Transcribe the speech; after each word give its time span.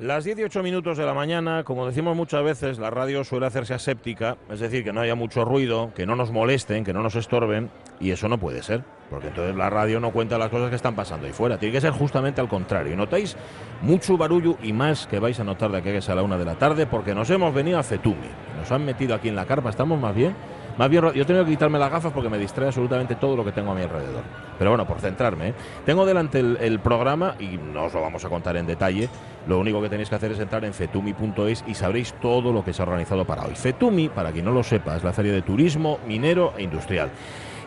Las 0.00 0.24
18 0.24 0.64
minutos 0.64 0.98
de 0.98 1.06
la 1.06 1.14
mañana, 1.14 1.62
como 1.62 1.86
decimos 1.86 2.16
muchas 2.16 2.42
veces, 2.42 2.80
la 2.80 2.90
radio 2.90 3.22
suele 3.22 3.46
hacerse 3.46 3.74
aséptica, 3.74 4.36
es 4.50 4.58
decir, 4.58 4.82
que 4.82 4.92
no 4.92 5.00
haya 5.00 5.14
mucho 5.14 5.44
ruido, 5.44 5.92
que 5.94 6.04
no 6.04 6.16
nos 6.16 6.32
molesten, 6.32 6.82
que 6.82 6.92
no 6.92 7.00
nos 7.00 7.14
estorben, 7.14 7.70
y 8.00 8.10
eso 8.10 8.28
no 8.28 8.36
puede 8.36 8.64
ser, 8.64 8.82
porque 9.08 9.28
entonces 9.28 9.54
la 9.54 9.70
radio 9.70 10.00
no 10.00 10.10
cuenta 10.10 10.36
las 10.36 10.48
cosas 10.48 10.70
que 10.70 10.74
están 10.74 10.96
pasando 10.96 11.28
ahí 11.28 11.32
fuera. 11.32 11.58
Tiene 11.58 11.74
que 11.74 11.80
ser 11.80 11.92
justamente 11.92 12.40
al 12.40 12.48
contrario. 12.48 12.96
notáis 12.96 13.36
mucho 13.82 14.16
barullo 14.16 14.56
y 14.64 14.72
más 14.72 15.06
que 15.06 15.20
vais 15.20 15.38
a 15.38 15.44
notar 15.44 15.70
de 15.70 15.78
aquí 15.78 16.10
a 16.10 16.14
la 16.16 16.24
una 16.24 16.38
de 16.38 16.44
la 16.44 16.56
tarde, 16.56 16.86
porque 16.86 17.14
nos 17.14 17.30
hemos 17.30 17.54
venido 17.54 17.78
a 17.78 17.84
Fetumi. 17.84 18.30
Nos 18.58 18.72
han 18.72 18.84
metido 18.84 19.14
aquí 19.14 19.28
en 19.28 19.36
la 19.36 19.46
carpa, 19.46 19.70
estamos 19.70 20.00
más 20.00 20.16
bien 20.16 20.34
más 20.76 20.90
bien, 20.90 21.12
yo 21.12 21.24
tengo 21.24 21.44
que 21.44 21.52
quitarme 21.52 21.78
las 21.78 21.90
gafas 21.90 22.12
porque 22.12 22.28
me 22.28 22.36
distrae 22.36 22.66
absolutamente 22.66 23.14
todo 23.14 23.36
lo 23.36 23.44
que 23.44 23.52
tengo 23.52 23.70
a 23.70 23.74
mi 23.74 23.82
alrededor. 23.82 24.22
Pero 24.58 24.70
bueno, 24.70 24.86
por 24.86 25.00
centrarme, 25.00 25.50
¿eh? 25.50 25.54
tengo 25.86 26.04
delante 26.04 26.40
el, 26.40 26.80
programa 26.80 27.36
y 27.38 27.58
no 27.58 27.84
os 27.84 27.94
lo 27.94 28.00
vamos 28.00 28.24
a 28.24 28.28
contar 28.28 28.56
en 28.56 28.66
detalle. 28.66 29.08
Lo 29.46 29.58
único 29.60 29.80
que 29.80 29.88
tenéis 29.88 30.08
que 30.08 30.16
hacer 30.16 30.32
es 30.32 30.38
entrar 30.40 30.64
en 30.64 30.74
fetumi.es 30.74 31.64
y 31.66 31.74
sabréis 31.74 32.14
todo 32.14 32.52
lo 32.52 32.64
que 32.64 32.72
se 32.72 32.82
ha 32.82 32.86
organizado 32.86 33.24
para 33.24 33.44
hoy. 33.44 33.54
Fetumi, 33.54 34.08
para 34.08 34.32
quien 34.32 34.44
no 34.44 34.50
lo 34.50 34.64
sepa, 34.64 34.96
es 34.96 35.04
la 35.04 35.12
feria 35.12 35.32
de 35.32 35.42
turismo 35.42 35.98
minero 36.06 36.54
e 36.56 36.62
industrial. 36.64 37.10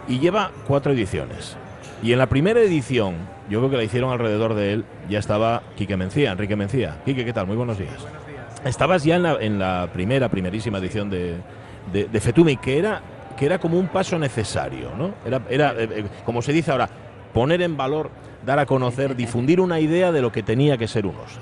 Y 0.07 0.19
lleva 0.19 0.51
cuatro 0.67 0.91
ediciones. 0.91 1.55
Y 2.03 2.11
en 2.11 2.19
la 2.19 2.27
primera 2.27 2.59
edición, 2.59 3.15
yo 3.49 3.59
creo 3.59 3.71
que 3.71 3.77
la 3.77 3.83
hicieron 3.83 4.11
alrededor 4.11 4.53
de 4.53 4.73
él, 4.73 4.85
ya 5.09 5.19
estaba 5.19 5.63
Quique 5.75 5.97
Mencía, 5.97 6.31
Enrique 6.31 6.55
Mencía. 6.55 6.97
Quique, 7.05 7.25
¿qué 7.25 7.33
tal? 7.33 7.47
Muy 7.47 7.55
buenos 7.55 7.77
días. 7.77 8.01
Buenos 8.01 8.27
días. 8.27 8.61
Estabas 8.65 9.03
ya 9.03 9.15
en 9.15 9.23
la, 9.23 9.37
en 9.39 9.59
la 9.59 9.89
primera, 9.91 10.29
primerísima 10.29 10.77
edición 10.77 11.09
de, 11.09 11.37
de, 11.91 12.19
Fetumi, 12.19 12.57
que 12.57 12.77
era, 12.77 13.01
que 13.37 13.45
era 13.45 13.59
como 13.59 13.79
un 13.79 13.87
paso 13.87 14.17
necesario, 14.19 14.91
¿no? 14.97 15.13
Era, 15.25 15.41
era 15.49 15.71
eh, 15.73 15.89
eh, 15.91 16.05
como 16.25 16.41
se 16.41 16.53
dice 16.53 16.71
ahora, 16.71 16.89
poner 17.33 17.61
en 17.61 17.77
valor, 17.77 18.09
dar 18.45 18.59
a 18.59 18.65
conocer, 18.65 19.15
difundir 19.17 19.59
una 19.59 19.79
idea 19.79 20.11
de 20.11 20.21
lo 20.21 20.31
que 20.31 20.43
tenía 20.43 20.77
que 20.77 20.87
ser 20.87 21.05
un 21.05 21.15
OSA. 21.15 21.41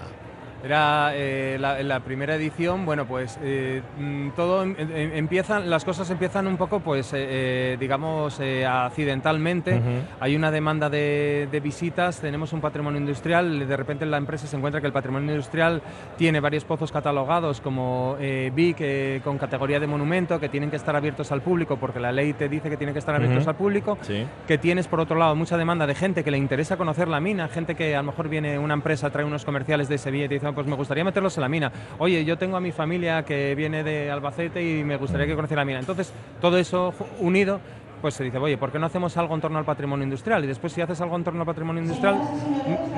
Era 0.65 1.11
eh, 1.13 1.57
la, 1.59 1.99
primera 1.99 2.33
edición, 2.33 2.85
bueno, 2.85 3.05
pues 3.05 3.37
eh, 3.43 3.83
mm, 3.99 4.29
todo 4.31 4.63
em, 4.63 4.75
em, 4.79 5.11
empiezan, 5.13 5.69
las 5.69 5.85
cosas 5.85 6.09
empiezan 6.09 6.47
un 6.47 6.57
poco, 6.57 6.79
pues, 6.79 7.11
eh, 7.13 7.77
digamos, 7.79 8.41
accidentalmente. 8.67 9.79
Hay 10.19 10.35
una 10.35 10.49
demanda 10.49 10.89
de, 10.89 11.61
visitas, 11.61 12.19
tenemos 12.19 12.51
un 12.51 12.61
patrimonio 12.61 12.99
industrial, 12.99 13.67
de 13.67 13.77
repente 13.77 14.07
la 14.07 14.17
empresa 14.17 14.47
se 14.47 14.57
encuentra 14.57 14.81
que 14.81 14.87
el 14.87 14.93
patrimonio 14.93 15.29
industrial 15.31 15.83
tiene 16.17 16.39
varios 16.39 16.65
pozos 16.65 16.91
catalogados 16.91 17.61
como 17.61 18.17
BIC 18.17 19.21
con 19.23 19.37
categoría 19.37 19.79
de 19.79 19.85
monumento, 19.85 20.39
que 20.39 20.49
tienen 20.49 20.71
que 20.71 20.77
estar 20.77 20.95
abiertos 20.95 21.31
al 21.31 21.41
público, 21.41 21.77
porque 21.77 21.99
la 21.99 22.11
ley 22.11 22.33
te 22.33 22.49
dice 22.49 22.71
que 22.71 22.77
tienen 22.77 22.93
que 22.93 22.99
estar 22.99 23.13
abiertos 23.13 23.47
al 23.47 23.55
público. 23.55 23.99
Que 24.47 24.57
tienes, 24.57 24.87
por 24.87 24.99
otro 24.99 25.15
lado, 25.15 25.35
mucha 25.35 25.57
demanda 25.57 25.85
de 25.85 25.93
gente 25.93 26.23
que 26.23 26.31
le 26.31 26.39
interesa 26.39 26.75
conocer 26.75 27.07
la 27.07 27.19
mina, 27.19 27.49
gente 27.49 27.75
que 27.75 27.95
a 27.95 27.99
lo 27.99 28.05
mejor 28.05 28.29
viene 28.29 28.57
una 28.57 28.73
empresa, 28.73 29.11
trae 29.11 29.25
unos 29.25 29.45
comerciales 29.45 29.87
de 29.87 29.99
Sevilla 29.99 30.25
y 30.25 30.29
te 30.29 30.33
dice, 30.35 30.54
pues 30.55 30.65
me 30.65 30.75
gustaría 30.75 31.03
meterlos 31.03 31.37
en 31.37 31.41
la 31.41 31.49
mina. 31.49 31.71
Oye, 31.99 32.25
yo 32.25 32.37
tengo 32.37 32.57
a 32.57 32.61
mi 32.61 32.71
familia 32.71 33.23
que 33.23 33.53
viene 33.53 33.83
de 33.83 34.09
Albacete 34.09 34.63
y 34.63 34.83
me 34.83 34.97
gustaría 34.97 35.27
que 35.27 35.35
conociera 35.35 35.61
la 35.61 35.65
mina. 35.65 35.79
Entonces, 35.79 36.11
todo 36.41 36.57
eso 36.57 36.93
unido 37.19 37.59
pues 38.01 38.13
se 38.13 38.23
dice, 38.23 38.37
oye, 38.37 38.57
¿por 38.57 38.71
qué 38.71 38.79
no 38.79 38.85
hacemos 38.85 39.15
algo 39.17 39.35
en 39.35 39.41
torno 39.41 39.57
al 39.57 39.65
patrimonio 39.65 40.03
industrial? 40.03 40.43
Y 40.43 40.47
después 40.47 40.73
si 40.73 40.81
haces 40.81 40.99
algo 41.01 41.15
en 41.15 41.23
torno 41.23 41.41
al 41.41 41.45
patrimonio 41.45 41.81
industrial, 41.81 42.17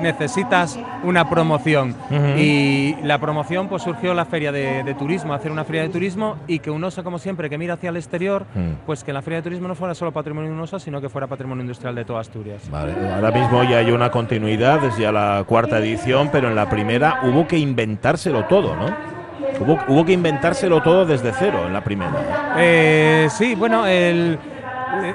necesitas 0.00 0.78
una 1.04 1.28
promoción. 1.28 1.94
Y 2.36 2.96
la 3.02 3.18
promoción, 3.18 3.68
pues 3.68 3.82
surgió 3.82 4.14
la 4.14 4.24
feria 4.24 4.52
de, 4.52 4.94
turismo, 4.98 5.34
hacer 5.34 5.50
una 5.50 5.64
feria 5.64 5.82
de 5.82 5.88
turismo 5.88 6.36
y 6.46 6.58
que 6.58 6.70
UNOSA, 6.70 7.02
como 7.02 7.18
siempre, 7.18 7.48
que 7.48 7.58
mira 7.58 7.74
hacia 7.74 7.90
el 7.90 7.96
exterior, 7.96 8.44
mm. 8.54 8.86
pues 8.86 9.04
que 9.04 9.12
la 9.12 9.22
feria 9.22 9.38
de 9.38 9.42
turismo 9.42 9.68
no 9.68 9.74
fuera 9.74 9.94
solo 9.94 10.12
patrimonio 10.12 10.50
UNOSA, 10.52 10.78
sino 10.78 11.00
que 11.00 11.08
fuera 11.08 11.26
patrimonio 11.26 11.62
industrial 11.62 11.94
de 11.94 12.04
toda 12.04 12.20
Asturias. 12.20 12.68
Vale, 12.70 12.92
ahora 13.14 13.30
mismo 13.30 13.62
ya 13.64 13.78
hay 13.78 13.90
una 13.90 14.10
continuidad 14.10 14.80
desde 14.80 15.10
la 15.12 15.44
cuarta 15.46 15.78
edición, 15.78 16.28
pero 16.32 16.48
en 16.48 16.54
la 16.54 16.68
primera 16.68 17.20
hubo 17.22 17.46
que 17.46 17.58
inventárselo 17.58 18.44
todo, 18.46 18.76
¿no? 18.76 19.18
Hubo, 19.60 20.04
que 20.04 20.12
inventárselo 20.12 20.82
todo 20.82 21.04
desde 21.04 21.32
cero 21.32 21.64
en 21.66 21.72
la 21.72 21.82
primera. 21.82 22.54
Eh, 22.58 23.28
sí, 23.30 23.54
bueno, 23.56 23.86
el 23.86 24.38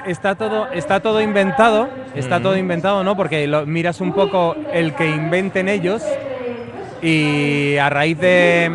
está 0.06 0.34
todo, 0.34 0.70
está 0.72 1.00
todo 1.00 1.20
inventado, 1.20 1.88
está 2.14 2.40
todo 2.40 2.56
inventado, 2.56 3.04
¿no? 3.04 3.16
Porque 3.16 3.46
lo, 3.46 3.66
miras 3.66 4.00
un 4.00 4.12
poco 4.12 4.56
el 4.72 4.94
que 4.94 5.08
inventen 5.08 5.68
ellos 5.68 6.02
y 7.02 7.76
a 7.76 7.90
raíz 7.90 8.18
de 8.18 8.70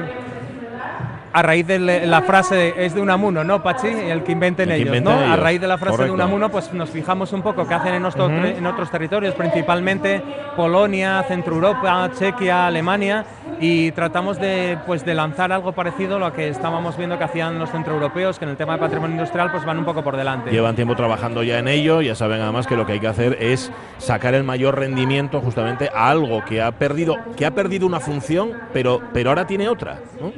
a 1.31 1.41
raíz 1.41 1.67
de 1.67 1.79
la 2.07 2.21
frase 2.21 2.73
es 2.77 2.93
de 2.93 3.01
Unamuno, 3.01 3.43
¿no, 3.43 3.61
Pachi? 3.61 3.87
El 3.87 4.23
que 4.23 4.31
inventen 4.31 4.71
ellos, 4.71 5.01
¿no? 5.01 5.11
A 5.11 5.35
raíz 5.35 5.61
de 5.61 5.67
la 5.67 5.77
frase 5.77 6.05
de 6.05 6.11
Unamuno, 6.11 6.49
pues 6.49 6.73
nos 6.73 6.89
fijamos 6.89 7.33
un 7.33 7.41
poco 7.41 7.67
qué 7.67 7.73
hacen 7.73 7.93
en, 7.93 8.05
en 8.05 8.65
otros 8.65 8.89
territorios, 8.89 9.35
principalmente 9.35 10.21
Polonia, 10.55 11.23
Centro 11.27 11.55
Europa, 11.55 12.09
Chequia, 12.17 12.67
Alemania, 12.67 13.25
y 13.59 13.91
tratamos 13.91 14.39
de, 14.39 14.77
pues, 14.85 15.05
de 15.05 15.13
lanzar 15.13 15.51
algo 15.51 15.73
parecido 15.73 16.15
a 16.15 16.19
lo 16.19 16.33
que 16.33 16.49
estábamos 16.49 16.97
viendo 16.97 17.17
que 17.17 17.23
hacían 17.23 17.59
los 17.59 17.69
centroeuropeos, 17.71 18.39
que 18.39 18.45
en 18.45 18.51
el 18.51 18.57
tema 18.57 18.73
de 18.73 18.79
patrimonio 18.79 19.15
industrial 19.15 19.51
pues 19.51 19.65
van 19.65 19.77
un 19.77 19.85
poco 19.85 20.03
por 20.03 20.15
delante. 20.15 20.51
Llevan 20.51 20.75
tiempo 20.75 20.95
trabajando 20.95 21.43
ya 21.43 21.59
en 21.59 21.67
ello, 21.67 22.01
ya 22.01 22.15
saben 22.15 22.41
además 22.41 22.67
que 22.67 22.75
lo 22.75 22.85
que 22.85 22.93
hay 22.93 22.99
que 22.99 23.07
hacer 23.07 23.37
es 23.39 23.71
sacar 23.97 24.33
el 24.33 24.43
mayor 24.43 24.77
rendimiento 24.77 25.41
justamente 25.41 25.89
a 25.93 26.09
algo 26.09 26.43
que 26.45 26.61
ha 26.61 26.71
perdido, 26.71 27.17
que 27.35 27.45
ha 27.45 27.51
perdido 27.51 27.85
una 27.85 27.99
función, 27.99 28.53
pero, 28.73 29.01
pero 29.13 29.29
ahora 29.29 29.45
tiene 29.45 29.67
otra. 29.67 29.99
¿no? 30.19 30.31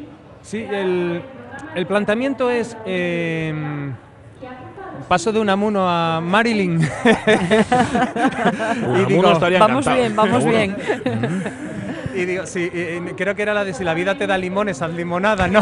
Sí, 0.43 0.65
el, 0.69 1.23
planteamiento 1.87 2.49
es... 2.49 2.77
Eh, 2.85 3.53
paso 5.07 5.31
de 5.31 5.39
un 5.39 5.49
amuno 5.49 5.87
a 5.89 6.21
Marilyn. 6.21 6.79
vamos 9.59 9.85
bien, 9.85 10.15
vamos 10.15 10.45
bien. 10.45 10.75
Y 12.15 12.25
digo, 12.25 12.45
sí, 12.45 12.69
creo 13.15 13.35
que 13.35 13.41
era 13.41 13.53
la 13.53 13.63
de 13.63 13.73
si 13.73 13.83
la 13.83 13.93
vida 13.93 14.15
te 14.15 14.27
da 14.27 14.37
limones, 14.37 14.81
haz 14.81 14.91
limonada, 14.93 15.47
¿no? 15.47 15.61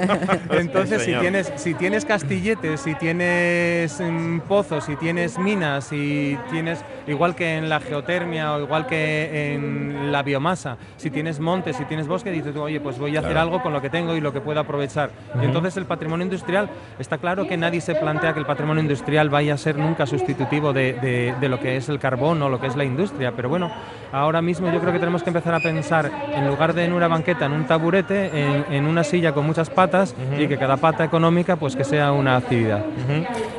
Entonces, 0.50 1.02
si 1.02 1.14
tienes, 1.14 1.52
si 1.56 1.74
tienes 1.74 2.04
castilletes, 2.04 2.80
si 2.80 2.94
tienes 2.94 4.00
mm, 4.00 4.40
pozos, 4.40 4.84
si 4.84 4.96
tienes 4.96 5.38
minas, 5.38 5.84
si 5.84 6.38
tienes, 6.50 6.84
igual 7.06 7.34
que 7.34 7.56
en 7.56 7.68
la 7.68 7.80
geotermia 7.80 8.54
o 8.54 8.60
igual 8.60 8.86
que 8.86 9.54
en 9.54 10.12
la 10.12 10.22
biomasa, 10.22 10.76
si 10.96 11.10
tienes 11.10 11.40
montes, 11.40 11.76
si 11.76 11.84
tienes 11.84 12.06
bosque, 12.06 12.30
dices 12.30 12.54
tú, 12.54 12.62
oye, 12.62 12.80
pues 12.80 12.98
voy 12.98 13.16
a 13.16 13.20
hacer 13.20 13.36
algo 13.36 13.62
con 13.62 13.72
lo 13.72 13.82
que 13.82 13.90
tengo 13.90 14.14
y 14.14 14.20
lo 14.20 14.32
que 14.32 14.40
puedo 14.40 14.60
aprovechar. 14.60 15.10
Y 15.40 15.44
entonces 15.44 15.76
el 15.76 15.86
patrimonio 15.86 16.24
industrial, 16.24 16.68
está 16.98 17.18
claro 17.18 17.46
que 17.46 17.56
nadie 17.56 17.80
se 17.80 17.94
plantea 17.94 18.32
que 18.32 18.40
el 18.40 18.46
patrimonio 18.46 18.82
industrial 18.82 19.30
vaya 19.30 19.54
a 19.54 19.58
ser 19.58 19.76
nunca 19.76 20.06
sustitutivo 20.06 20.72
de, 20.72 21.34
de 21.38 21.48
lo 21.48 21.58
que 21.60 21.76
es 21.76 21.88
el 21.88 21.98
carbón 21.98 22.42
o 22.42 22.48
lo 22.48 22.60
que 22.60 22.66
es 22.66 22.76
la 22.76 22.84
industria, 22.84 23.32
pero 23.34 23.48
bueno, 23.48 23.70
ahora 24.12 24.42
mismo 24.42 24.70
yo 24.70 24.80
creo 24.80 24.92
que 24.92 24.98
tenemos 24.98 25.22
que 25.22 25.30
empezar 25.30 25.54
a 25.54 25.60
pensar 25.60 25.87
en 25.90 26.46
lugar 26.46 26.74
de 26.74 26.84
en 26.84 26.92
una 26.92 27.08
banqueta, 27.08 27.46
en 27.46 27.52
un 27.52 27.66
taburete, 27.66 28.30
en, 28.70 28.86
una 28.86 29.04
silla 29.04 29.32
con 29.32 29.46
muchas 29.46 29.70
patas 29.70 30.14
y 30.38 30.46
que 30.46 30.58
cada 30.58 30.76
pata 30.76 31.04
económica 31.04 31.56
pues 31.56 31.76
que 31.76 31.84
sea 31.84 32.12
una 32.12 32.36
actividad. 32.36 32.84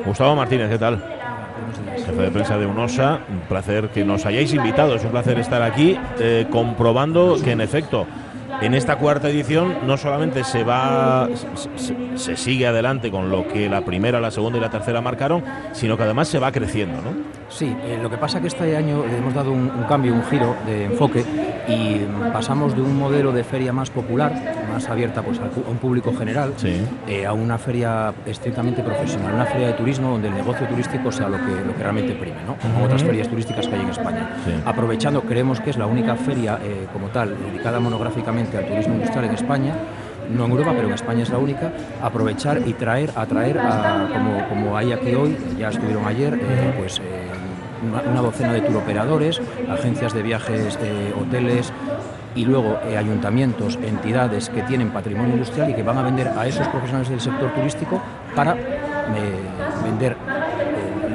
Gustavo 0.06 0.35
Martínez, 0.35 0.69
¿qué 0.69 0.78
tal? 0.78 1.03
Jefe 1.97 2.22
de 2.22 2.31
prensa 2.31 2.57
de 2.57 2.66
UNOSA, 2.66 3.19
un 3.29 3.40
placer 3.41 3.90
que 3.90 4.03
nos 4.03 4.25
hayáis 4.25 4.53
invitado, 4.53 4.95
es 4.95 5.03
un 5.03 5.12
placer 5.12 5.38
estar 5.40 5.62
aquí 5.62 5.97
eh, 6.19 6.47
comprobando 6.50 7.38
que 7.44 7.51
en 7.51 7.62
efecto 7.62 8.07
en 8.61 8.73
esta 8.73 8.97
cuarta 8.97 9.29
edición 9.29 9.88
no 9.88 9.97
solamente 9.97 10.44
se 10.44 10.63
va 10.63 11.29
se, 12.16 12.35
sigue 12.35 12.67
adelante 12.67 13.09
con 13.11 13.29
lo 13.29 13.47
que 13.47 13.69
la 13.69 13.81
primera, 13.81 14.19
la 14.19 14.31
segunda 14.31 14.57
y 14.57 14.61
la 14.61 14.69
tercera 14.69 15.01
marcaron, 15.01 15.44
sino 15.72 15.97
que 15.97 16.03
además 16.03 16.28
se 16.28 16.40
va 16.40 16.51
creciendo, 16.51 17.01
¿no? 17.01 17.28
Sí, 17.49 17.75
eh, 17.83 17.99
lo 18.01 18.09
que 18.09 18.17
pasa 18.17 18.37
es 18.37 18.41
que 18.41 18.47
este 18.47 18.77
año 18.77 19.05
le 19.05 19.17
hemos 19.17 19.33
dado 19.33 19.51
un, 19.51 19.69
cambio, 19.87 20.13
un 20.13 20.23
giro 20.23 20.55
de 20.65 20.85
enfoque 20.85 21.25
y 21.67 22.05
pasamos 22.31 22.75
de 22.75 22.81
un 22.81 22.97
modelo 22.97 23.31
de 23.31 23.43
feria 23.43 23.73
más 23.73 23.89
popular, 23.89 24.31
más 24.71 24.87
abierta 24.87 25.21
pues, 25.23 25.39
a 25.39 25.49
un 25.69 25.77
público 25.77 26.13
general, 26.13 26.53
eh, 27.07 27.25
a 27.25 27.33
una 27.33 27.57
feria 27.57 28.13
estrictamente 28.25 28.83
profesional, 28.83 29.33
una 29.33 29.45
feria 29.45 29.67
de 29.67 29.73
turismo 29.73 30.11
donde 30.11 30.27
el 30.27 30.35
negocio 30.35 30.67
turístico 30.67 31.11
sea 31.11 31.27
lo 31.27 31.37
que, 31.37 31.65
lo 31.65 31.75
que 31.75 31.81
realmente 31.81 32.13
prime, 32.13 32.37
¿no? 32.45 32.55
como 32.55 32.85
otras 32.85 33.03
ferias 33.03 33.27
turísticas 33.27 33.67
que 33.67 33.75
hay 33.75 33.81
en 33.81 33.89
España. 33.89 34.29
Aprovechando, 34.66 35.21
creemos 35.21 35.59
que 35.59 35.71
es 35.71 35.77
la 35.77 35.87
única 35.87 36.16
feria 36.16 36.59
eh, 36.63 36.87
como 36.93 37.07
tal 37.07 37.35
dedicada 37.51 37.79
monográficamente 37.79 38.57
al 38.57 38.67
turismo 38.67 38.93
industrial 38.93 39.25
en 39.25 39.33
España, 39.33 39.75
no 40.29 40.45
en 40.45 40.52
Europa, 40.52 40.73
pero 40.75 40.87
en 40.87 40.93
España 40.93 41.23
es 41.23 41.29
la 41.29 41.40
única, 41.40 41.72
aprovechar 42.02 42.61
y 42.66 42.73
traer, 42.73 43.11
atraer, 43.16 43.57
a, 43.59 44.07
como, 44.13 44.47
como 44.47 44.78
hay 44.78 44.91
aquí 44.91 45.16
hoy, 45.16 45.35
ya 45.57 45.69
estuvieron 45.69 46.05
ayer, 46.05 46.35
eh, 46.35 46.73
pues 46.78 46.99
eh, 46.99 47.39
una, 47.81 48.22
docena 48.22 48.53
de 48.53 48.61
turoperadores, 48.61 49.41
agencias 49.70 50.14
de 50.14 50.22
viajes, 50.22 50.78
eh, 50.81 51.14
hoteles 51.20 51.72
y 52.35 52.46
luego 52.46 52.78
ayuntamientos, 52.97 53.78
entidades 53.81 54.49
que 54.49 54.61
tienen 54.64 54.91
patrimonio 54.91 55.34
industrial 55.34 55.70
y 55.72 55.73
que 55.73 55.84
van 55.84 55.97
a 55.97 56.03
vender 56.03 56.28
a 56.37 56.47
esos 56.47 56.67
profesionales 56.67 57.09
del 57.09 57.20
sector 57.20 57.52
turístico 57.53 58.02
para 58.35 58.55
vender 59.84 60.16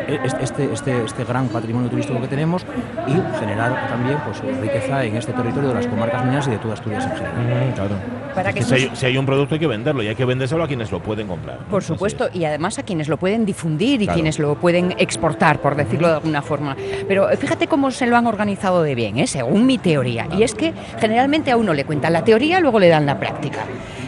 este, 0.08 0.72
este, 0.72 1.05
este 1.05 1.25
gran 1.25 1.49
patrimonio 1.49 1.88
turístico 1.88 2.20
que 2.20 2.28
tenemos 2.28 2.64
y 3.06 3.38
generar 3.38 3.88
también 3.88 4.19
pues, 4.25 4.40
riqueza 4.61 5.05
en 5.05 5.16
este 5.16 5.32
territorio 5.32 5.70
de 5.70 5.75
las 5.76 5.87
comarcas 5.87 6.25
mineras 6.25 6.49
y 6.49 6.50
de 6.52 6.58
toda 6.58 6.75
Asturias 6.75 7.05
en 7.05 7.16
general. 7.16 7.75
claro. 7.75 8.24
Para 8.34 8.52
que 8.52 8.62
si, 8.62 9.06
hay, 9.06 9.16
un 9.16 9.26
producto 9.26 9.54
hay 9.54 9.60
que 9.60 9.66
venderlo 9.66 10.02
y 10.02 10.08
hay 10.08 10.14
que 10.14 10.25
vendérselo 10.25 10.64
a 10.64 10.66
quienes 10.69 10.90
lo 10.90 11.00
pueden 11.00 11.28
comprar. 11.28 11.58
Por 11.70 11.82
supuesto, 11.82 12.28
y 12.32 12.44
además 12.44 12.78
a 12.78 12.82
quienes 12.82 13.08
lo 13.08 13.16
pueden 13.16 13.44
difundir 13.46 14.02
y 14.02 14.06
quienes 14.06 14.38
lo 14.38 14.56
pueden 14.56 14.94
exportar, 14.98 15.60
por 15.60 15.76
decirlo 15.76 16.08
de 16.08 16.14
alguna 16.14 16.42
forma. 16.42 16.76
Pero 17.06 17.28
fíjate 17.36 17.69
cómo 17.69 17.90
se 17.90 18.06
lo 18.06 18.16
han 18.16 18.26
organizado 18.26 18.82
de 18.82 18.94
bien, 18.94 19.19
¿eh? 19.19 19.26
según 19.26 19.66
mi 19.66 19.78
teoría. 19.78 20.26
Y 20.36 20.42
es 20.42 20.54
que 20.54 20.72
generalmente 20.98 21.50
a 21.50 21.56
uno 21.56 21.72
le 21.75 21.84
cuentan 21.84 22.12
la 22.12 22.25
teoría, 22.25 22.60
luego 22.60 22.78
le 22.81 22.88
dan 22.88 23.06
la 23.06 23.19
práctica. 23.19 23.64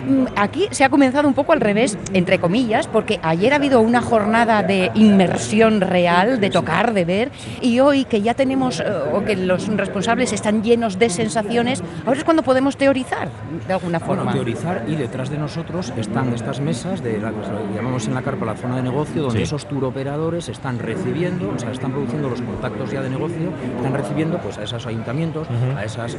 Mm, 0.06 0.26
aquí 0.37 0.69
se 0.70 0.85
ha 0.85 0.88
comenzado 0.88 1.26
un 1.26 1.35
poco 1.35 1.53
al 1.53 1.61
revés, 1.61 1.99
entre 2.12 2.38
comillas, 2.38 2.87
porque 2.87 3.19
ayer 3.23 3.53
ha 3.53 3.56
habido 3.56 3.81
una 3.81 4.00
jornada 4.00 4.62
de 4.62 4.93
inmersión 4.94 5.81
real, 5.81 6.41
de 6.41 6.49
tocar, 6.49 6.94
de 6.94 7.05
ver, 7.05 7.32
y 7.61 7.81
hoy 7.81 8.05
que 8.05 8.23
ya 8.23 8.35
tenemos, 8.35 8.79
eh, 8.79 8.85
o 9.12 9.25
que 9.25 9.35
los 9.35 9.67
responsables 9.67 10.32
están 10.32 10.62
llenos 10.62 10.99
de 10.99 11.11
sensaciones, 11.11 11.82
ahora 12.06 12.19
es 12.19 12.25
cuando 12.25 12.44
podemos 12.44 12.76
teorizar, 12.76 13.29
de 13.67 13.73
alguna 13.73 13.99
forma. 13.99 14.23
Bueno, 14.23 14.37
teorizar 14.37 14.85
y 14.87 14.94
detrás 14.94 15.29
de 15.29 15.38
nosotros 15.38 15.93
están 15.97 16.32
estas 16.32 16.61
mesas, 16.61 17.03
de 17.03 17.19
la, 17.19 17.32
llamamos 17.75 18.06
en 18.06 18.14
la 18.14 18.23
carpa 18.23 18.47
la 18.47 18.56
zona 18.56 18.76
de 18.76 18.82
negocio, 18.82 19.23
donde 19.23 19.43
esos 19.43 19.67
tour 19.67 19.85
operadores 19.85 20.49
están 20.49 20.79
recibiendo, 20.79 21.53
o 21.55 21.58
sea, 21.58 21.73
están 21.73 21.91
produciendo 21.91 22.29
los 22.29 22.41
contactos 22.43 22.93
ya 22.93 23.03
de 23.03 23.11
negocio, 23.11 23.53
están 23.76 23.93
recibiendo 23.93 24.38
pues 24.38 24.56
a 24.58 24.62
esos 24.62 24.87
ayuntamientos, 24.87 25.49
a 25.76 25.85
esas 25.85 26.14
eh, 26.14 26.19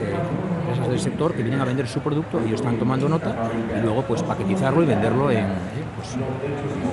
empresas 0.59 0.89
del 0.89 0.99
sector 0.99 1.33
que 1.33 1.43
vienen 1.43 1.61
a 1.61 1.65
vender 1.65 1.87
su 1.87 2.01
producto 2.01 2.41
y 2.45 2.53
están 2.53 2.77
tomando 2.77 3.07
nota 3.07 3.33
y 3.77 3.81
luego 3.81 4.03
pues 4.03 4.23
paquetizarlo 4.23 4.83
y 4.83 4.85
venderlo 4.85 5.31
en 5.31 5.45
pues, 5.97 6.15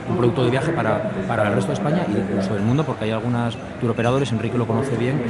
un 0.09 0.17
producto 0.17 0.45
de 0.45 0.51
viaje 0.51 0.73
para, 0.73 1.11
para, 1.29 1.49
el 1.49 1.55
resto 1.55 1.69
de 1.69 1.75
España 1.75 2.07
y 2.09 2.19
incluso 2.19 2.55
del 2.55 2.63
mundo, 2.63 2.85
porque 2.85 3.05
hay 3.05 3.11
algunas 3.11 3.57
turoperadores, 3.81 4.33
Enrique 4.33 4.57
lo 4.57 4.67
conoce 4.67 4.97
bien, 4.97 5.23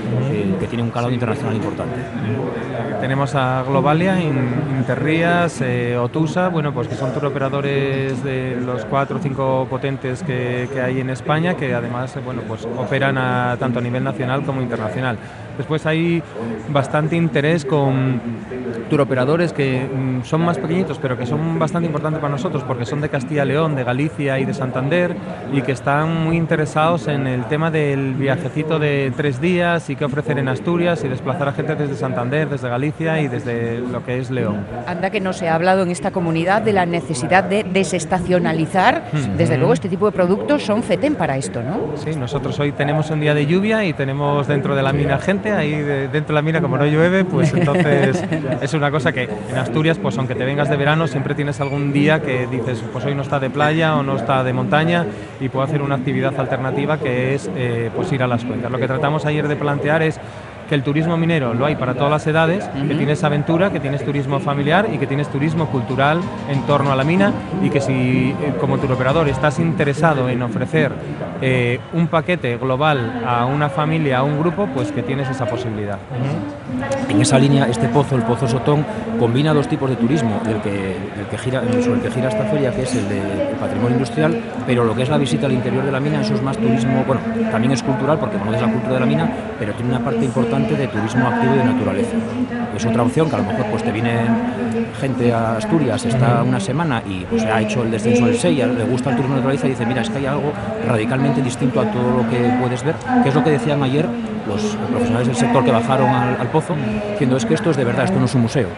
que 0.61 0.67
tiene 0.67 0.82
un 0.82 0.91
calado 0.91 1.12
internacional 1.12 1.55
importante. 1.55 1.97
Tenemos 3.00 3.35
a 3.35 3.62
Globalia, 3.67 4.21
Interrías, 4.21 5.61
eh, 5.61 5.97
Otusa, 5.99 6.49
bueno, 6.49 6.73
pues 6.73 6.88
que 6.88 6.94
son 6.94 7.12
turoperadores 7.12 8.23
de 8.23 8.59
los 8.65 8.85
cuatro 8.85 9.19
o 9.19 9.21
cinco 9.21 9.67
potentes 9.69 10.23
que, 10.23 10.69
que, 10.73 10.81
hay 10.81 11.00
en 11.00 11.11
España, 11.11 11.55
que 11.55 11.75
además, 11.75 12.17
bueno, 12.25 12.43
pues 12.47 12.67
operan 12.76 13.19
a, 13.19 13.56
tanto 13.59 13.81
a 13.81 13.82
nivel 13.82 14.05
nacional 14.05 14.43
como 14.44 14.62
internacional. 14.62 15.19
Después 15.56 15.87
hay 15.87 16.23
bastante 16.69 17.15
interés 17.15 17.65
con 17.65 18.21
turoperadores 18.91 19.53
que 19.53 19.87
mm, 19.87 20.25
son 20.25 20.43
más 20.43 20.59
pequeñitos, 20.59 20.99
pero 20.99 21.17
que 21.17 21.26
son 21.26 21.59
bastante 21.59 21.87
importantes 21.87 22.21
para 22.21 22.32
nosotros 22.32 22.65
porque 22.65 22.85
son 22.85 23.00
de 23.00 23.09
Castilla 23.09 23.44
León, 23.44 23.63
de 23.72 23.84
Galicia 23.84 24.38
y 24.38 24.44
de 24.44 24.52
Santander 24.52 25.16
y 25.52 25.62
que 25.62 25.72
están 25.72 26.25
muy 26.25 26.37
interesados 26.37 27.08
en 27.08 27.26
el 27.26 27.46
tema 27.46 27.70
del 27.70 28.14
viajecito 28.14 28.78
de 28.78 29.11
tres 29.16 29.40
días 29.40 29.88
y 29.88 29.96
qué 29.96 30.05
ofrecer 30.05 30.38
en 30.38 30.49
Asturias 30.49 31.02
y 31.05 31.08
desplazar 31.08 31.49
a 31.49 31.52
gente 31.52 31.75
desde 31.75 31.94
Santander, 31.94 32.50
desde 32.50 32.69
Galicia 32.69 33.20
y 33.20 33.28
desde 33.28 33.78
lo 33.81 34.05
que 34.05 34.19
es 34.19 34.31
León. 34.31 34.66
Anda 34.87 35.08
que 35.08 35.20
no 35.20 35.32
se 35.32 35.49
ha 35.49 35.55
hablado 35.55 35.82
en 35.82 35.90
esta 35.90 36.11
comunidad 36.11 36.61
de 36.61 36.75
la 36.75 36.84
necesidad 36.84 37.44
de 37.44 37.64
desestacionalizar. 37.64 39.05
Desde 39.38 39.56
luego 39.56 39.72
este 39.72 39.88
tipo 39.88 40.06
de 40.06 40.12
productos 40.12 40.62
son 40.62 40.82
FETEN 40.82 41.14
para 41.14 41.38
esto, 41.38 41.62
¿no? 41.62 41.96
Sí, 41.96 42.11
nosotros 42.16 42.58
hoy 42.61 42.72
tenemos 42.72 43.11
un 43.11 43.20
día 43.20 43.32
de 43.32 43.46
lluvia 43.46 43.84
y 43.84 43.94
tenemos 43.94 44.46
dentro 44.46 44.76
de 44.76 44.82
la 44.82 44.93
mina 44.93 45.19
gente, 45.19 45.52
ahí 45.52 45.70
dentro 45.72 46.28
de 46.28 46.34
la 46.34 46.43
mina 46.43 46.61
como 46.61 46.76
no 46.76 46.84
llueve, 46.84 47.25
pues 47.25 47.55
entonces 47.55 48.22
es 48.61 48.75
una 48.75 48.90
cosa 48.90 49.12
que 49.12 49.25
en 49.25 49.56
Asturias, 49.56 49.99
pues 49.99 50.19
aunque 50.19 50.34
te 50.34 50.44
vengas 50.44 50.69
de 50.69 50.76
verano, 50.76 51.06
siempre 51.06 51.34
tienes 51.34 51.61
algún 51.61 51.93
día 51.93 52.20
que 52.20 52.46
dices, 52.46 52.82
pues 52.93 53.05
hoy 53.05 53.14
no 53.14 53.22
está 53.22 53.38
de 53.38 53.50
playa 53.54 53.96
o 53.96 54.02
no 54.02 54.16
está 54.16 54.44
de 54.44 54.52
montaña 54.52 55.06
y 55.40 55.48
puedo 55.48 55.64
hacer 55.64 55.80
una 55.80 55.94
actividad 55.94 56.38
alternativa 56.38 56.98
que 56.98 57.34
es 57.34 57.48
eh, 57.56 57.90
pues 57.94 58.12
ir 58.12 58.22
a 58.22 58.26
las 58.26 58.44
cuencas. 58.44 58.70
Lo 58.70 58.78
que 58.78 58.86
tratamos 58.86 59.24
ayer 59.24 59.48
de 59.48 59.56
plantear 59.56 60.02
es 60.02 60.20
que 60.69 60.75
el 60.75 60.82
turismo 60.82 61.16
minero 61.16 61.55
lo 61.55 61.66
hay 61.66 61.76
para 61.76 61.94
todas 61.94 62.11
las 62.11 62.26
edades, 62.26 62.64
que 62.64 62.94
tienes 62.94 63.22
aventura, 63.25 63.70
que 63.70 63.81
tienes 63.81 64.05
turismo 64.05 64.40
familiar 64.40 64.88
y 64.93 64.99
que 64.99 65.06
tienes 65.06 65.28
turismo 65.28 65.66
cultural 65.66 66.20
en 66.50 66.62
torno 66.62 66.93
a 66.93 66.96
la 66.96 67.05
mina 67.05 67.32
y 67.62 67.70
que 67.70 67.81
si 67.81 67.93
eh, 67.93 68.55
como 68.61 68.78
turoperador 68.78 69.28
estás 69.28 69.58
interesado 69.58 70.28
en 70.28 70.43
ofrecer 70.43 70.93
eh, 71.43 71.81
un 71.93 72.06
paquete 72.08 72.56
global 72.56 73.22
a 73.26 73.44
una 73.46 73.69
familia, 73.69 74.19
a 74.19 74.22
un 74.22 74.38
grupo, 74.38 74.66
pues 74.75 74.93
que 74.93 75.02
tienes 75.02 75.28
esa 75.28 75.46
posibilidad. 75.46 75.99
En 77.08 77.20
esa 77.20 77.38
línea, 77.38 77.66
este 77.69 77.88
pozo, 77.88 78.16
el 78.16 78.22
Pozo 78.22 78.49
Sotón, 78.49 78.84
combina 79.19 79.52
dos 79.52 79.69
tipos 79.69 79.88
de 79.90 79.96
turismo, 79.96 80.40
el 80.46 80.61
que, 80.62 80.96
el 80.96 81.26
que 81.31 81.38
gira, 81.38 81.62
sobre 81.82 81.94
el 81.96 82.00
que 82.00 82.11
gira 82.11 82.28
esta 82.28 82.44
feria, 82.44 82.72
que 82.72 82.82
es 82.82 82.94
el 82.94 83.08
de 83.08 83.20
patrimonio 83.61 83.93
industrial, 83.93 84.40
pero 84.66 84.84
lo 84.84 84.94
que 84.94 85.02
es 85.02 85.08
la 85.08 85.19
visita 85.19 85.46
al 85.46 85.52
interior 85.52 85.84
de 85.84 85.93
la 85.93 86.00
mina, 86.00 86.20
eso 86.22 86.34
es 86.34 86.43
más 86.43 86.56
turismo, 86.56 87.05
bueno, 87.06 87.20
también 87.50 87.72
es 87.72 87.82
cultural 87.82 88.19
porque 88.19 88.38
conoces 88.38 88.62
la 88.62 88.72
cultura 88.72 88.94
de 88.94 89.00
la 89.00 89.06
mina, 89.06 89.31
pero 89.58 89.72
tiene 89.75 89.90
una 89.90 90.05
parte 90.05 90.25
importante 90.25 90.53
de 90.62 90.86
turismo 90.86 91.26
activo 91.26 91.54
y 91.54 91.58
de 91.58 91.64
naturaleza. 91.64 92.16
Es 92.76 92.86
otra 92.86 93.02
opción 93.02 93.28
que 93.28 93.34
a 93.34 93.38
lo 93.38 93.44
mejor 93.44 93.66
pues 93.66 93.82
te 93.82 93.90
viene 93.90 94.12
gente 95.00 95.32
a 95.32 95.56
Asturias, 95.56 96.04
está 96.04 96.42
una 96.44 96.60
semana 96.60 97.02
y 97.06 97.24
pues 97.24 97.42
ha 97.44 97.60
hecho 97.60 97.82
el 97.82 97.90
descenso 97.90 98.26
del 98.26 98.38
Sella, 98.38 98.66
le 98.66 98.84
gusta 98.84 99.10
el 99.10 99.16
turismo 99.16 99.34
de 99.34 99.40
naturaleza 99.40 99.66
y 99.66 99.70
dice, 99.70 99.84
mira, 99.84 100.02
es 100.02 100.10
que 100.10 100.18
hay 100.18 100.26
algo 100.26 100.52
radicalmente 100.86 101.42
distinto 101.42 101.80
a 101.80 101.90
todo 101.90 102.22
lo 102.22 102.30
que 102.30 102.56
puedes 102.60 102.84
ver, 102.84 102.94
que 103.22 103.28
es 103.28 103.34
lo 103.34 103.42
que 103.42 103.50
decían 103.50 103.82
ayer 103.82 104.08
los 104.46 104.62
profesionales 104.90 105.26
del 105.26 105.36
sector 105.36 105.64
que 105.64 105.70
bajaron 105.70 106.08
al, 106.08 106.48
pozo, 106.48 106.76
diciendo 107.12 107.36
es 107.36 107.46
que 107.46 107.54
esto 107.54 107.70
es 107.70 107.76
de 107.76 107.84
verdad, 107.84 108.04
esto 108.04 108.18
no 108.18 108.26
es 108.26 108.34
un 108.34 108.42
museo. 108.42 108.68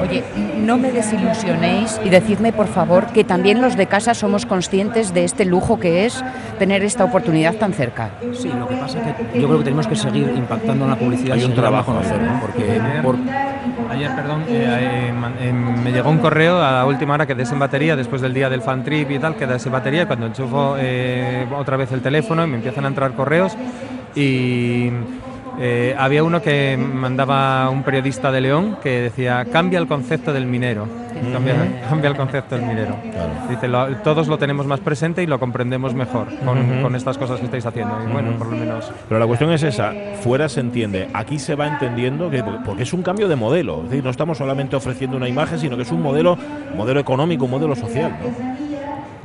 Oye, 0.00 0.22
no 0.64 0.78
me 0.78 0.92
desilusionéis 0.92 2.00
y 2.04 2.08
decidme 2.08 2.52
por 2.52 2.68
favor 2.68 3.06
que 3.06 3.24
también 3.24 3.60
los 3.60 3.76
de 3.76 3.86
casa 3.86 4.14
somos 4.14 4.46
conscientes 4.46 5.12
de 5.12 5.24
este 5.24 5.44
lujo 5.44 5.80
que 5.80 6.06
es 6.06 6.22
tener 6.58 6.84
esta 6.84 7.04
oportunidad 7.04 7.54
tan 7.56 7.72
cerca. 7.72 8.10
Sí, 8.32 8.48
lo 8.48 8.68
que 8.68 8.76
pasa 8.76 8.98
es 8.98 9.16
que 9.16 9.40
yo 9.40 9.48
creo 9.48 9.58
que 9.58 9.64
tenemos 9.64 9.88
que 9.88 9.96
seguir 9.96 10.32
impactando 10.36 10.77
en 10.84 10.90
la 10.90 10.96
publicidad 10.96 11.36
y 11.36 11.44
un 11.44 11.54
trabajo 11.54 11.92
a 11.92 12.00
hacer, 12.00 12.20
porque 12.40 12.80
ayer, 13.90 14.14
perdón, 14.14 14.44
eh, 14.48 15.12
eh, 15.40 15.52
me 15.52 15.92
llegó 15.92 16.10
un 16.10 16.18
correo 16.18 16.62
a 16.62 16.72
la 16.72 16.86
última 16.86 17.14
hora 17.14 17.26
que 17.26 17.34
des 17.34 17.50
en 17.52 17.58
batería 17.58 17.96
después 17.96 18.22
del 18.22 18.34
día 18.34 18.48
del 18.48 18.62
fan 18.62 18.84
trip 18.84 19.10
y 19.10 19.18
tal, 19.18 19.36
que 19.36 19.46
des 19.46 19.64
en 19.64 19.72
batería 19.72 20.06
cuando 20.06 20.26
enchufo 20.26 20.76
eh, 20.78 21.46
otra 21.56 21.76
vez 21.76 21.92
el 21.92 22.00
teléfono 22.00 22.44
y 22.44 22.46
me 22.46 22.56
empiezan 22.56 22.84
a 22.84 22.88
entrar 22.88 23.12
correos. 23.12 23.56
Y 24.14 24.90
eh, 25.60 25.94
había 25.98 26.22
uno 26.22 26.40
que 26.40 26.76
mandaba 26.76 27.68
un 27.68 27.82
periodista 27.82 28.30
de 28.30 28.40
León 28.40 28.78
que 28.80 29.00
decía 29.00 29.44
cambia 29.50 29.80
el 29.80 29.88
concepto 29.88 30.32
del 30.32 30.46
minero. 30.46 30.86
Cambia, 31.32 32.10
el 32.10 32.16
concepto 32.16 32.56
del 32.56 32.64
minero. 32.66 32.96
Dice, 33.48 33.68
todos 34.02 34.28
lo 34.28 34.38
tenemos 34.38 34.66
más 34.66 34.80
presente 34.80 35.22
y 35.22 35.26
lo 35.26 35.38
comprendemos 35.38 35.94
mejor 35.94 36.28
con, 36.44 36.94
estas 36.94 37.18
cosas 37.18 37.38
que 37.38 37.46
estáis 37.46 37.66
haciendo. 37.66 37.96
Y 38.08 38.12
bueno, 38.12 38.32
por 38.38 38.48
lo 38.48 38.56
menos. 38.56 38.90
Pero 39.08 39.18
la 39.18 39.26
cuestión 39.26 39.52
es 39.52 39.62
esa, 39.62 39.92
fuera 40.20 40.48
se 40.48 40.60
entiende, 40.60 41.08
aquí 41.14 41.38
se 41.38 41.54
va 41.54 41.66
entendiendo 41.66 42.30
que 42.30 42.42
porque 42.64 42.82
es 42.82 42.92
un 42.92 43.02
cambio 43.02 43.28
de 43.28 43.36
modelo. 43.36 43.82
Es 43.84 43.90
decir, 43.90 44.04
no 44.04 44.10
estamos 44.10 44.38
solamente 44.38 44.76
ofreciendo 44.76 45.16
una 45.16 45.28
imagen, 45.28 45.58
sino 45.58 45.76
que 45.76 45.82
es 45.82 45.92
un 45.92 46.02
modelo, 46.02 46.36
modelo 46.76 47.00
económico, 47.00 47.44
un 47.44 47.50
modelo 47.50 47.74
social. 47.74 48.12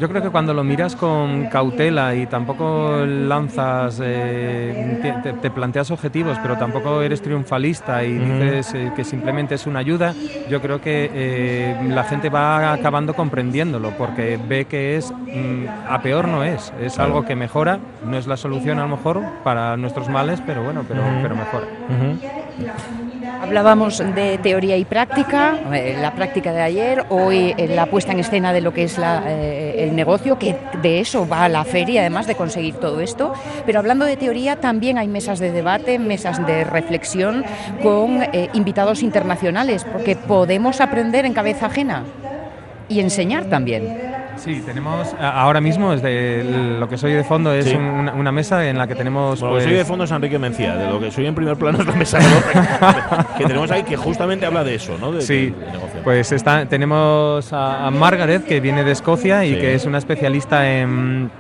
Yo 0.04 0.10
creo 0.10 0.22
que 0.22 0.32
cuando 0.32 0.54
lo 0.54 0.66
miras 0.66 0.98
con 0.98 1.46
cautela 1.46 2.14
y 2.14 2.26
tampoco 2.26 3.06
lanzas, 3.06 4.02
eh, 4.04 5.00
te, 5.42 5.50
planteas 5.50 5.92
objetivos, 5.92 6.38
pero 6.44 6.58
tampoco 6.58 7.02
eres 7.02 7.22
triunfalista 7.22 8.04
y 8.04 8.18
dices 8.18 8.74
eh, 8.74 8.92
que 8.98 9.06
simplemente 9.06 9.56
es 9.56 9.66
una 9.66 9.80
ayuda, 9.80 10.14
yo 10.50 10.62
creo 10.62 10.82
que 10.82 11.10
eh, 11.14 11.88
la 11.88 12.04
gente 12.04 12.28
va 12.28 12.74
acabando 12.74 13.14
comprendiéndolo 13.14 13.92
porque 13.92 14.38
ve 14.46 14.66
que 14.66 14.98
es, 14.98 15.10
mm, 15.10 15.68
a 15.88 16.02
peor 16.02 16.28
no 16.28 16.44
es, 16.44 16.74
es 16.82 17.00
algo 17.00 17.24
que 17.24 17.38
mejora, 17.38 17.80
no 18.06 18.18
es 18.18 18.28
la 18.28 18.36
solución 18.36 18.80
a 18.80 18.82
lo 18.82 18.98
mejor 18.98 19.24
para 19.46 19.78
nuestros 19.78 20.10
males, 20.10 20.42
pero 20.46 20.66
bueno, 20.66 20.84
pero, 20.86 21.02
pero 21.22 21.34
mejora. 21.34 21.66
Hablábamos 23.44 23.98
de 23.98 24.38
teoría 24.38 24.78
y 24.78 24.86
práctica, 24.86 25.60
eh, 25.74 25.98
la 26.00 26.16
práctica 26.16 26.54
de 26.54 26.62
ayer, 26.62 27.04
hoy 27.10 27.54
eh, 27.58 27.68
la 27.68 27.88
puesta 27.88 28.14
en 28.14 28.22
escena 28.22 28.54
de 28.54 28.62
lo 28.62 28.74
que 28.74 28.84
es 28.84 28.98
eh, 28.98 29.84
el 29.84 29.98
negocio, 29.98 30.40
que 30.40 30.56
de 30.82 31.02
eso 31.02 31.28
va 31.28 31.44
a 31.44 31.50
la 31.50 31.66
feria, 31.66 32.00
además 32.00 32.26
de 32.26 32.36
conseguir 32.36 32.76
todo 32.76 33.02
esto. 33.02 33.34
Pero 33.66 33.80
hablando 33.80 34.06
de 34.06 34.16
teoría, 34.16 34.56
también 34.56 34.98
hay 34.98 35.10
mesas 35.10 35.40
de 35.40 35.52
debate, 35.52 36.00
mesas 36.00 36.46
de 36.48 36.64
reflexión 36.64 37.44
con 37.84 38.24
invitados 38.54 39.04
internacionales, 39.04 39.86
porque 39.92 40.16
podemos 40.16 40.80
aprender 40.80 41.26
en 41.26 41.34
cabeza 41.34 41.66
ajena 41.66 42.04
y 42.88 43.02
enseñar 43.02 43.46
también. 43.46 44.13
Sí, 44.38 44.62
tenemos 44.66 45.16
ahora 45.20 45.62
mismo 45.62 45.92
desde 45.92 46.44
lo 46.80 46.88
que 46.90 46.98
soy 46.98 47.14
de 47.14 47.24
fondo 47.24 47.54
es 47.54 47.74
una, 47.74 48.32
mesa 48.32 48.68
en 48.68 48.78
la 48.78 48.88
que 48.88 48.96
tenemos. 48.96 49.42
Lo 49.42 49.56
que 49.56 49.62
soy 49.62 49.72
de 49.72 49.78
pues 49.78 49.88
fondo 49.88 50.04
es 50.06 50.12
Enrique 50.12 50.40
Mencía, 50.40 50.76
de 50.76 50.88
lo 50.88 51.00
que 51.00 51.12
soy 51.12 51.26
en 51.26 51.36
primer 51.36 51.56
plano 51.58 51.80
es 51.80 51.86
la 51.86 51.94
mesa 51.94 52.20
que 53.38 53.46
tenemos 53.46 53.70
ahí 53.72 53.84
que 53.84 53.96
justamente 53.96 54.46
habla 54.46 54.64
de 54.64 54.76
eso, 54.76 54.98
¿no? 55.00 55.22
sí, 55.22 55.54
pues 56.04 56.32
está, 56.32 56.66
tenemos 56.66 57.52
a, 57.54 57.90
Margaret 57.92 58.44
que 58.46 58.60
viene 58.60 58.84
de 58.84 58.92
Escocia 58.92 59.46
y 59.46 59.56
que 59.56 59.76
es 59.76 59.86
una 59.86 59.98
especialista 59.98 60.70
en 60.70 61.32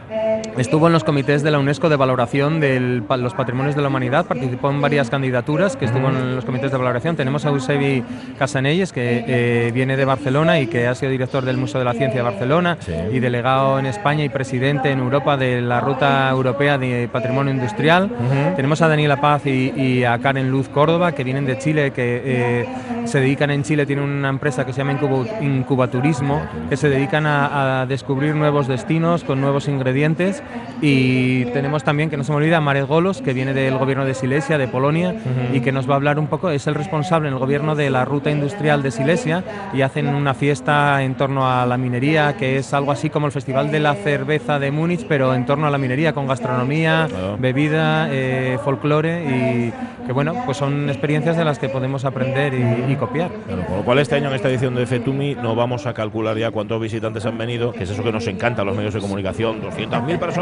Estuvo 0.57 0.85
en 0.85 0.93
los 0.93 1.03
comités 1.03 1.41
de 1.41 1.49
la 1.49 1.57
UNESCO 1.57 1.89
de 1.89 1.95
valoración 1.95 2.59
de 2.59 2.79
los 2.79 3.33
patrimonios 3.33 3.75
de 3.75 3.81
la 3.81 3.87
humanidad, 3.87 4.25
participó 4.25 4.69
en 4.69 4.81
varias 4.81 5.09
candidaturas 5.09 5.75
que 5.75 5.85
estuvo 5.85 6.09
en 6.09 6.35
los 6.35 6.45
comités 6.45 6.71
de 6.71 6.77
valoración. 6.77 7.15
Tenemos 7.15 7.45
a 7.45 7.49
Eusebi 7.49 8.03
Casanelles, 8.37 8.93
que 8.93 9.25
eh, 9.27 9.71
viene 9.73 9.97
de 9.97 10.05
Barcelona 10.05 10.59
y 10.59 10.67
que 10.67 10.87
ha 10.87 10.93
sido 10.93 11.11
director 11.11 11.43
del 11.43 11.57
Museo 11.57 11.79
de 11.79 11.85
la 11.85 11.93
Ciencia 11.93 12.19
de 12.19 12.29
Barcelona 12.29 12.77
y 13.11 13.19
delegado 13.19 13.79
en 13.79 13.87
España 13.87 14.23
y 14.23 14.29
presidente 14.29 14.91
en 14.91 14.99
Europa 14.99 15.37
de 15.37 15.61
la 15.61 15.79
Ruta 15.79 16.29
Europea 16.29 16.77
de 16.77 17.09
Patrimonio 17.11 17.51
Industrial. 17.51 18.11
Tenemos 18.55 18.81
a 18.83 18.87
Daniela 18.87 19.19
Paz 19.19 19.47
y, 19.47 20.03
a 20.03 20.19
Karen 20.19 20.51
Luz 20.51 20.69
Córdoba, 20.69 21.13
que 21.13 21.23
vienen 21.23 21.45
de 21.45 21.57
Chile, 21.57 21.91
que 21.91 22.21
eh, 22.23 22.65
se 23.05 23.19
dedican 23.19 23.49
en 23.49 23.63
Chile, 23.63 23.85
tienen 23.85 24.05
una 24.05 24.29
empresa 24.29 24.65
que 24.65 24.73
se 24.73 24.79
llama 24.79 24.99
Incubaturismo, 25.41 26.41
que 26.69 26.77
se 26.77 26.89
dedican 26.89 27.25
a, 27.25 27.81
a 27.81 27.85
descubrir 27.87 28.35
nuevos 28.35 28.67
destinos 28.67 29.23
con 29.23 29.41
nuevos 29.41 29.67
ingredientes 29.67 30.42
y 30.81 31.45
tenemos 31.45 31.83
también, 31.83 32.09
que 32.09 32.17
no 32.17 32.23
se 32.23 32.31
me 32.31 32.37
olvida, 32.37 32.59
Marek 32.59 32.87
Golos, 32.87 33.21
que 33.21 33.33
viene 33.33 33.53
del 33.53 33.77
gobierno 33.77 34.05
de 34.05 34.13
Silesia, 34.13 34.57
de 34.57 34.67
Polonia, 34.67 35.15
y 35.53 35.61
que 35.61 35.71
nos 35.71 35.89
va 35.89 35.93
a 35.93 35.95
hablar 35.95 36.19
un 36.19 36.27
poco, 36.27 36.49
es 36.49 36.67
el 36.67 36.75
responsable 36.75 37.29
en 37.29 37.33
el 37.35 37.39
gobierno 37.39 37.75
de 37.75 37.89
la 37.89 38.05
ruta 38.05 38.31
industrial 38.31 38.83
de 38.83 38.91
Silesia, 38.91 39.43
y 39.73 39.81
hacen 39.81 40.07
una 40.07 40.33
fiesta 40.33 41.01
en 41.03 41.15
torno 41.15 41.49
a 41.49 41.65
la 41.65 41.77
minería, 41.77 42.35
que 42.37 42.57
es 42.57 42.73
algo 42.73 42.91
así 42.91 43.09
como 43.09 43.27
el 43.27 43.31
Festival 43.31 43.71
de 43.71 43.79
la 43.79 43.95
Cerveza 43.95 44.59
de 44.59 44.71
Múnich, 44.71 45.05
pero 45.07 45.33
en 45.33 45.45
torno 45.45 45.67
a 45.67 45.69
la 45.69 45.77
minería, 45.77 46.13
con 46.13 46.27
gastronomía, 46.27 47.07
bebida, 47.39 48.09
eh, 48.11 48.57
folclore, 48.63 49.23
y 49.23 49.73
que 50.05 50.11
bueno, 50.11 50.33
pues 50.45 50.57
son 50.57 50.89
experiencias 50.89 51.37
de 51.37 51.45
las 51.45 51.59
que 51.59 51.69
podemos 51.69 52.05
aprender 52.05 52.53
y, 52.53 52.95
copiar. 52.95 53.31
con 53.47 53.77
lo 53.77 53.83
cual 53.83 53.99
este 53.99 54.15
año 54.15 54.29
en 54.29 54.35
esta 54.35 54.49
edición 54.49 54.75
de 54.75 54.85
FETUMI 54.85 55.35
no 55.35 55.55
vamos 55.55 55.85
a 55.85 55.93
calcular 55.93 56.37
ya 56.37 56.51
cuántos 56.51 56.79
visitantes 56.81 57.25
han 57.25 57.37
venido, 57.37 57.71
que 57.71 57.83
es 57.83 57.89
eso 57.89 58.03
que 58.03 58.11
nos 58.11 58.27
encanta 58.27 58.61
a 58.61 58.65
los 58.65 58.75
medios 58.75 58.93
de 58.93 58.99
comunicación, 58.99 59.61
200.000 59.61 60.19
personas, 60.19 60.32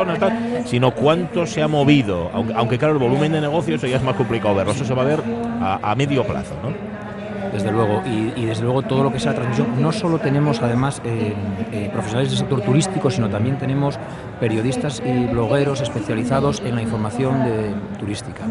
sino 0.65 0.91
cuánto 0.91 1.45
se 1.45 1.62
ha 1.62 1.67
movido. 1.67 2.29
Aunque, 2.55 2.77
claro, 2.77 2.93
el 2.93 3.00
volumen 3.00 3.31
de 3.31 3.41
negocios 3.41 3.81
ya 3.81 3.98
es 3.98 4.03
más 4.03 4.15
complicado 4.15 4.55
verlo. 4.55 4.71
Eso 4.71 4.86
se 4.86 4.93
va 4.93 5.01
a 5.03 5.05
ver 5.05 5.21
a, 5.62 5.93
medio 5.95 6.24
plazo, 6.24 6.55
¿no? 6.63 7.01
desde 7.51 7.71
luego. 7.71 8.01
Y, 8.05 8.45
desde 8.45 8.63
luego 8.63 8.81
todo 8.81 9.03
lo 9.03 9.12
que 9.12 9.19
sea 9.19 9.33
transmisión, 9.33 9.81
no 9.81 9.91
solo 9.91 10.19
tenemos 10.19 10.62
además 10.62 11.01
eh, 11.03 11.33
eh, 11.71 11.89
profesionales 11.91 12.29
del 12.29 12.39
sector 12.39 12.62
turístico, 12.62 13.10
sino 13.12 13.29
también 13.29 13.57
tenemos 13.57 14.00
periodistas 14.39 15.01
y 15.05 15.25
blogueros 15.25 15.81
especializados 15.81 16.62
en 16.65 16.75
la 16.75 16.81
información 16.81 17.43
de, 17.43 17.74
turística. 18.00 18.43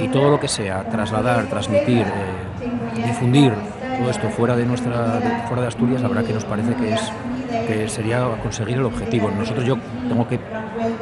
Y 0.00 0.08
todo 0.08 0.30
lo 0.30 0.40
que 0.40 0.48
sea 0.48 0.84
trasladar, 0.84 1.46
transmitir, 1.46 2.06
eh, 2.06 3.06
difundir 3.06 3.52
todo 4.00 4.10
esto 4.10 4.30
fuera 4.30 4.56
de 4.56 4.64
nuestra 4.64 5.20
fuera 5.46 5.62
de 5.62 5.68
Asturias, 5.68 6.00
la 6.00 6.08
verdad 6.08 6.24
que 6.24 6.32
nos 6.32 6.44
parece 6.44 6.74
que 6.74 6.94
es 6.94 7.12
que 7.66 7.88
sería 7.88 8.26
conseguir 8.42 8.78
el 8.78 8.84
objetivo. 8.84 9.30
Nosotros 9.30 9.64
yo 9.64 9.76
tengo 10.08 10.26
que 10.26 10.40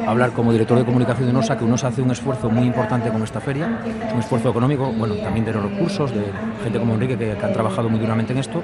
hablar 0.06 0.32
como 0.32 0.50
director 0.50 0.78
de 0.78 0.84
comunicación 0.84 1.28
de 1.28 1.32
NOSA 1.32 1.56
que 1.56 1.64
UNOSA 1.64 1.88
hace 1.88 2.02
un 2.02 2.10
esfuerzo 2.10 2.50
muy 2.50 2.66
importante 2.66 3.10
con 3.10 3.22
esta 3.22 3.40
feria, 3.40 3.80
un 4.12 4.18
esfuerzo 4.18 4.50
económico, 4.50 4.92
bueno, 4.92 5.14
también 5.16 5.44
de 5.44 5.52
los 5.52 5.62
recursos, 5.62 6.12
de 6.12 6.24
gente 6.64 6.78
como 6.78 6.94
Enrique 6.94 7.16
que, 7.16 7.36
han 7.40 7.52
trabajado 7.52 7.88
muy 7.88 8.00
duramente 8.00 8.32
en 8.32 8.38
esto 8.40 8.62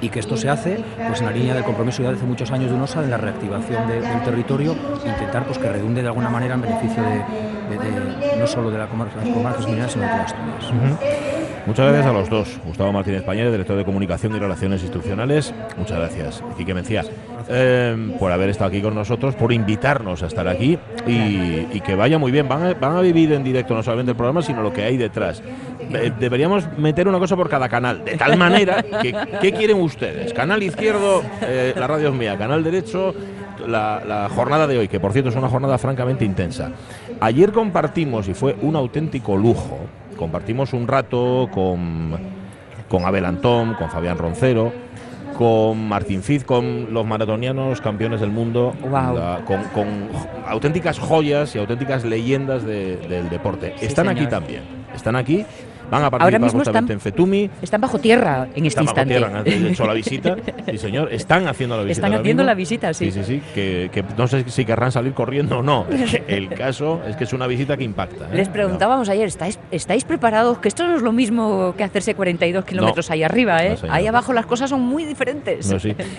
y 0.00 0.08
que 0.08 0.18
esto 0.18 0.36
se 0.36 0.48
hace 0.48 0.82
pues 1.06 1.20
en 1.20 1.26
la 1.26 1.32
línea 1.32 1.54
del 1.54 1.64
compromiso 1.64 2.02
ya 2.02 2.10
de 2.10 2.16
hace 2.16 2.26
muchos 2.26 2.50
años 2.50 2.70
de 2.70 2.76
UNOSA 2.76 3.02
de 3.02 3.08
la 3.08 3.18
reactivación 3.18 3.86
del 3.86 4.22
territorio, 4.24 4.74
intentar 5.06 5.44
pues 5.44 5.58
que 5.58 5.68
redunde 5.68 6.02
de 6.02 6.08
alguna 6.08 6.30
manera 6.30 6.54
en 6.54 6.62
beneficio 6.62 7.02
de, 7.02 8.38
no 8.38 8.46
solo 8.46 8.70
de 8.70 8.78
la 8.78 8.86
las 8.86 8.90
comarcas 8.90 9.66
mineras, 9.66 9.92
sino 9.92 10.04
de 10.04 10.10
todas 10.10 10.32
Asturias. 10.32 11.35
Muchas 11.66 11.86
gracias 11.86 12.06
a 12.06 12.12
los 12.12 12.30
dos. 12.30 12.60
Gustavo 12.64 12.92
Martínez 12.92 13.22
Pañera, 13.22 13.50
director 13.50 13.76
de 13.76 13.84
Comunicación 13.84 14.36
y 14.36 14.38
Relaciones 14.38 14.82
Institucionales. 14.82 15.52
Muchas 15.76 15.98
gracias, 15.98 16.42
Quique 16.56 16.72
Mencía, 16.72 17.02
eh, 17.48 18.14
por 18.20 18.30
haber 18.30 18.50
estado 18.50 18.68
aquí 18.68 18.80
con 18.80 18.94
nosotros, 18.94 19.34
por 19.34 19.52
invitarnos 19.52 20.22
a 20.22 20.26
estar 20.26 20.46
aquí 20.46 20.78
y, 21.08 21.80
que 21.80 21.96
vaya 21.96 22.18
muy 22.18 22.30
bien. 22.30 22.48
Van 22.48 22.62
a, 22.62 22.74
van 22.74 22.96
a, 22.96 23.00
vivir 23.00 23.32
en 23.32 23.42
directo 23.42 23.74
no 23.74 23.82
solamente 23.82 24.12
el 24.12 24.16
programa, 24.16 24.42
sino 24.42 24.62
lo 24.62 24.72
que 24.72 24.84
hay 24.84 24.96
detrás. 24.96 25.42
Eh, 25.92 26.12
deberíamos 26.18 26.64
meter 26.78 27.08
una 27.08 27.18
cosa 27.18 27.34
por 27.34 27.48
cada 27.48 27.68
canal, 27.68 28.04
de 28.04 28.16
tal 28.16 28.36
manera 28.36 28.84
que, 29.02 29.12
¿qué 29.40 29.52
quieren 29.52 29.80
ustedes? 29.80 30.32
Canal 30.32 30.62
izquierdo, 30.62 31.22
eh, 31.42 31.74
la 31.76 31.88
radio 31.88 32.10
es 32.10 32.14
mía. 32.14 32.38
Canal 32.38 32.62
derecho, 32.62 33.12
la, 33.66 34.02
la, 34.06 34.28
jornada 34.28 34.68
de 34.68 34.78
hoy, 34.78 34.88
que 34.88 35.00
por 35.00 35.12
cierto 35.12 35.30
es 35.30 35.36
una 35.36 35.48
jornada 35.48 35.78
francamente 35.78 36.24
intensa. 36.24 36.70
Ayer 37.20 37.50
compartimos 37.50 38.28
y 38.28 38.34
fue 38.34 38.56
un 38.62 38.76
auténtico 38.76 39.36
lujo 39.36 39.80
compartimos 40.16 40.72
un 40.72 40.88
rato 40.88 41.48
con, 41.52 42.16
con 42.88 43.04
Abel 43.04 43.24
Antón, 43.24 43.74
con 43.74 43.90
Fabián 43.90 44.18
Roncero, 44.18 44.72
con 45.36 45.88
Martín 45.88 46.22
Fiz, 46.22 46.44
con 46.44 46.92
los 46.92 47.06
maratonianos 47.06 47.80
campeones 47.80 48.20
del 48.20 48.30
mundo, 48.30 48.74
con, 49.44 50.08
auténticas 50.46 50.98
joyas 50.98 51.54
y 51.54 51.58
auténticas 51.58 52.04
leyendas 52.04 52.64
del 52.64 53.28
deporte. 53.28 53.74
Están 53.80 54.08
aquí 54.08 54.26
también, 54.26 54.62
están 54.94 55.16
aquí 55.16 55.44
Van 55.90 56.04
a 56.04 56.10
participar 56.10 56.34
Ahora 56.42 56.50
justamente 56.50 56.92
en 56.92 57.00
Fetumi. 57.00 57.50
Están 57.62 57.80
bajo 57.80 57.98
tierra 57.98 58.48
en 58.54 58.66
este 58.66 58.80
están 58.80 58.84
instante. 58.84 59.20
Bajo 59.20 59.42
tierra, 59.44 59.58
han 59.58 59.66
hecho 59.66 59.86
la 59.86 59.94
visita. 59.94 60.36
Sí, 60.66 60.78
señor. 60.78 61.12
Están 61.12 61.46
haciendo 61.46 61.76
la 61.76 61.84
visita. 61.84 62.06
Están 62.06 62.20
haciendo 62.20 62.42
la 62.42 62.54
visita, 62.54 62.92
sí. 62.92 63.10
Sí, 63.10 63.22
sí, 63.22 63.24
sí. 63.24 63.42
Que, 63.54 64.04
no 64.16 64.26
sé 64.26 64.44
si 64.48 64.64
querrán 64.64 64.90
salir 64.90 65.12
corriendo 65.12 65.58
o 65.58 65.62
no. 65.62 65.86
El 66.28 66.48
caso 66.48 67.00
es 67.06 67.14
que 67.16 67.24
es 67.24 67.32
una 67.32 67.46
visita 67.46 67.76
que 67.76 67.84
impacta. 67.84 68.26
¿eh? 68.26 68.36
Les 68.36 68.48
preguntábamos 68.48 69.08
ayer, 69.08 69.28
¿estáis, 69.28 69.58
¿estáis 69.70 70.04
preparados? 70.04 70.58
Que 70.58 70.68
esto 70.68 70.86
no 70.86 70.96
es 70.96 71.02
lo 71.02 71.12
mismo 71.12 71.74
que 71.76 71.84
hacerse 71.84 72.14
42 72.14 72.64
kilómetros 72.64 73.10
ahí 73.10 73.22
arriba, 73.22 73.64
¿eh? 73.64 73.76
ahí 73.88 74.06
abajo 74.06 74.32
las 74.32 74.46
cosas 74.46 74.70
son 74.70 74.80
muy 74.80 75.04
diferentes. 75.04 75.72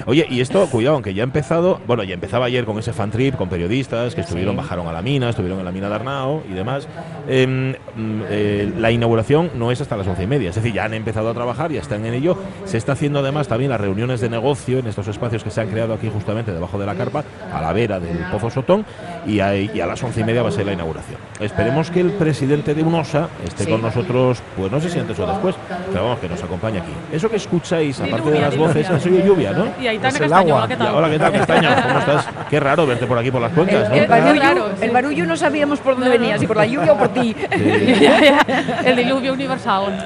Oye, 0.05 0.27
y 0.29 0.39
esto, 0.39 0.65
cuidado, 0.67 0.95
aunque 0.95 1.13
ya 1.13 1.23
ha 1.23 1.25
empezado, 1.25 1.81
bueno, 1.87 2.03
ya 2.03 2.13
empezaba 2.13 2.45
ayer 2.45 2.65
con 2.65 2.79
ese 2.79 2.93
fan 2.93 3.11
trip, 3.11 3.35
con 3.35 3.49
periodistas 3.49 4.15
que 4.15 4.21
estuvieron, 4.21 4.55
bajaron 4.55 4.87
a 4.87 4.93
la 4.93 5.01
mina, 5.01 5.29
estuvieron 5.29 5.59
en 5.59 5.65
la 5.65 5.71
mina 5.71 5.89
de 5.89 5.95
Arnao 5.95 6.43
y 6.49 6.53
demás. 6.53 6.87
Em, 7.27 7.71
mm, 7.71 8.21
eh, 8.29 8.71
la 8.77 8.91
inauguración 8.91 9.51
no 9.57 9.71
es 9.71 9.81
hasta 9.81 9.97
las 9.97 10.07
once 10.07 10.23
y 10.23 10.27
media 10.27 10.37
es 10.49 10.55
decir, 10.55 10.73
ya 10.73 10.85
han 10.85 10.93
empezado 10.93 11.29
a 11.29 11.33
trabajar, 11.33 11.71
ya 11.71 11.81
están 11.81 12.05
en 12.05 12.13
ello. 12.13 12.37
Se 12.65 12.77
está 12.77 12.93
haciendo 12.93 13.19
además 13.19 13.47
también 13.47 13.71
las 13.71 13.81
reuniones 13.81 14.21
de 14.21 14.29
negocio 14.29 14.79
en 14.79 14.87
estos 14.87 15.07
espacios 15.07 15.43
que 15.43 15.51
se 15.51 15.61
han 15.61 15.69
creado 15.69 15.93
aquí 15.93 16.09
justamente 16.11 16.51
debajo 16.53 16.77
de 16.77 16.85
la 16.85 16.95
carpa, 16.95 17.23
a 17.53 17.61
la 17.61 17.73
vera 17.73 17.99
del 17.99 18.17
Pozo 18.31 18.49
Sotón, 18.49 18.85
y 19.25 19.39
a, 19.39 19.85
las 19.85 20.03
once 20.03 20.21
y 20.21 20.23
media 20.23 20.43
va 20.43 20.49
a 20.49 20.51
ser 20.51 20.65
la 20.65 20.73
inauguración. 20.73 21.19
Esperemos 21.39 21.91
que 21.91 22.01
el 22.01 22.11
presidente 22.11 22.73
de 22.73 22.83
UNOSA 22.83 23.29
esté 23.45 23.67
con 23.67 23.81
nosotros, 23.81 24.41
pues 24.55 24.71
no 24.71 24.79
sé 24.79 24.89
si 24.89 24.99
antes 24.99 25.17
o 25.19 25.27
después, 25.27 25.55
pero 25.91 26.03
vamos, 26.03 26.19
que 26.19 26.29
nos 26.29 26.43
acompañe 26.43 26.79
aquí. 26.79 26.91
Eso 27.11 27.29
que 27.29 27.37
escucháis, 27.37 27.99
aparte 27.99 28.31
de 28.31 28.39
las 28.39 28.55
voces, 28.55 28.89
eso 28.89 29.09
es 29.09 29.25
lluvia, 29.25 29.51
¿no? 29.51 29.67
Y 29.81 29.87
ahí 29.87 29.97
está 29.97 30.25
el 30.25 30.33
agua. 30.33 30.67
¿qué 30.67 30.77
tal? 30.77 30.95
hola, 30.95 31.09
¿qué 31.09 31.19
tal, 31.19 31.31
Castaño? 31.31 31.69
¿Cómo 31.87 31.99
estás? 31.99 32.27
Qué 32.49 32.59
raro 32.59 32.85
verte 32.87 33.05
por 33.05 33.17
aquí 33.17 33.31
por 33.31 33.41
las 33.41 33.51
cuencas, 33.51 33.89
¿no? 33.89 33.95
El, 33.95 34.07
barullo, 34.07 34.69
el 34.81 34.91
barullo 34.91 35.25
no 35.25 35.35
sabíamos 35.35 35.79
por 35.79 35.95
dónde 35.95 36.09
venía, 36.09 36.37
si 36.37 36.47
por 36.47 36.57
la 36.57 36.65
lluvia 36.65 36.93
o 36.93 36.97
por 36.97 37.09
ti. 37.09 37.35
el 38.85 38.95
diluvio 38.95 39.33
universal. 39.33 39.46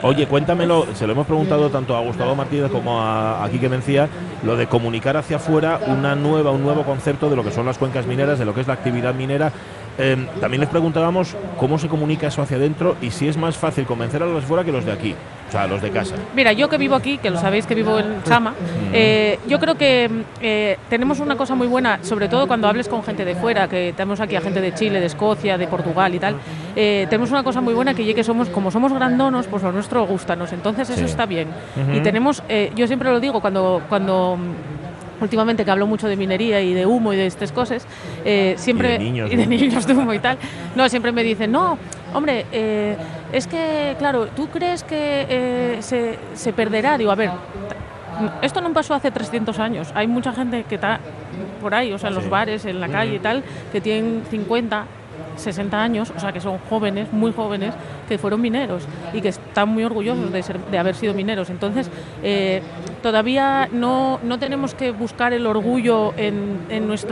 Oye, 0.04 0.28
cuéntamelo, 0.28 0.88
se 0.94 1.06
lo 1.06 1.14
hemos 1.14 1.28
preguntado 1.28 1.70
tanto 1.70 1.96
a 1.96 2.02
Gustavo 2.02 2.36
Martínez 2.36 2.72
como 2.72 3.02
a, 3.02 3.44
a 3.44 3.50
Quique 3.50 3.70
Mencía, 3.70 4.08
lo 4.44 4.56
de 4.56 4.68
comunicar 4.68 5.18
hacia 5.18 5.38
afuera 5.38 5.80
una 5.88 6.16
nueva, 6.16 6.52
un 6.52 6.64
nuevo 6.64 6.84
concepto 6.84 7.30
de 7.30 7.36
lo 7.36 7.44
que 7.44 7.52
son 7.52 7.66
las 7.66 7.78
cuencas 7.78 8.06
mineras, 8.06 8.40
de 8.40 8.46
lo 8.46 8.54
que 8.54 8.62
es 8.62 8.68
la 8.68 8.74
actividad 8.74 9.14
minera. 9.14 9.52
Em, 10.02 10.26
también 10.40 10.62
les 10.62 10.70
preguntábamos 10.70 11.36
cómo 11.58 11.78
se 11.78 11.88
comunica 11.88 12.26
eso 12.26 12.42
hacia 12.42 12.58
adentro 12.58 12.96
y 13.04 13.12
si 13.12 13.28
es 13.28 13.38
más 13.38 13.56
fácil 13.56 13.86
convencer 13.86 14.24
a 14.24 14.26
los 14.26 14.42
de 14.42 14.42
fuera 14.42 14.64
que 14.64 14.72
los 14.72 14.84
de 14.84 14.92
aquí, 14.92 15.14
o 15.48 15.52
sea, 15.52 15.68
los 15.68 15.80
de 15.80 15.92
casa. 15.92 16.16
Mira, 16.36 16.54
yo 16.54 16.70
que 16.70 16.80
vivo 16.80 16.96
aquí, 16.96 17.20
que 17.20 17.30
lo 17.30 17.40
sabéis 17.40 17.68
que 17.68 17.76
vivo 17.76 18.00
en 18.00 18.24
Chama, 18.24 18.56
eh, 18.94 19.38
yo 19.48 19.60
creo 19.60 19.76
que 19.76 20.10
eh, 20.42 20.78
tenemos 20.90 21.20
una 21.20 21.36
cosa 21.36 21.54
muy 21.54 21.68
buena, 21.68 22.00
sobre 22.02 22.30
todo 22.30 22.48
cuando 22.48 22.68
hables 22.68 22.88
con 22.88 23.04
gente 23.04 23.24
de 23.26 23.36
fuera, 23.36 23.68
que 23.68 23.94
tenemos 23.96 24.20
aquí 24.22 24.36
a 24.36 24.42
gente 24.42 24.60
de 24.60 24.74
Chile, 24.74 25.00
de 25.00 25.06
Escocia, 25.06 25.56
de 25.60 25.68
Portugal 25.68 26.16
y 26.16 26.20
tal, 26.20 26.36
eh, 26.76 27.06
tenemos 27.08 27.30
una 27.30 27.44
cosa 27.44 27.62
muy 27.62 27.76
buena 27.76 27.94
que 27.94 28.04
ya 28.04 28.16
que 28.16 28.24
somos, 28.24 28.50
como 28.50 28.72
somos 28.72 28.92
grandonos, 28.92 29.46
pues 29.46 29.62
lo 29.62 29.72
nuestro 29.72 30.08
gustanos, 30.08 30.52
entonces 30.52 30.90
eso 30.90 31.06
está 31.06 31.28
bien. 31.28 31.48
Y 31.94 32.00
tenemos, 32.00 32.42
yo 32.76 32.88
siempre 32.88 33.12
lo 33.12 33.20
digo, 33.20 33.40
cuando, 33.40 33.84
cuando 33.88 34.40
últimamente 35.22 35.64
que 35.64 35.72
hablo 35.72 35.88
mucho 35.88 36.08
de 36.08 36.16
minería 36.16 36.62
y 36.62 36.74
de 36.74 36.86
humo 36.86 37.14
y 37.14 37.18
de 37.18 37.28
estas 37.28 37.52
cosas, 37.52 37.86
eh, 38.26 38.56
siempre... 38.58 38.96
Y 38.96 38.98
de, 39.36 39.48
niños, 39.48 39.88
de 39.88 39.94
humo 39.94 40.14
y 40.14 40.20
tal. 40.20 40.38
No, 40.76 40.88
siempre 40.90 41.12
me 41.12 41.24
dicen, 41.24 41.52
no, 41.52 41.78
hombre, 42.14 42.46
eh, 42.52 42.98
es 43.32 43.48
que, 43.48 43.96
claro, 44.00 44.28
¿tú 44.28 44.48
crees 44.48 44.84
que 44.84 45.26
eh, 45.30 45.78
se, 45.82 46.18
se, 46.34 46.54
perderá? 46.54 46.98
Digo, 46.98 47.12
a 47.12 47.16
ver, 47.16 47.32
esto 48.42 48.62
no 48.62 48.74
pasó 48.74 48.94
hace 48.94 49.12
300 49.12 49.58
años. 49.60 49.92
Hay 49.96 50.08
mucha 50.08 50.34
gente 50.34 50.64
que 50.64 50.76
está 50.76 51.00
por 51.62 51.74
ahí, 51.74 51.94
o 51.94 51.98
sea, 51.98 52.10
en 52.10 52.16
los 52.16 52.30
bares, 52.30 52.66
en 52.66 52.80
la 52.82 52.90
calle 52.90 53.16
y 53.16 53.20
tal, 53.20 53.44
que 53.72 53.82
tienen 53.82 54.24
50, 54.30 54.86
60 55.36 55.82
años, 55.82 56.14
o 56.16 56.20
sea 56.20 56.32
que 56.32 56.42
son 56.42 56.58
jóvenes, 56.70 57.12
muy 57.12 57.34
jóvenes, 57.34 57.74
que 58.08 58.18
fueron 58.18 58.42
mineros 58.42 58.84
y 59.14 59.22
que 59.22 59.30
están 59.30 59.70
muy 59.70 59.84
orgullosos 59.84 60.32
de, 60.32 60.44
ser, 60.44 60.60
de 60.60 60.78
haber 60.78 60.96
sido 60.96 61.14
mineros. 61.14 61.50
Entonces, 61.50 61.90
eh, 62.24 62.62
todavía 63.02 63.70
no, 63.72 64.20
no, 64.24 64.40
tenemos 64.40 64.74
que 64.74 64.92
buscar 64.92 65.34
el 65.34 65.46
orgullo 65.48 66.14
en, 66.18 66.60
en 66.70 66.88
nuestra 66.88 67.12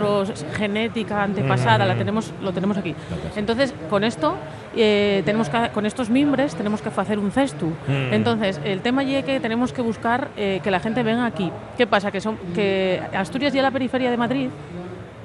genética 0.55 1.23
antepasada, 1.23 1.85
la 1.85 1.95
tenemos, 1.95 2.33
lo 2.41 2.51
tenemos 2.51 2.77
aquí. 2.77 2.95
Entonces, 3.35 3.73
con 3.89 4.03
esto, 4.03 4.35
eh, 4.75 5.21
tenemos 5.25 5.49
que, 5.49 5.69
con 5.69 5.85
estos 5.85 6.09
mimbres, 6.09 6.55
tenemos 6.55 6.81
que 6.81 6.89
hacer 6.89 7.19
un 7.19 7.31
cestu. 7.31 7.67
Mm. 7.87 8.13
Entonces, 8.13 8.59
el 8.63 8.81
tema 8.81 9.03
es 9.03 9.25
que 9.25 9.39
tenemos 9.39 9.73
que 9.73 9.81
buscar 9.81 10.29
eh, 10.37 10.59
que 10.63 10.71
la 10.71 10.79
gente 10.79 11.03
venga 11.03 11.25
aquí. 11.25 11.51
¿Qué 11.77 11.87
pasa? 11.87 12.11
Que, 12.11 12.21
son, 12.21 12.37
que 12.53 13.01
Asturias 13.13 13.53
y 13.55 13.61
la 13.61 13.71
periferia 13.71 14.11
de 14.11 14.17
Madrid 14.17 14.49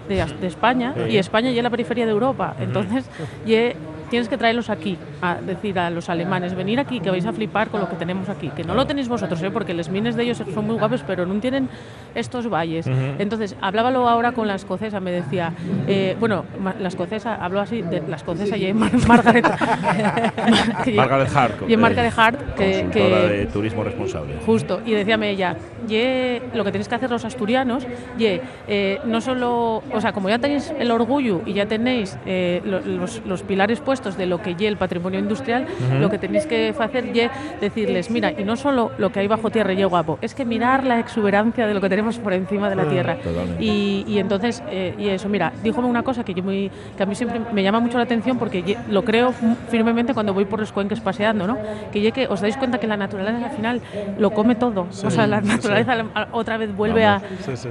de, 0.08 0.24
de 0.40 0.46
España 0.46 0.94
y 1.08 1.16
España 1.16 1.50
ya 1.50 1.58
es 1.58 1.62
la 1.62 1.70
periferia 1.70 2.04
de 2.06 2.12
Europa. 2.12 2.54
Entonces, 2.60 3.04
ye 3.46 3.76
tienes 4.14 4.28
que 4.28 4.38
traerlos 4.38 4.70
aquí, 4.70 4.96
a 5.20 5.38
decir 5.40 5.76
a 5.76 5.90
los 5.90 6.08
alemanes, 6.08 6.54
venir 6.54 6.78
aquí, 6.78 7.00
que 7.00 7.10
vais 7.10 7.26
a 7.26 7.32
flipar 7.32 7.68
con 7.68 7.80
lo 7.80 7.88
que 7.88 7.96
tenemos 7.96 8.28
aquí, 8.28 8.48
que 8.50 8.62
no 8.62 8.76
lo 8.76 8.86
tenéis 8.86 9.08
vosotros, 9.08 9.42
¿eh? 9.42 9.50
porque 9.50 9.74
los 9.74 9.88
mines 9.88 10.14
de 10.14 10.22
ellos 10.22 10.40
son 10.54 10.68
muy 10.68 10.76
guapos, 10.76 11.02
pero 11.04 11.26
no 11.26 11.34
tienen 11.40 11.68
estos 12.14 12.48
valles. 12.48 12.86
Entonces, 13.18 13.56
hablábalo 13.60 14.08
ahora 14.08 14.30
con 14.30 14.46
la 14.46 14.54
escocesa, 14.54 15.00
me 15.00 15.10
decía, 15.10 15.52
eh, 15.88 16.16
bueno, 16.20 16.44
la 16.78 16.86
escocesa, 16.86 17.34
habló 17.34 17.58
así, 17.58 17.82
de 17.82 18.04
la 18.06 18.14
escocesa 18.14 18.56
y 18.56 18.72
Margaret, 19.08 19.44
Margaret 20.94 21.28
Hart, 21.34 21.68
y 21.68 21.76
Margaret 21.76 22.12
Hart, 22.16 22.54
que, 22.54 22.86
que 22.92 23.02
de 23.02 23.46
turismo 23.46 23.82
responsable. 23.82 24.36
Justo, 24.46 24.80
y 24.86 24.92
decíame 24.92 25.30
ella, 25.30 25.56
ye, 25.88 26.40
lo 26.54 26.62
que 26.62 26.70
tenéis 26.70 26.86
que 26.86 26.94
hacer 26.94 27.10
los 27.10 27.24
asturianos, 27.24 27.84
ye, 28.16 28.40
eh, 28.68 29.00
no 29.06 29.20
solo, 29.20 29.82
o 29.92 30.00
sea, 30.00 30.12
como 30.12 30.28
ya 30.28 30.38
tenéis 30.38 30.72
el 30.78 30.92
orgullo 30.92 31.42
y 31.44 31.54
ya 31.54 31.66
tenéis 31.66 32.16
eh, 32.26 32.62
los, 32.64 33.20
los 33.26 33.42
pilares 33.42 33.80
puestos, 33.80 34.03
de 34.12 34.26
lo 34.26 34.42
que 34.42 34.54
ye 34.54 34.68
el 34.68 34.76
patrimonio 34.76 35.18
industrial, 35.18 35.66
lo 35.98 36.10
que 36.10 36.18
tenéis 36.18 36.46
que 36.46 36.74
hacer 36.78 37.04
es 37.16 37.30
decirles, 37.60 38.10
mira, 38.10 38.32
y 38.32 38.44
no 38.44 38.56
solo 38.56 38.92
lo 38.98 39.10
que 39.10 39.20
hay 39.20 39.28
bajo 39.28 39.50
tierra 39.50 39.72
y 39.72 39.82
guapo, 39.84 40.18
es 40.20 40.34
que 40.34 40.44
mirar 40.44 40.84
la 40.84 40.98
exuberancia 40.98 41.66
de 41.66 41.74
lo 41.74 41.80
que 41.80 41.88
tenemos 41.88 42.18
por 42.18 42.32
encima 42.32 42.68
de 42.70 42.76
la 42.76 42.84
tierra. 42.88 43.16
Y, 43.58 44.04
y, 44.06 44.18
entonces, 44.18 44.62
eh, 44.68 44.94
y 44.98 45.08
eso, 45.08 45.28
mira, 45.28 45.52
díjome 45.62 45.88
una 45.88 46.02
cosa 46.02 46.24
que, 46.24 46.34
yo 46.34 46.42
muy, 46.42 46.70
que 46.96 47.02
a 47.02 47.06
mí 47.06 47.14
siempre 47.14 47.40
me 47.52 47.62
llama 47.62 47.80
mucho 47.80 47.98
la 47.98 48.04
atención 48.04 48.38
porque 48.38 48.76
lo 48.88 49.04
creo 49.04 49.32
firmemente 49.68 50.14
cuando 50.14 50.34
voy 50.34 50.44
por 50.44 50.60
los 50.60 50.72
cuenques 50.72 51.00
paseando, 51.00 51.46
¿no? 51.46 51.58
Que 51.92 52.00
ye 52.00 52.12
que 52.12 52.26
os 52.26 52.40
dais 52.40 52.56
cuenta 52.56 52.78
que 52.78 52.86
la 52.86 52.96
naturaleza 52.96 53.44
al 53.44 53.50
final 53.50 53.80
lo 54.18 54.30
come 54.30 54.54
todo. 54.54 54.86
O 55.04 55.10
sea, 55.10 55.26
la 55.26 55.40
naturaleza 55.40 56.04
otra 56.32 56.56
vez 56.56 56.74
vuelve 56.74 57.04
a, 57.04 57.20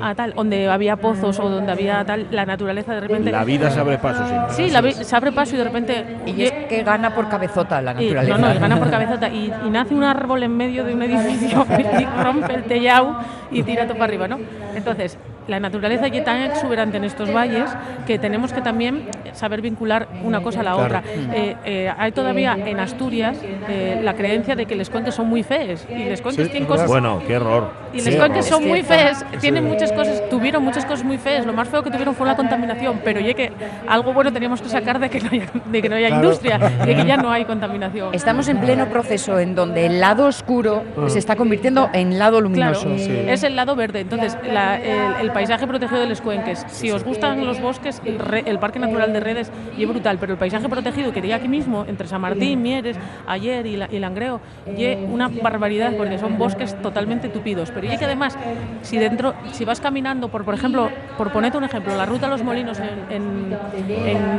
a, 0.01 0.15
tal, 0.15 0.33
donde 0.33 0.67
había 0.69 0.95
pozos 0.95 1.39
o 1.39 1.49
donde 1.49 1.71
había 1.71 2.03
tal, 2.05 2.27
la 2.31 2.45
naturaleza 2.45 2.93
de 2.93 3.01
repente... 3.01 3.31
La 3.31 3.43
vida 3.43 3.69
se 3.71 3.79
abre 3.79 3.97
paso, 3.97 4.23
sí. 4.27 4.63
Sí, 4.63 4.71
la, 4.71 4.81
se 4.91 5.15
abre 5.15 5.31
paso 5.31 5.55
y 5.55 5.57
de 5.57 5.63
repente 5.63 6.05
y 6.25 6.43
es 6.43 6.51
que 6.51 6.83
gana 6.83 7.13
por 7.13 7.29
cabezota 7.29 7.81
la 7.81 7.93
naturaleza. 7.93 8.37
Y, 8.37 8.41
no, 8.41 8.53
no, 8.53 8.59
gana 8.59 8.77
por 8.77 8.89
cabezota. 8.89 9.27
Y, 9.29 9.51
nace 9.69 9.93
un 9.93 10.03
árbol 10.03 10.43
en 10.43 10.55
medio 10.55 10.83
de 10.83 10.93
un 10.93 11.01
edificio 11.01 11.65
y 11.99 12.23
rompe 12.23 12.53
el 12.53 12.63
tellado 12.63 13.17
y 13.51 13.63
tira 13.63 13.83
todo 13.85 13.93
para 13.93 14.05
arriba, 14.05 14.27
¿no? 14.27 14.39
Entonces, 14.75 15.17
la 15.47 15.59
naturaleza 15.59 16.07
es 16.07 16.23
tan 16.23 16.41
exuberante 16.41 16.97
en 16.97 17.03
estos 17.03 17.33
valles 17.33 17.69
que 18.05 18.19
tenemos 18.19 18.53
que 18.53 18.61
también 18.61 19.09
saber 19.33 19.61
vincular 19.61 20.07
una 20.23 20.41
cosa 20.41 20.61
a 20.61 20.63
la 20.63 20.75
otra. 20.75 21.03
Eh, 21.33 21.55
eh, 21.65 21.93
hay 21.97 22.11
todavía 22.11 22.57
en 22.65 22.79
Asturias 22.79 23.37
eh, 23.67 23.99
la 24.03 24.13
creencia 24.13 24.55
de 24.55 24.65
que 24.65 24.75
los 24.75 24.89
cuenques 24.89 25.15
son 25.15 25.27
muy 25.27 25.43
fees 25.43 25.85
y 25.89 26.05
les 26.05 26.21
cuenques 26.21 26.49
tienen 26.49 26.67
cosas. 26.67 26.87
Bueno, 26.87 27.21
qué 27.25 27.33
error. 27.33 27.71
Y 27.93 28.01
les 28.01 28.15
cuenques 28.15 28.45
son 28.45 28.67
muy 28.67 28.83
fees, 28.83 29.25
tienen 29.39 29.65
muchas 29.65 29.91
cosas, 29.91 30.29
tuvieron 30.29 30.63
muchas 30.63 30.85
cosas 30.85 31.03
muy 31.03 31.17
fees. 31.17 31.45
Lo 31.45 31.53
más 31.53 31.67
feo 31.67 31.83
que 31.83 31.91
tuvieron 31.91 32.15
fue 32.15 32.25
la 32.27 32.35
contaminación, 32.35 33.01
pero 33.03 33.19
ya 33.19 33.33
que 33.33 33.51
algo 33.87 34.13
bueno 34.13 34.31
teníamos 34.31 34.61
que 34.61 34.69
sacar 34.69 34.99
de 34.99 35.09
que 35.09 35.19
no 35.19 35.29
haya, 35.31 35.47
de 35.65 35.81
que 35.81 35.89
no 35.89 35.95
haya 35.95 36.09
industria, 36.09 36.57
de 36.57 36.95
que 36.95 37.05
ya 37.05 37.17
no 37.17 37.31
hay 37.31 37.45
contaminación. 37.53 38.13
Estamos 38.13 38.47
en 38.47 38.59
pleno 38.59 38.87
proceso 38.87 39.39
en 39.39 39.55
donde 39.55 39.85
el 39.85 39.99
lado 39.99 40.25
oscuro 40.25 40.83
ah. 40.97 41.09
se 41.09 41.19
está 41.19 41.35
convirtiendo 41.35 41.89
en 41.93 42.17
lado 42.17 42.41
luminoso. 42.41 42.89
Es 42.89 43.43
el 43.43 43.55
lado 43.55 43.75
verde. 43.75 44.01
Entonces, 44.01 44.37
el 44.43 45.32
paisaje 45.33 45.67
protegido 45.67 46.01
de 46.01 46.07
los 46.07 46.21
cuenques. 46.21 46.65
Si 46.67 46.91
os 46.91 47.03
gustan 47.03 47.45
los 47.45 47.61
bosques, 47.61 48.01
el, 48.05 48.59
Parque 48.59 48.79
Natural 48.79 49.11
de 49.11 49.19
Redes 49.19 49.51
y 49.77 49.83
es 49.83 49.89
brutal, 49.89 50.17
pero 50.19 50.33
el 50.33 50.39
paisaje 50.39 50.69
protegido 50.69 51.11
que 51.11 51.19
hay 51.19 51.31
aquí 51.31 51.47
mismo, 51.47 51.85
entre 51.87 52.07
San 52.07 52.21
Martín, 52.21 52.61
Mieres, 52.61 52.97
Ayer 53.27 53.65
y, 53.65 53.99
Langreo, 53.99 54.39
y 54.65 54.85
una 54.93 55.27
barbaridad 55.27 55.93
porque 55.97 56.17
son 56.17 56.37
bosques 56.37 56.79
totalmente 56.81 57.29
tupidos. 57.29 57.71
Pero 57.71 57.91
y 57.91 57.97
que 57.97 58.05
además, 58.05 58.37
si 58.81 58.97
dentro, 58.97 59.33
si 59.51 59.65
vas 59.65 59.81
caminando 59.81 60.29
por, 60.29 60.45
por 60.45 60.53
ejemplo, 60.53 60.89
por 61.17 61.31
ponerte 61.31 61.57
un 61.57 61.63
ejemplo, 61.63 61.95
la 61.95 62.05
ruta 62.05 62.27
a 62.27 62.29
los 62.29 62.43
molinos 62.43 62.79
en, 63.09 63.55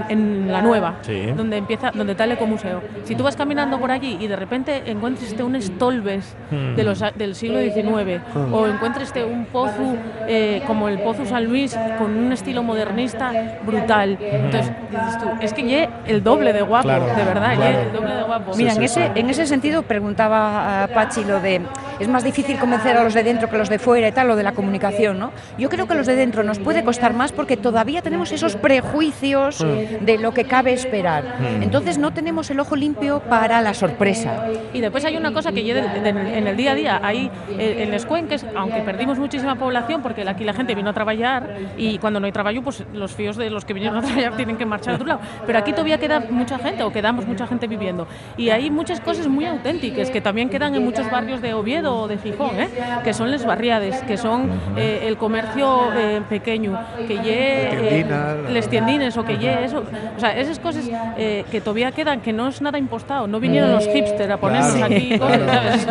en, 0.09 0.53
la 0.53 0.63
nueva, 0.63 0.97
donde 1.37 1.57
empieza, 1.57 1.91
donde 1.91 2.13
está 2.13 2.25
el 2.25 2.33
ecomuseo. 2.33 2.83
Si 3.05 3.15
tú 3.15 3.25
vas 3.25 3.37
caminando 3.37 3.79
por 3.79 3.91
allí 3.91 4.19
y 4.21 4.27
de 4.27 4.37
repente 4.37 4.83
encuentres 4.87 5.31
este 5.31 5.43
un 5.43 5.57
estolbes 5.57 6.37
de 6.51 6.83
los, 6.83 7.03
del 7.17 7.35
siglo 7.35 7.61
XIX 7.61 8.21
o 8.53 8.67
encuentres 8.67 9.09
este 9.09 9.25
un 9.25 9.47
pozo 9.47 9.97
eh, 10.29 10.63
como 10.67 10.84
el 10.89 10.99
pozo 11.01 11.25
San 11.25 11.45
Luis 11.45 11.77
con 11.99 12.17
un 12.17 12.33
estilo 12.33 12.63
modernista 12.63 13.33
brutal. 13.65 14.19
Entonces, 14.21 14.73
dices 14.91 15.19
tú, 15.19 15.27
es 15.41 15.53
que 15.53 15.63
ye 15.63 15.89
el 16.07 16.23
doble 16.23 16.53
de 16.53 16.63
guapo, 16.63 16.89
de 16.89 17.25
verdad, 17.25 17.53
el 17.55 17.93
doble 17.93 18.15
de 18.15 18.23
guapo. 18.23 18.53
Mira, 18.57 18.73
en, 18.73 18.83
ese, 18.83 19.11
en 19.15 19.31
ese 19.31 19.47
sentido 19.47 19.83
preguntaba 19.83 20.85
a 20.85 20.89
Pachi 20.89 21.25
lo 21.25 21.41
de, 21.41 21.61
es 21.99 22.09
más 22.09 22.25
difícil 22.25 22.59
convencer 22.59 22.97
a 22.97 23.05
los 23.05 23.15
de 23.15 23.23
dentro 23.23 23.49
que 23.49 23.59
los 23.59 23.69
de 23.69 23.79
fuera 23.79 24.09
y 24.09 24.13
tal, 24.13 24.29
lo 24.29 24.37
de 24.37 24.43
la 24.43 24.53
comunicación, 24.53 25.19
¿no? 25.19 25.33
Yo 25.59 25.69
creo 25.69 25.87
que 25.87 25.95
los 25.95 26.07
de 26.07 26.17
dentro 26.17 26.43
nos 26.43 26.59
puede 26.59 26.85
costar 26.85 27.15
más 27.15 27.33
porque 27.33 27.57
todavía 27.57 28.03
tenemos 28.03 28.33
esos 28.33 28.57
prejuicios 28.57 29.63
mm. 29.63 30.05
de 30.05 30.19
lo 30.19 30.33
que 30.35 30.45
cabe 30.45 30.73
esperar. 30.73 31.25
Mm. 31.41 31.63
Entonces 31.63 31.99
no 31.99 32.13
tenemos 32.13 32.51
el 32.51 32.61
ojo 32.61 32.77
limpio 32.77 33.21
para 33.21 33.61
la 33.61 33.75
sorpresa. 33.75 34.47
Y 34.73 34.81
después 34.81 35.05
hay 35.05 35.17
una 35.17 35.33
cosa 35.33 35.53
que 35.53 35.61
en 35.65 36.47
el 36.47 36.57
día 36.57 36.73
a 36.73 36.75
día, 36.75 37.01
ahí 37.03 37.31
eh, 37.59 37.83
en 37.83 37.91
los 37.91 38.07
cuenques, 38.07 38.45
aunque 38.57 38.81
perdimos 38.81 39.19
muchísima 39.19 39.57
población 39.57 40.03
porque 40.03 40.29
aquí 40.29 40.45
la 40.45 40.53
gente 40.53 40.75
vino 40.75 40.91
a 40.91 40.93
trabajar 40.93 41.57
y 41.77 41.99
cuando 41.99 42.21
no 42.21 42.27
hay 42.27 42.33
trabajo, 42.33 42.63
pues 42.63 42.85
los 42.93 43.13
fíos 43.13 43.37
de 43.37 43.51
los 43.51 43.65
que 43.65 43.73
vinieron 43.73 43.99
a 43.99 44.03
trabajar 44.03 44.37
tienen 44.37 44.57
que 44.57 44.67
marchar 44.67 44.95
a 44.95 44.97
otro 44.97 45.07
lado. 45.07 45.21
Pero 45.47 45.59
aquí 45.59 45.73
todavía 45.73 45.99
queda 45.99 46.21
mucha 46.31 46.59
gente 46.59 46.83
o 46.83 46.93
quedamos 46.93 47.27
mucha 47.27 47.47
gente 47.47 47.67
viviendo. 47.67 48.07
Y 48.37 48.51
hay 48.51 48.71
muchas 48.71 49.01
cosas 49.01 49.29
muy 49.29 49.47
auténticas 49.47 50.11
que 50.11 50.21
también 50.21 50.51
quedan 50.51 50.75
en 50.75 50.85
muchos 50.85 51.11
barrios 51.11 51.41
de 51.41 51.55
Oviedo 51.55 51.84
o 51.87 52.09
de 52.09 52.19
Gijón, 52.19 52.61
¿eh? 52.61 52.69
que 53.03 53.15
son 53.15 53.31
les 53.31 53.45
barriades, 53.45 54.03
que 54.03 54.17
son 54.17 54.51
eh, 54.77 55.05
el 55.07 55.17
comercio 55.17 55.93
eh, 55.95 56.23
pequeño, 56.29 56.79
que 57.07 57.19
ye 57.19 58.07
les 58.51 58.69
tiendines 58.69 59.17
o 59.17 59.25
que 59.25 59.35
eso. 59.65 59.85
O 60.17 60.21
sea, 60.21 60.37
esas 60.37 60.59
cosas 60.59 60.85
que 61.17 61.61
todavía 61.61 61.93
quedan, 61.93 62.21
que 62.21 62.33
no 62.33 62.49
es 62.49 62.61
nada 62.61 62.79
impostado. 62.79 63.27
No 63.27 63.41
vinieron 63.41 63.73
los 63.73 63.87
hipsters 63.87 64.31
a 64.31 64.37
ponernos 64.37 64.83
aquí 64.83 65.19
¿sabes? 65.19 65.87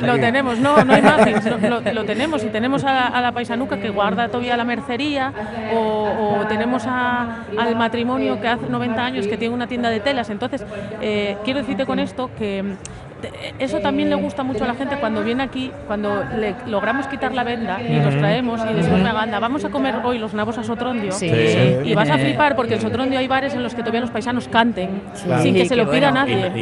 lo, 0.00 0.06
lo, 0.06 0.20
tenemos, 0.20 0.58
no, 0.58 0.84
no 0.84 0.94
hay 0.94 1.02
muffins, 1.02 1.44
lo, 1.94 2.04
tenemos 2.04 2.44
y 2.44 2.48
tenemos 2.48 2.84
a, 2.84 3.08
a 3.08 3.20
la 3.20 3.32
paisanuca 3.32 3.78
que 3.78 3.90
guarda 3.90 4.28
todavía 4.28 4.56
la 4.56 4.64
mercería 4.64 5.32
o, 5.74 6.44
tenemos 6.48 6.86
al 6.86 7.76
matrimonio 7.76 8.40
que 8.40 8.48
hace 8.48 8.68
90 8.68 9.04
años 9.04 9.26
que 9.26 9.36
tiene 9.36 9.54
una 9.54 9.66
tienda 9.66 9.90
de 9.90 10.00
telas. 10.00 10.30
Entonces, 10.30 10.64
eh, 11.00 11.36
quiero 11.44 11.60
decirte 11.60 11.86
con 11.86 11.98
esto 11.98 12.30
que 12.38 12.76
eso 13.58 13.80
también 13.80 14.10
le 14.10 14.16
gusta 14.16 14.42
mucho 14.42 14.64
a 14.64 14.66
la 14.66 14.74
gente 14.74 14.96
cuando 14.96 15.22
viene 15.22 15.42
aquí, 15.42 15.70
cuando 15.86 16.22
le 16.38 16.54
logramos 16.66 17.06
quitar 17.06 17.34
la 17.34 17.44
venda 17.44 17.80
y 17.80 17.98
los 18.00 18.16
traemos 18.16 18.60
y 18.70 18.74
decimos 18.74 19.00
una 19.00 19.12
banda, 19.12 19.38
vamos 19.40 19.64
a 19.64 19.70
comer 19.70 19.96
hoy 20.04 20.18
los 20.18 20.34
nabos 20.34 20.58
a 20.58 20.64
Sotrondio. 20.64 21.12
Y 21.84 21.94
vas 21.94 22.10
a 22.10 22.18
flipar 22.18 22.56
porque 22.56 22.74
en 22.74 22.80
Sotrondio 22.80 23.18
hay 23.18 23.28
bares 23.28 23.54
en 23.54 23.62
los 23.62 23.74
que 23.74 23.82
todavía 23.82 24.00
los 24.00 24.10
paisanos 24.10 24.48
canten 24.48 25.02
sin 25.42 25.54
que 25.54 25.66
se 25.66 25.76
lo 25.76 25.90
pida 25.90 26.10
nadie. 26.10 26.52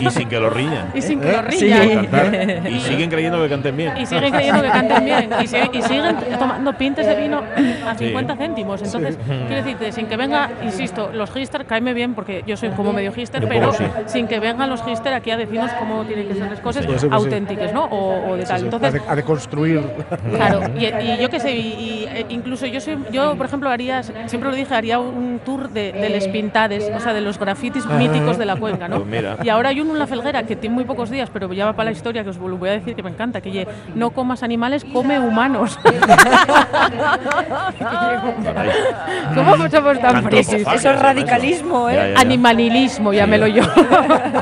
Y, 0.00 0.10
sin 0.10 0.28
que 0.28 0.40
lo 0.40 0.50
riñan. 0.50 0.90
Y 0.94 1.02
sin 1.02 1.20
que 1.20 1.32
lo 1.32 1.42
riñan. 1.42 2.66
Y 2.66 2.80
siguen 2.80 3.10
creyendo 3.10 3.42
que 3.42 3.48
canten 3.48 3.76
bien. 3.76 3.96
Y 3.96 4.06
siguen 4.06 4.32
creyendo 4.32 4.62
que 4.62 4.70
canten 4.70 5.04
bien. 5.04 5.30
Y, 5.42 5.46
siguen 5.46 6.16
tomando 6.38 6.72
pintes 6.74 7.06
de 7.06 7.14
vino 7.16 7.42
a 7.86 7.94
50 7.94 8.36
céntimos. 8.36 8.82
Entonces, 8.82 9.18
quiero 9.26 9.56
decirte, 9.56 9.92
sin 9.92 10.06
que 10.06 10.16
venga, 10.16 10.50
insisto, 10.62 11.10
los 11.12 11.30
gister, 11.30 11.66
caeme 11.66 11.94
bien 11.94 12.14
porque 12.14 12.42
yo 12.46 12.56
soy 12.56 12.70
como 12.70 12.92
medio 12.92 13.12
gister, 13.12 13.46
pero 13.48 13.72
sin 14.06 14.26
que 14.26 14.40
vengan 14.40 14.70
los 14.70 14.82
gister 14.82 15.12
aquí 15.12 15.30
a 15.30 15.36
decirnos 15.36 15.70
cómo 15.72 15.89
tienen 16.06 16.28
que 16.28 16.34
ser 16.34 16.50
las 16.50 16.60
cosas 16.60 16.86
auténticas, 17.10 17.72
¿no? 17.72 17.84
O, 17.86 18.36
de 18.36 18.44
tal. 18.44 18.64
Entonces, 18.64 19.02
a, 19.06 19.16
de, 19.16 19.22
construir. 19.22 19.82
Claro, 20.30 20.62
y, 20.76 21.20
yo 21.20 21.28
qué 21.28 21.40
sé, 21.40 21.54
y, 21.54 21.99
e 22.12 22.26
incluso 22.28 22.66
yo 22.66 22.80
soy, 22.80 22.98
yo 23.12 23.36
por 23.36 23.46
ejemplo 23.46 23.70
haría, 23.70 24.02
siempre 24.02 24.50
lo 24.50 24.56
dije, 24.56 24.74
haría 24.74 24.98
un 24.98 25.40
tour 25.44 25.70
de, 25.70 25.92
de 25.92 26.10
les 26.10 26.28
pintades, 26.28 26.90
o 26.94 27.00
sea, 27.00 27.12
de 27.12 27.20
los 27.20 27.38
grafitis 27.38 27.86
míticos 27.86 28.38
de 28.38 28.44
la 28.44 28.56
cuenca, 28.56 28.88
¿no? 28.88 29.02
Pues 29.02 29.24
y 29.42 29.48
ahora 29.48 29.70
hay 29.70 29.80
uno 29.80 29.92
en 29.92 29.98
la 29.98 30.06
felguera 30.06 30.42
que 30.44 30.56
tiene 30.56 30.74
muy 30.74 30.84
pocos 30.84 31.10
días, 31.10 31.30
pero 31.32 31.52
ya 31.52 31.66
va 31.66 31.72
para 31.74 31.90
la 31.90 31.92
historia 31.92 32.24
que 32.24 32.30
os 32.30 32.38
voy 32.38 32.68
a 32.68 32.72
decir 32.72 32.94
que 32.94 33.02
me 33.02 33.10
encanta, 33.10 33.40
que 33.40 33.66
no 33.94 34.10
comas 34.10 34.42
animales, 34.42 34.84
come 34.84 35.18
humanos. 35.18 35.78
¿Cómo 39.34 39.68
somos 39.68 40.00
tan 40.00 40.22
frisis? 40.24 40.66
Eso 40.66 40.90
es 40.90 41.00
radicalismo, 41.00 41.88
¿eh? 41.88 42.14
Animalilismo, 42.16 43.12
llámelo 43.12 43.46
yo. 43.46 43.62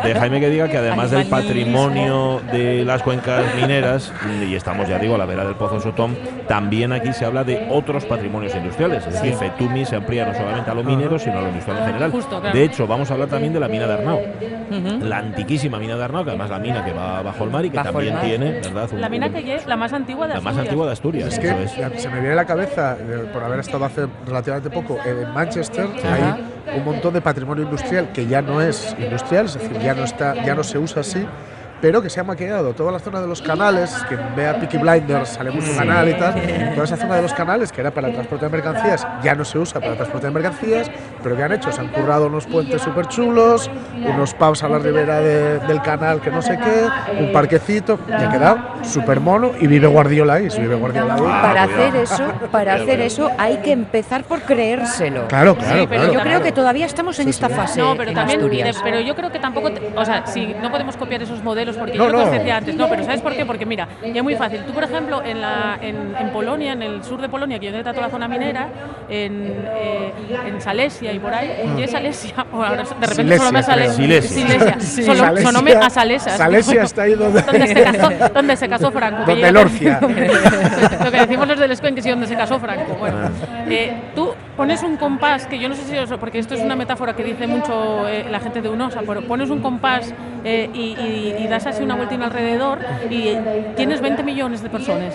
Déjame 0.05 0.41
que 0.41 0.51
diga 0.51 0.69
que 0.69 0.79
además 0.79 1.11
del 1.11 1.27
patrimonio 1.27 2.41
de 2.53 2.85
las 2.85 3.03
cuencas 3.03 3.45
mineras, 3.57 4.13
y 4.47 4.55
estamos 4.55 4.89
ya 4.89 4.99
digo 4.99 5.15
a 5.15 5.19
la 5.19 5.27
vera 5.27 5.45
del 5.45 5.55
Pozo 5.55 5.81
Sotón, 5.81 6.17
también 6.47 6.93
aquí 6.93 7.13
se 7.13 7.25
habla 7.25 7.45
de 7.45 7.58
otros 7.71 8.05
patrimonios 8.05 8.55
industriales. 8.55 9.07
Es 9.07 9.15
decir, 9.15 9.35
Fetumi 9.35 9.85
se 9.85 9.97
amplía 9.97 10.27
no 10.27 10.35
solamente 10.35 10.71
a 10.71 10.75
lo 10.75 10.85
minero, 10.85 11.19
sino 11.19 11.39
a 11.39 11.43
lo 11.43 11.49
industrial 11.49 11.79
en 11.79 11.87
general. 11.87 12.53
De 12.53 12.65
hecho, 12.65 12.87
vamos 12.87 13.11
a 13.11 13.15
hablar 13.15 13.29
también 13.29 13.53
de 13.53 13.61
la 13.61 13.69
mina 13.69 13.87
de 13.87 13.93
Arnau. 13.95 14.21
La 15.01 15.19
antiquísima 15.19 15.79
mina 15.79 15.97
de 15.97 16.05
Arnau, 16.05 16.25
que 16.25 16.31
además 16.31 16.51
la 16.51 16.59
mina 16.59 16.85
que 16.85 16.93
va 16.93 17.23
bajo 17.23 17.45
el 17.45 17.51
mar 17.51 17.65
y 17.65 17.71
que 17.71 17.79
también 17.79 18.19
tiene, 18.21 18.53
¿verdad? 18.53 18.91
la 18.93 19.09
mina 19.09 19.31
que 19.31 19.55
es 19.55 19.67
la 19.67 19.77
más 19.77 19.93
antigua 19.93 20.27
de 20.27 20.35
Asturias. 20.35 20.45
La 20.45 20.51
más 20.51 20.67
antigua 20.67 20.87
de 20.87 20.93
Asturias. 20.93 21.33
Es 21.33 21.39
que 21.39 21.99
se 21.99 22.09
me 22.09 22.21
viene 22.21 22.33
a 22.33 22.37
la 22.37 22.47
cabeza, 22.47 22.97
eh, 23.01 23.29
por 23.33 23.43
haber 23.43 23.61
estado 23.61 23.85
hace 23.85 24.07
relativamente 24.27 24.71
poco 24.71 24.99
en 25.05 25.33
Manchester, 25.33 25.87
hay 26.05 26.79
un 26.79 26.85
montón 26.85 27.15
de 27.15 27.21
patrimonio 27.21 27.65
industrial 27.65 28.11
que 28.13 28.27
ya 28.27 28.43
no 28.43 28.61
es 28.61 28.95
industrial, 28.99 29.47
es 29.47 29.55
decir, 29.55 29.79
ya 29.81 29.95
no, 29.95 30.05
está, 30.05 30.35
ya 30.45 30.55
no 30.55 30.63
se 30.63 30.79
usa 30.79 31.01
así 31.01 31.27
pero 31.81 32.03
que 32.03 32.11
se 32.11 32.21
ha 32.21 32.25
maquillado 32.25 32.73
toda 32.75 32.91
la 32.93 32.99
zona 32.99 33.21
de 33.21 33.27
los 33.27 33.41
canales, 33.43 33.95
que 34.09 34.17
vea 34.37 34.59
Peaky 34.59 34.79
Blinders, 34.79 35.29
sale 35.31 35.51
mucho 35.51 35.75
canal 35.77 36.09
y 36.09 36.15
tal, 36.15 36.35
toda 36.75 36.85
esa 36.85 36.97
zona 36.97 37.17
de 37.17 37.23
los 37.23 37.33
canales 37.33 37.71
que 37.73 37.81
era 37.81 37.91
para 37.91 38.09
el 38.09 38.15
transporte 38.15 38.47
de 38.47 38.51
mercancías, 38.53 39.07
ya 39.23 39.35
no 39.35 39.45
se 39.45 39.59
usa 39.59 39.81
para 39.81 39.93
el 39.93 39.97
transporte 39.99 40.27
de 40.27 40.33
mercancías, 40.33 40.91
pero 41.23 41.37
que 41.37 41.43
han 41.43 41.53
hecho, 41.53 41.71
se 41.73 41.81
han 41.81 41.89
currado 41.89 42.27
unos 42.27 42.47
puentes 42.47 42.83
súper 42.83 43.07
chulos, 43.07 43.71
unos 43.95 44.35
pubs 44.35 44.63
a 44.63 44.69
la 44.69 44.79
ribera 44.79 45.21
de- 45.21 45.59
del 45.61 45.81
canal 45.83 46.21
que 46.21 46.31
no 46.31 46.43
sé 46.43 46.59
qué, 46.59 46.89
un 47.23 47.33
parquecito, 47.33 47.99
y 48.09 48.13
ha 48.13 48.29
quedado 48.31 48.59
súper 48.83 49.21
mono 49.21 49.53
y 49.61 49.67
vive 49.67 49.87
Guardiola 49.87 50.35
ahí, 50.35 50.51
si 50.51 50.61
vive 50.61 50.75
Guardiola 50.77 51.15
ahí. 51.15 51.21
Para 51.21 51.63
hacer 51.65 51.97
eso, 51.97 52.33
para 52.51 52.75
hacer 52.75 53.01
eso 53.01 53.31
hay 53.39 53.59
que 53.59 53.73
empezar 53.73 54.25
por 54.25 54.41
creérselo. 54.43 55.27
Claro, 55.29 55.57
claro, 55.57 55.81
Sí, 55.81 55.87
pero 55.89 56.01
claro. 56.03 56.13
Yo 56.15 56.21
creo 56.21 56.43
que 56.43 56.53
todavía 56.53 56.87
estamos 56.87 57.19
en 57.19 57.29
esta 57.29 57.49
fase 57.49 57.81
No, 57.81 57.97
pero 57.97 58.11
en 58.11 58.15
también, 58.17 58.41
pero 58.83 59.01
yo 59.01 59.15
creo 59.15 59.31
que 59.31 59.39
tampoco, 59.39 59.71
te- 59.73 59.93
o 59.97 60.05
sea, 60.05 60.27
si 60.27 60.47
no 60.61 60.71
podemos 60.71 60.97
copiar 60.97 61.23
esos 61.23 61.43
modelos, 61.43 61.68
porque 61.77 61.99
No, 61.99 62.05
yo 62.07 62.11
lo 62.13 62.19
que 62.19 62.25
os 62.25 62.31
no. 62.31 62.39
decía 62.39 62.57
antes, 62.57 62.75
no, 62.75 62.89
pero 62.89 63.05
¿sabes 63.05 63.21
por 63.21 63.35
qué? 63.35 63.45
Porque 63.47 63.67
mira, 63.67 63.89
ya 64.03 64.09
es 64.19 64.23
muy 64.23 64.35
fácil. 64.37 64.61
Tú, 64.65 64.73
por 64.73 64.85
ejemplo, 64.85 65.23
en, 65.25 65.41
la, 65.41 65.79
en, 65.81 66.15
en 66.19 66.31
Polonia, 66.31 66.73
en 66.73 66.83
el 66.83 67.05
sur 67.05 67.21
de 67.21 67.29
Polonia, 67.29 67.59
que 67.59 67.67
yo 67.67 67.79
toda 67.81 67.93
la 68.01 68.09
zona 68.11 68.29
minera, 68.29 68.69
en, 69.09 69.55
eh, 69.77 70.13
en 70.47 70.61
Salesia 70.61 71.13
y 71.13 71.19
por 71.19 71.33
ahí, 71.35 71.75
y 71.79 71.83
es 71.83 71.91
Salesia, 71.91 72.35
o 72.53 72.63
ahora 72.63 72.83
de 72.83 73.07
repente 73.07 73.15
Silesia, 73.15 73.39
solo 73.39 73.53
me 73.53 73.63
sale 73.63 73.83
creo. 73.83 73.93
Silesia. 73.95 74.31
Silesia. 74.47 74.77
Sí. 74.81 75.03
Solo, 75.05 75.21
Salesia- 75.25 75.47
sonóme 75.47 75.73
a 75.73 75.91
Salesas. 75.91 76.37
Salesia 76.37 76.83
está 76.83 77.03
ahí 77.03 77.15
donde- 77.15 77.43
donde 77.43 77.67
se 77.67 77.83
casó, 77.83 78.11
donde 78.35 78.57
se 78.57 78.69
casó 78.69 78.91
Franco. 78.91 79.23
Donde 79.27 79.41
yo- 79.43 79.53
Lorcia. 79.53 80.01
lo 80.03 81.11
que 81.11 81.19
decimos 81.21 81.49
los 81.49 81.59
del 81.59 81.71
Escuén, 81.73 81.95
que 81.95 82.03
sí, 82.03 82.11
donde 82.11 82.27
se 82.27 82.37
casó 82.37 82.59
Franco. 82.59 82.95
Bueno, 82.99 83.17
Ah. 83.23 83.65
eh, 83.69 83.93
tú 84.15 84.33
pones 84.59 84.83
un 84.83 84.97
compás, 84.97 85.47
que 85.47 85.59
yo 85.59 85.69
no 85.69 85.75
sé 85.75 85.85
si 85.85 85.97
os, 85.97 86.11
porque 86.19 86.39
esto 86.39 86.55
es 86.55 86.63
una 86.63 86.75
metáfora 86.77 87.15
que 87.15 87.23
dice 87.25 87.47
mucho 87.47 88.07
eh, 88.09 88.27
la 88.29 88.41
gente 88.41 88.61
de 88.61 88.69
UNOSA, 88.69 89.03
pero 89.07 89.23
pones 89.23 89.49
un 89.51 89.61
compás 89.61 90.13
eh, 90.45 90.69
y, 90.75 90.81
y- 91.01 91.35
y 91.39 91.47
das 91.47 91.67
así 91.67 91.83
una 91.83 91.95
vueltina 91.95 92.27
alrededor 92.27 92.79
y 93.09 93.37
tienes 93.77 94.01
20 94.01 94.23
millones 94.25 94.63
de 94.63 94.69
personas, 94.69 95.15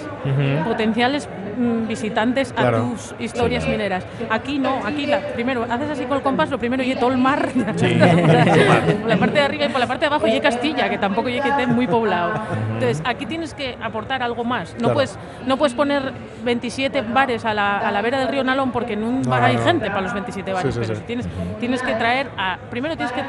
potenciales 0.66 1.28
mm, 1.58 1.88
visitantes 1.88 2.54
a 2.58 2.72
tus 2.72 3.16
historias 3.20 3.68
mineras. 3.68 4.06
Aquí 4.30 4.60
no, 4.60 4.86
aquí 4.86 5.06
la, 5.06 5.20
primero 5.20 5.64
haces 5.70 5.90
así 5.90 6.06
con 6.06 6.18
el 6.18 6.24
compás, 6.24 6.50
lo 6.50 6.58
primero 6.60 6.84
y 6.84 6.94
todo 6.96 7.12
el 7.12 7.18
mar. 7.18 7.50
Sí. 7.76 7.98
por 9.02 9.10
la 9.10 9.18
parte 9.18 9.36
de 9.40 9.42
arriba 9.42 9.66
y 9.66 9.70
por 9.70 9.80
la 9.80 9.88
parte 9.88 10.02
de 10.02 10.08
abajo 10.08 10.28
y 10.28 10.40
Castilla, 10.40 10.90
que 10.90 10.98
tampoco 10.98 11.30
y 11.30 11.40
que 11.40 11.50
esté 11.50 11.68
muy 11.68 11.88
poblado. 11.88 12.34
Entonces, 12.74 13.02
aquí 13.06 13.26
tienes 13.26 13.54
que 13.54 13.78
aportar 13.82 14.22
algo 14.24 14.44
más. 14.44 14.74
No, 14.74 14.80
Claro. 14.80 14.94
puedes, 14.96 15.18
no 15.48 15.58
puedes 15.58 15.74
poner 15.74 16.12
27 16.44 17.02
bares 17.02 17.46
a 17.46 17.54
la, 17.54 17.78
a 17.80 17.92
la 17.92 18.02
vera 18.02 18.20
del 18.20 18.28
río 18.28 18.44
Nalón 18.44 18.72
porque 18.72 18.94
en 18.94 19.04
un 19.04 19.22
No, 19.22 19.30
bar 19.30 19.42
no, 19.42 19.48
hay 19.48 19.56
no. 19.56 19.64
gente 19.64 19.88
para 19.90 20.02
los 20.02 20.14
27 20.14 20.54
bares, 20.54 20.74
Sí, 20.74 20.80
sí, 20.82 20.86
pero 20.86 20.96
sí. 20.96 21.02
si 21.02 21.08
tienes, 21.08 21.28
tienes 21.60 21.82
que 21.82 21.94
traer 21.96 22.30
a... 22.38 22.58
Primero 22.70 22.96
tienes 22.96 23.14
que 23.14 23.22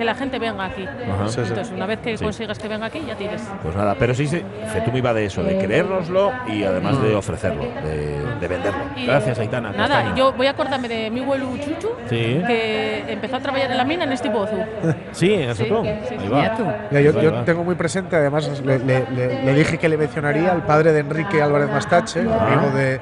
que 0.00 0.04
la 0.06 0.14
gente 0.14 0.38
venga 0.38 0.64
aquí. 0.64 0.86
Entonces, 1.04 1.70
una 1.76 1.84
vez 1.84 1.98
que 1.98 2.16
Sí. 2.16 2.24
consigas 2.24 2.58
que 2.58 2.68
venga 2.68 2.86
aquí, 2.86 3.02
ya 3.06 3.14
tienes. 3.16 3.42
Pues 3.62 3.76
nada, 3.76 3.94
pero 3.98 4.14
sí, 4.14 4.26
sí, 4.26 4.42
Fetum 4.72 4.96
iba 4.96 5.12
de 5.12 5.26
eso, 5.26 5.42
de 5.44 5.58
creérnoslo 5.58 6.32
y 6.48 6.64
además 6.64 7.02
de 7.02 7.14
ofrecerlo, 7.14 7.64
de, 7.84 8.18
de 8.40 8.48
venderlo. 8.48 8.80
Y 8.96 9.04
Gracias, 9.04 9.38
Aitana. 9.38 9.72
Nada, 9.72 10.14
yo 10.16 10.32
voy 10.32 10.46
a 10.46 10.52
acordarme 10.52 10.88
de 10.88 11.10
mi 11.10 11.20
abuelo 11.22 11.48
Chuchu, 11.58 11.88
Sí. 12.08 12.42
que 12.46 13.04
empezó 13.12 13.36
a 13.36 13.40
trabajar 13.40 13.70
en 13.72 13.76
la 13.76 13.84
mina 13.84 14.04
en 14.04 14.12
este 14.12 14.30
pozo. 14.30 14.54
Sí, 15.12 15.34
en 15.34 15.54
Sí, 15.54 15.64
Ahí 15.64 15.68
sí. 15.68 16.28
va. 16.28 16.38
Mira 16.38 16.56
tú. 16.56 17.20
Yo, 17.20 17.34
tengo 17.42 17.62
muy 17.62 17.74
presente, 17.74 18.16
además 18.16 18.62
le, 18.64 18.78
le- 18.78 19.04
le- 19.14 19.44
le 19.44 19.54
dije 19.54 19.76
que 19.76 19.86
le 19.90 19.98
mencionaría 19.98 20.50
al 20.50 20.64
padre 20.64 20.92
de 20.92 21.00
Enrique 21.00 21.42
Álvarez 21.42 21.68
Mastache, 21.68 22.20
amigo 22.20 22.70
de, 22.74 23.00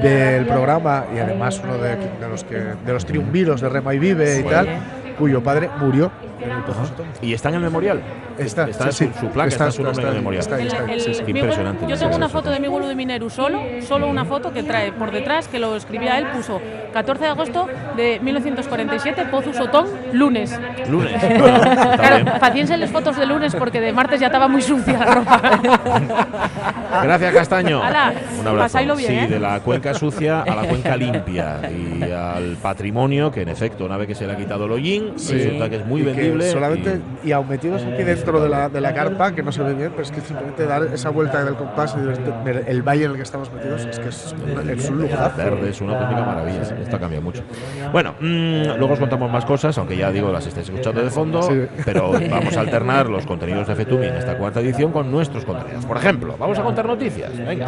del 0.00 0.46
programa 0.46 1.04
y 1.12 1.18
además 1.18 1.60
uno 1.64 1.78
de, 1.78 1.96
de 1.96 2.28
los 2.30 2.44
que 2.44 2.54
de 2.56 2.92
los 2.92 3.04
triunviros 3.06 3.60
de 3.60 3.68
Rema 3.68 3.92
y 3.94 3.98
Vive 3.98 4.38
y 4.38 4.42
tal, 4.44 4.68
cuyo 5.18 5.42
padre 5.42 5.68
murió 5.80 6.12
Y 7.22 7.32
está 7.32 7.48
en 7.48 7.56
el 7.56 7.60
memorial. 7.60 8.02
Está, 8.38 8.68
Está 8.68 8.92
sí, 8.92 9.10
su, 9.14 9.20
su 9.20 9.26
placa, 9.32 9.48
está, 9.48 9.70
su 9.70 9.82
nombre 9.82 10.10
memorial. 10.12 10.40
está 10.40 10.56
mi 10.56 10.68
abuelo- 10.68 11.28
Impresionante. 11.28 11.86
yo 11.88 11.96
tengo 11.98 12.16
una 12.16 12.28
foto 12.28 12.50
de 12.50 12.60
mi 12.60 12.66
abuelo 12.66 12.86
de 12.88 12.94
Mineru 12.94 13.28
solo, 13.30 13.60
solo 13.86 14.06
una 14.08 14.24
foto 14.24 14.52
que 14.52 14.62
trae 14.62 14.92
por 14.92 15.10
detrás, 15.10 15.48
que 15.48 15.58
lo 15.58 15.74
escribía 15.76 16.18
él, 16.18 16.26
puso 16.28 16.60
14 16.92 17.24
de 17.24 17.30
agosto 17.30 17.66
de 17.96 18.20
1947, 18.22 19.26
Pozu 19.30 19.52
Sotón, 19.52 19.86
lunes. 20.12 20.58
Lunes. 20.88 21.12
Bueno, 21.38 21.58
Claro, 21.96 22.24
paciencia 22.40 22.76
las 22.76 22.90
fotos 22.90 23.16
de 23.16 23.26
lunes 23.26 23.54
porque 23.54 23.80
de 23.80 23.92
martes 23.92 24.20
ya 24.20 24.26
estaba 24.26 24.48
muy 24.48 24.62
sucia 24.62 24.98
la 24.98 25.14
ropa. 25.14 25.40
Gracias, 27.02 27.32
Castaño. 27.34 27.82
Hala, 27.82 28.12
Un 28.40 28.46
abrazo. 28.46 28.78
bien, 28.96 28.96
sí, 28.98 29.14
¿eh? 29.14 29.26
de 29.28 29.38
la 29.40 29.60
cuenca 29.60 29.94
sucia 29.94 30.42
a 30.42 30.54
la 30.54 30.62
cuenca 30.62 30.96
limpia 30.96 31.60
y 31.70 32.02
al 32.10 32.56
patrimonio 32.62 33.30
que, 33.30 33.42
en 33.42 33.48
efecto, 33.48 33.84
una 33.84 33.96
vez 33.96 34.08
que 34.08 34.14
se 34.14 34.26
le 34.26 34.32
ha 34.32 34.36
quitado 34.36 34.64
el 34.66 34.72
hollín, 34.72 35.12
resulta 35.14 35.68
que 35.68 35.76
es 35.76 35.86
muy 35.86 36.00
Y 36.00 36.04
vendible. 36.04 36.50
solamente, 36.50 37.00
y- 37.24 37.28
y 37.28 37.32
aún 37.32 37.48
metidos 37.48 37.82
aquí 37.82 38.02
dentro 38.02 38.27
de 38.32 38.48
la, 38.48 38.68
de 38.68 38.80
la 38.80 38.94
carpa, 38.94 39.32
que 39.32 39.42
no 39.42 39.50
se 39.52 39.62
ve 39.62 39.74
bien, 39.74 39.90
pero 39.90 40.02
es 40.02 40.10
que 40.10 40.20
simplemente 40.20 40.66
dar 40.66 40.82
esa 40.92 41.10
vuelta 41.10 41.42
del 41.44 41.54
compás 41.54 41.96
y 41.96 42.44
ver 42.44 42.64
el 42.68 42.82
valle 42.82 43.04
en 43.04 43.10
el 43.12 43.16
que 43.16 43.22
estamos 43.22 43.50
metidos 43.52 43.84
es 43.86 43.98
que 43.98 44.08
es, 44.08 44.34
es 44.76 44.90
un 44.90 44.98
lugar. 45.02 45.32
Verde 45.36 45.70
es 45.70 45.80
una 45.80 45.94
auténtica 45.94 46.22
maravilla. 46.26 46.62
Esto 46.62 46.96
ha 46.96 47.00
cambiado 47.00 47.22
mucho. 47.22 47.42
Bueno, 47.92 48.14
mm, 48.20 48.76
luego 48.78 48.92
os 48.94 48.98
contamos 49.00 49.30
más 49.32 49.44
cosas, 49.44 49.76
aunque 49.78 49.96
ya 49.96 50.10
digo, 50.10 50.30
las 50.30 50.46
estáis 50.46 50.68
escuchando 50.68 51.02
de 51.02 51.10
fondo, 51.10 51.42
Sí. 51.42 51.66
pero 51.84 52.12
vamos 52.30 52.56
a 52.56 52.60
alternar 52.60 53.08
los 53.08 53.24
contenidos 53.26 53.66
de 53.66 53.74
Fetumi 53.74 54.06
en 54.06 54.14
esta 54.16 54.36
cuarta 54.36 54.60
edición 54.60 54.92
con 54.92 55.10
nuestros 55.10 55.44
contenidos. 55.44 55.86
Por 55.86 55.96
ejemplo, 55.96 56.36
vamos 56.38 56.58
a 56.58 56.62
contar 56.62 56.86
noticias. 56.86 57.36
Venga. 57.38 57.66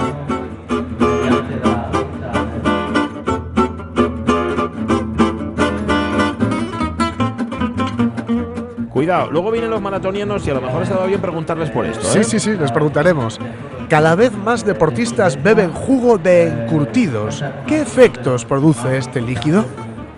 Cuidado, 9.10 9.32
luego 9.32 9.50
vienen 9.50 9.70
los 9.70 9.82
maratonianos 9.82 10.46
y 10.46 10.50
a 10.50 10.54
lo 10.54 10.60
mejor 10.60 10.86
se 10.86 10.94
va 10.94 11.04
bien 11.04 11.20
preguntarles 11.20 11.68
por 11.72 11.84
esto. 11.84 12.04
Sí, 12.04 12.20
¿eh? 12.20 12.24
sí, 12.24 12.38
sí, 12.38 12.52
les 12.52 12.70
preguntaremos. 12.70 13.40
Cada 13.88 14.14
vez 14.14 14.30
más 14.30 14.64
deportistas 14.64 15.42
beben 15.42 15.72
jugo 15.72 16.16
de 16.16 16.46
encurtidos. 16.46 17.44
¿Qué 17.66 17.80
efectos 17.80 18.44
produce 18.44 18.98
este 18.98 19.20
líquido? 19.20 19.64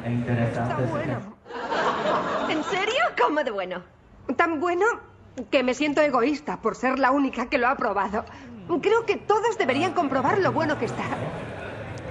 ¿En 0.04 0.22
serio? 2.64 3.02
¿Cómo 3.18 3.42
de 3.42 3.50
bueno? 3.50 3.82
Tan 4.36 4.60
bueno 4.60 4.84
que 5.50 5.62
me 5.62 5.72
siento 5.72 6.02
egoísta 6.02 6.58
por 6.60 6.74
ser 6.74 6.98
la 6.98 7.12
única 7.12 7.46
que 7.46 7.56
lo 7.56 7.68
ha 7.68 7.76
probado. 7.76 8.26
Creo 8.82 9.06
que 9.06 9.16
todos 9.16 9.56
deberían 9.56 9.94
comprobar 9.94 10.36
lo 10.36 10.52
bueno 10.52 10.78
que 10.78 10.84
está. 10.84 11.04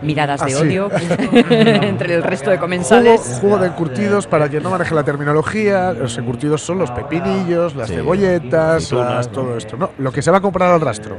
Miradas 0.02 0.40
de 0.46 0.54
Ah, 0.54 0.58
sí. 0.58 0.64
odio 0.64 0.90
entre 1.50 2.16
el 2.16 2.24
resto 2.24 2.50
de 2.50 2.58
Jugo, 2.58 2.66
comensales. 2.66 3.38
jugo 3.42 3.58
de 3.58 3.68
encurtidos, 3.68 4.28
para 4.28 4.50
quien 4.50 4.64
no 4.64 4.70
maneje 4.72 4.96
la 4.96 5.04
terminología, 5.04 5.94
los 5.94 6.18
encurtidos 6.18 6.62
son 6.62 6.80
los 6.80 6.90
pepinillos, 6.92 7.76
las 7.76 7.88
Sí. 7.88 7.96
cebolletas, 7.96 8.92
las- 8.92 9.32
todo 9.32 9.58
esto. 9.58 9.78
No, 9.78 9.92
lo 9.98 10.12
que 10.12 10.22
se 10.22 10.32
va 10.32 10.38
a 10.38 10.42
comprar 10.42 10.72
al 10.72 10.82
rastro. 10.82 11.18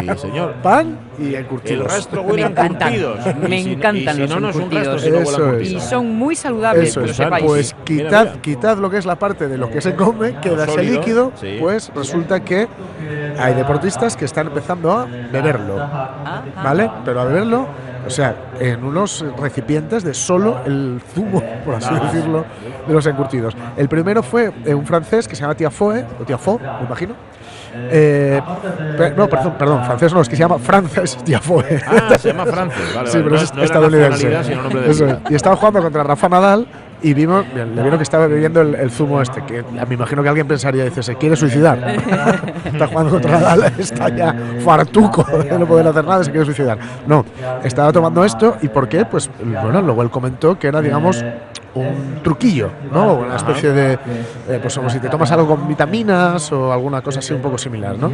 Sí, 0.00 0.08
señor. 0.16 0.54
Pan 0.62 0.98
y 1.18 1.28
El 1.28 1.34
encurtidos. 1.36 1.86
rastro 1.86 2.22
Me 2.24 2.30
huele 2.30 2.46
encantan, 2.46 2.92
encurtidos. 2.94 3.36
me 3.48 3.60
Y 3.60 3.62
si- 3.64 3.72
encantan 3.72 4.16
y 4.20 4.28
si 4.28 4.38
los 4.40 4.56
encurtidos. 4.56 5.06
Y 5.62 5.80
son 5.80 6.14
muy 6.16 6.34
saludables, 6.34 6.88
Eso 6.88 7.00
que 7.00 7.06
lo 7.06 7.10
es. 7.12 7.16
sepáis. 7.16 7.44
Pues 7.44 7.76
quitad, 7.84 8.24
mira. 8.26 8.40
quitad 8.42 8.78
lo 8.78 8.90
que 8.90 8.98
es 8.98 9.06
la 9.06 9.16
parte 9.16 9.48
de 9.48 9.58
lo 9.58 9.70
que 9.70 9.80
se 9.80 9.94
come, 9.94 10.34
queda 10.40 10.64
ese 10.64 10.82
líquido, 10.82 11.32
sí. 11.40 11.56
pues 11.60 11.90
resulta 11.94 12.40
que 12.40 12.66
hay 13.38 13.54
deportistas 13.54 14.16
que 14.16 14.24
están 14.24 14.46
empezando 14.46 14.92
a 14.92 15.04
beberlo. 15.04 15.76
¿Vale? 16.62 16.90
Pero 17.04 17.20
a 17.20 17.24
beberlo, 17.24 17.66
o 18.06 18.10
sea, 18.10 18.34
en 18.60 18.84
unos 18.84 19.24
recipientes 19.38 20.04
de 20.04 20.14
solo 20.14 20.58
el 20.66 21.00
zumo, 21.14 21.42
por 21.64 21.74
así 21.76 21.94
decirlo, 21.94 22.44
de 22.86 22.92
los 22.94 23.06
encurtidos. 23.06 23.54
El 23.76 23.88
primero 23.88 24.22
fue 24.22 24.52
eh, 24.64 24.74
un 24.74 24.86
francés 24.86 25.26
que 25.28 25.34
se 25.36 25.42
llama 25.42 25.54
Tiafoe, 25.54 26.04
o 26.20 26.24
Tiafo, 26.24 26.58
me 26.58 26.86
imagino. 26.86 27.14
Eh, 27.76 28.40
no, 29.16 29.28
perdón, 29.28 29.54
perdón, 29.58 29.84
francés 29.84 30.14
no, 30.14 30.20
es 30.20 30.28
que 30.28 30.36
se 30.36 30.40
llama 30.42 30.58
Frances 30.58 31.16
Tiafoe. 31.24 31.80
Ah, 31.86 32.16
se 32.18 32.28
llama 32.28 32.46
Francis, 32.46 32.94
vale, 32.94 33.10
Sí, 33.10 33.18
vale. 33.18 33.24
pero 33.24 33.36
no, 33.36 33.42
es 33.42 33.54
no 33.54 33.62
estadounidense. 33.64 34.10
nacionalidad, 34.28 34.44
sino 34.44 34.62
nombre 34.62 34.80
de 34.82 34.90
Eso 34.90 35.04
pila. 35.06 35.20
es. 35.24 35.30
Y 35.30 35.34
estaba 35.34 35.56
jugando 35.56 35.82
contra 35.82 36.02
Rafa 36.04 36.28
Nadal 36.28 36.66
y 37.04 37.12
vimos, 37.12 37.44
le 37.54 37.82
vieron 37.82 37.98
que 37.98 38.02
estaba 38.02 38.26
bebiendo 38.26 38.62
el, 38.62 38.74
el 38.74 38.90
zumo 38.90 39.20
este, 39.20 39.42
que 39.44 39.62
me 39.62 39.94
imagino 39.94 40.22
que 40.22 40.28
alguien 40.30 40.48
pensaría, 40.48 40.84
dice, 40.84 41.02
se 41.02 41.16
quiere 41.16 41.36
suicidar. 41.36 41.78
está 42.64 42.86
jugando 42.86 43.10
contra 43.12 43.32
Nadal, 43.32 43.74
está 43.78 44.08
ya 44.08 44.34
fartuco 44.64 45.22
de 45.36 45.58
no 45.58 45.66
poder 45.66 45.86
hacer 45.86 46.02
nada, 46.02 46.24
se 46.24 46.30
quiere 46.30 46.46
suicidar. 46.46 46.78
No, 47.06 47.22
estaba 47.62 47.92
tomando 47.92 48.24
esto 48.24 48.56
y 48.62 48.68
¿por 48.68 48.88
qué? 48.88 49.04
Pues 49.04 49.30
bueno, 49.38 49.82
luego 49.82 50.02
él 50.02 50.08
comentó 50.08 50.58
que 50.58 50.68
era, 50.68 50.80
digamos, 50.80 51.22
un 51.74 52.20
truquillo, 52.22 52.70
¿no? 52.92 53.14
Una 53.14 53.36
especie 53.36 53.72
de, 53.72 53.92
eh, 54.48 54.58
pues 54.62 54.76
como 54.76 54.88
si 54.88 55.00
te 55.00 55.08
tomas 55.08 55.30
algo 55.32 55.48
con 55.48 55.66
vitaminas 55.66 56.50
o 56.52 56.72
alguna 56.72 57.02
cosa 57.02 57.18
así 57.18 57.34
un 57.34 57.42
poco 57.42 57.58
similar, 57.58 57.98
¿no? 57.98 58.10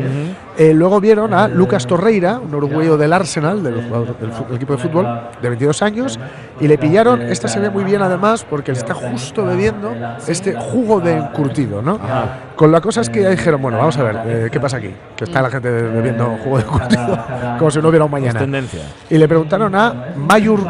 Eh, 0.56 0.72
luego 0.72 1.00
vieron 1.00 1.34
a 1.34 1.46
Lucas 1.46 1.86
Torreira, 1.86 2.38
un 2.38 2.54
uruguayo 2.54 2.96
del 2.96 3.12
Arsenal, 3.12 3.62
del, 3.62 3.74
del 3.74 4.16
del 4.20 4.56
equipo 4.56 4.76
de 4.76 4.78
fútbol, 4.78 5.20
de 5.40 5.48
22 5.48 5.82
años, 5.82 6.18
y 6.60 6.68
le 6.68 6.78
pillaron, 6.78 7.22
esta 7.22 7.48
se 7.48 7.60
ve 7.60 7.70
muy 7.70 7.84
bien 7.84 8.02
además, 8.02 8.46
porque 8.48 8.72
está 8.80 8.94
justo 8.94 9.44
bebiendo 9.44 9.92
este 10.26 10.54
jugo 10.54 11.00
de 11.00 11.12
encurtido, 11.16 11.80
¿no? 11.82 11.98
Con 12.56 12.70
la 12.72 12.80
cosa 12.80 13.00
es 13.00 13.08
que 13.08 13.22
ya 13.22 13.30
dijeron, 13.30 13.62
bueno, 13.62 13.78
vamos 13.78 13.96
a 13.96 14.02
ver, 14.02 14.16
eh, 14.26 14.48
¿qué 14.52 14.60
pasa 14.60 14.76
aquí? 14.76 14.92
Que 15.16 15.24
está 15.24 15.40
la 15.40 15.50
gente 15.50 15.70
bebiendo 15.70 16.36
jugo 16.44 16.58
de 16.58 16.64
curtido 16.64 17.18
como 17.58 17.70
si 17.70 17.80
no 17.80 17.88
hubiera 17.88 18.04
un 18.04 18.10
mañana. 18.10 18.38
tendencia. 18.40 18.80
Y 19.08 19.16
le 19.16 19.26
preguntaron 19.28 19.74
a 19.74 19.94
Mayur 20.16 20.60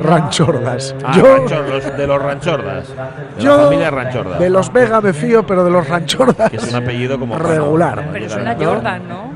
Ranchordas. 0.00 0.94
Ah, 1.04 1.12
yo, 1.16 1.24
Ranchor- 1.46 1.96
de 1.96 2.06
los 2.06 2.22
Ranchordas. 2.22 2.88
De 2.88 3.42
yo 3.42 3.56
la 3.56 3.64
familia 3.64 3.90
Ranchordas. 3.90 4.38
de 4.38 4.50
los 4.50 4.72
Vega 4.72 5.00
me 5.00 5.12
fío, 5.12 5.46
pero 5.46 5.64
de 5.64 5.70
los 5.70 5.88
Ranchordas 5.88 6.50
Que 6.50 6.56
es 6.56 6.68
un 6.72 6.76
apellido 6.82 7.18
como 7.18 7.36
regular. 7.38 8.08
Pero 8.12 8.28
suena 8.28 8.54
Jordan, 8.58 9.02
¿no? 9.08 9.32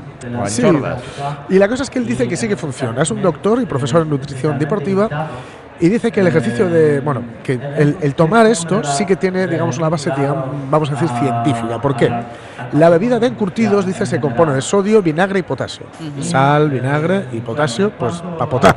Sí. 0.47 0.61
Ranchordas. 0.61 1.01
Y 1.49 1.57
la 1.59 1.67
cosa 1.67 1.83
es 1.83 1.89
que 1.89 1.99
él 1.99 2.05
dice 2.05 2.27
que 2.27 2.35
sí 2.37 2.47
que 2.47 2.55
funciona. 2.55 3.01
Es 3.01 3.11
un 3.11 3.21
doctor 3.21 3.61
y 3.61 3.65
profesor 3.65 4.01
en 4.03 4.09
nutrición 4.09 4.57
deportiva. 4.57 5.09
Y 5.79 5.89
dice 5.89 6.11
que 6.11 6.19
el 6.19 6.27
ejercicio 6.27 6.69
de. 6.69 6.99
Bueno, 6.99 7.23
que 7.43 7.53
el, 7.53 8.15
tomar 8.15 8.45
esto 8.45 8.83
sí 8.83 9.05
que 9.05 9.15
tiene, 9.15 9.47
digamos, 9.47 9.77
una 9.77 9.89
base, 9.89 10.11
digamos, 10.15 10.45
vamos 10.69 10.89
a 10.91 10.93
decir, 10.93 11.09
científica. 11.19 11.81
¿Por 11.81 11.95
qué? 11.95 12.11
La 12.71 12.89
bebida 12.89 13.19
de 13.19 13.27
encurtidos, 13.27 13.85
dice, 13.85 14.05
se 14.05 14.19
compone 14.19 14.53
de 14.53 14.61
sodio, 14.61 15.01
vinagre 15.01 15.39
y 15.39 15.43
potasio. 15.43 15.85
Sal, 16.21 16.69
vinagre 16.69 17.25
y 17.31 17.39
potasio, 17.39 17.91
pues 17.97 18.21
para 18.37 18.49
potar. 18.49 18.75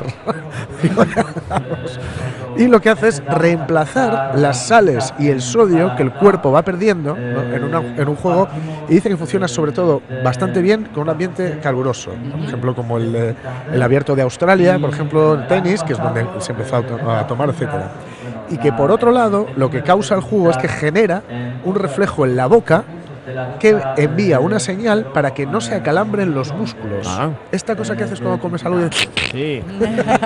y 2.57 2.66
lo 2.68 2.81
que 2.81 2.90
hace 2.90 3.09
es 3.09 3.22
reemplazar 3.25 4.33
las 4.38 4.66
sales 4.66 5.12
y 5.18 5.29
el 5.29 5.40
sodio 5.42 5.94
que 5.96 6.03
el 6.03 6.12
cuerpo 6.12 6.53
va 6.53 6.62
perdiendo 6.62 7.14
¿no? 7.16 7.42
en, 7.42 7.64
una- 7.64 7.81
en 7.96 8.09
un 8.09 8.16
juego. 8.16 8.49
Y 8.88 8.94
dice 8.94 9.09
que 9.09 9.16
funciona 9.16 9.49
sobre 9.49 9.72
todo 9.72 10.03
bastante 10.25 10.61
bien 10.62 10.85
con 10.92 11.05
un 11.05 11.11
ambiente 11.11 11.59
caluroso. 11.62 12.11
Por 12.31 12.40
ejemplo, 12.40 12.75
como 12.75 12.99
el, 12.99 13.12
de- 13.12 13.35
el 13.72 13.83
abierto 13.83 14.14
de 14.14 14.22
Australia, 14.22 14.79
por 14.79 14.90
ejemplo, 14.90 15.35
el 15.35 15.46
tenis, 15.46 15.83
que 15.83 15.92
es 15.94 15.99
donde 15.99 16.27
se 16.38 16.53
empezó 16.53 16.77
a 16.77 17.27
tomar, 17.27 17.49
etcétera. 17.51 17.90
Y 18.49 18.59
que 18.59 18.72
por 18.72 18.90
otro 18.90 19.11
lado, 19.11 19.46
lo 19.57 19.70
que 19.70 19.83
causa 19.83 20.14
el 20.14 20.20
jugo 20.20 20.51
es 20.51 20.57
que 20.57 20.68
genera 20.68 21.22
un 21.64 21.75
reflejo 21.75 22.25
en 22.25 22.37
la 22.37 22.46
boca 22.46 22.85
que 23.59 23.77
envía 23.97 24.41
una 24.41 24.59
señal 24.59 25.07
para 25.12 25.33
que 25.35 25.47
no 25.47 25.61
se 25.61 25.75
acalambren 25.75 26.35
los 26.35 26.53
músculos. 26.53 27.07
Ah. 27.09 27.31
Esta 27.53 27.75
cosa 27.77 27.97
que 27.97 28.05
haces 28.05 28.21
cuando 28.21 28.41
comes 28.41 28.65
algo 28.65 28.81
y 28.87 28.89
Sí. 29.31 29.62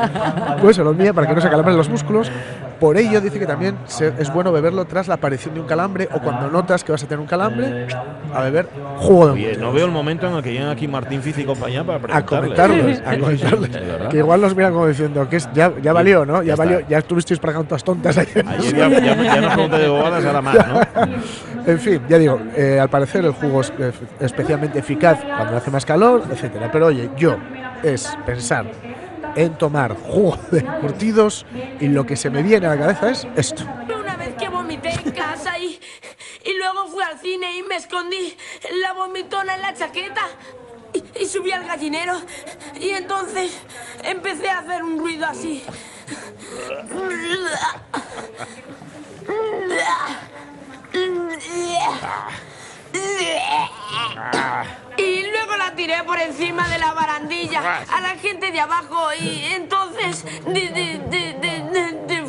pues 0.61 0.77
se 0.77 0.85
lo 0.85 0.91
envía 0.91 1.13
para 1.13 1.27
que 1.27 1.35
no 1.35 1.41
se 1.41 1.49
calambren 1.49 1.77
los 1.77 1.89
músculos. 1.89 2.31
Por 2.79 2.97
ello 2.97 3.21
dice 3.21 3.39
que 3.39 3.45
también 3.47 3.77
se- 3.85 4.15
es 4.19 4.33
bueno 4.33 4.53
beberlo 4.53 4.87
tras 4.87 5.07
la 5.07 5.15
aparición 5.15 5.53
de 5.55 5.61
un 5.61 5.67
calambre 5.67 6.09
o 6.15 6.19
cuando 6.21 6.49
notas 6.51 6.83
que 6.83 6.93
vas 6.93 7.03
a 7.03 7.07
tener 7.07 7.21
un 7.21 7.27
calambre, 7.27 7.87
a 8.35 8.41
beber 8.43 8.69
jugo 8.97 9.33
de 9.35 9.57
no 9.59 9.71
veo 9.71 9.85
el 9.85 9.91
momento 9.93 10.27
en 10.29 10.35
el 10.35 10.43
que 10.43 10.51
lleguen 10.53 10.69
aquí 10.69 10.89
Martín 10.89 11.21
Fiz 11.21 11.37
y 11.37 11.45
compañía 11.45 11.85
para 11.85 11.99
a 12.17 12.25
preguntarles. 12.25 13.03
a 13.05 13.19
comentarles. 13.19 13.73
De 13.73 14.09
que 14.11 14.17
igual 14.19 14.41
los 14.41 14.57
miran 14.57 14.73
como 14.73 14.87
diciendo 14.87 15.29
que 15.29 15.37
es, 15.37 15.49
ya, 15.53 15.73
ya 15.83 15.93
valió, 15.93 16.25
¿no? 16.25 16.43
Ya, 16.43 16.57
valió, 16.57 16.81
ya 16.89 16.99
estuvisteis 16.99 17.39
pagando 17.39 17.65
todas 17.69 17.85
tontas 17.85 18.17
ayer. 18.17 18.47
Ayer 18.49 18.75
ya, 18.75 18.89
ya, 18.89 19.23
ya 19.23 19.41
nos 19.43 19.53
pregunté 19.53 19.79
de 19.79 19.89
bobadas, 19.89 20.25
ahora 20.25 20.41
más, 20.41 20.57
¿no? 20.67 20.81
En 21.67 21.79
fin, 21.79 22.01
ya 22.09 22.17
digo, 22.17 22.41
eh, 22.57 22.81
al 22.81 22.89
parecer 22.91 23.25
el 23.25 23.33
jugo 23.33 23.61
es 23.61 23.73
especialmente 24.21 24.79
eficaz 24.79 25.21
cuando 25.25 25.57
hace 25.57 25.71
más 25.71 25.87
calor, 25.87 26.25
etcétera. 26.31 26.71
Pero 26.71 26.87
oye, 26.87 27.11
yo 27.17 27.37
es 27.83 28.17
pensar 28.27 28.71
en 29.37 29.57
tomar 29.57 29.97
jugo 29.97 30.37
de 30.51 30.65
curtidos 30.81 31.47
y 31.81 31.89
lo 31.89 32.05
que 32.05 32.17
se 32.17 32.31
me 32.31 32.43
viene 32.43 32.67
a 32.67 32.75
la 32.75 32.79
cabeza 32.79 33.11
es 33.11 33.27
esto. 33.37 33.65
Una 33.99 34.17
vez 34.17 34.35
que 34.35 34.49
vomité 34.49 34.91
en 34.91 35.13
casa 35.13 35.59
y, 35.59 35.81
y 36.45 36.59
luego 36.59 36.89
fui 36.89 37.03
al 37.03 37.19
cine 37.19 37.57
y 37.57 37.63
me 37.63 37.77
escondí 37.77 38.37
la 38.83 38.93
vomitona 38.93 39.55
en 39.55 39.63
la 39.63 39.75
chaqueta 39.75 40.23
y, 40.93 41.23
y 41.23 41.27
subí 41.27 41.53
al 41.53 41.65
gallinero 41.65 42.15
y 42.81 42.91
entonces 42.91 43.57
empecé 44.03 44.51
a 44.51 44.59
hacer 44.59 44.83
un 44.83 44.99
ruido 44.99 45.27
así. 45.27 45.63
Y 54.97 55.23
luego 55.31 55.57
la 55.57 55.75
tiré 55.75 56.03
por 56.05 56.19
encima 56.21 56.69
de 56.69 56.79
la 56.79 56.93
barandilla 56.93 57.85
a 57.91 58.01
la 58.01 58.11
gente 58.11 58.51
de 58.51 58.61
abajo 58.61 59.13
y 59.19 59.45
entonces 59.55 60.25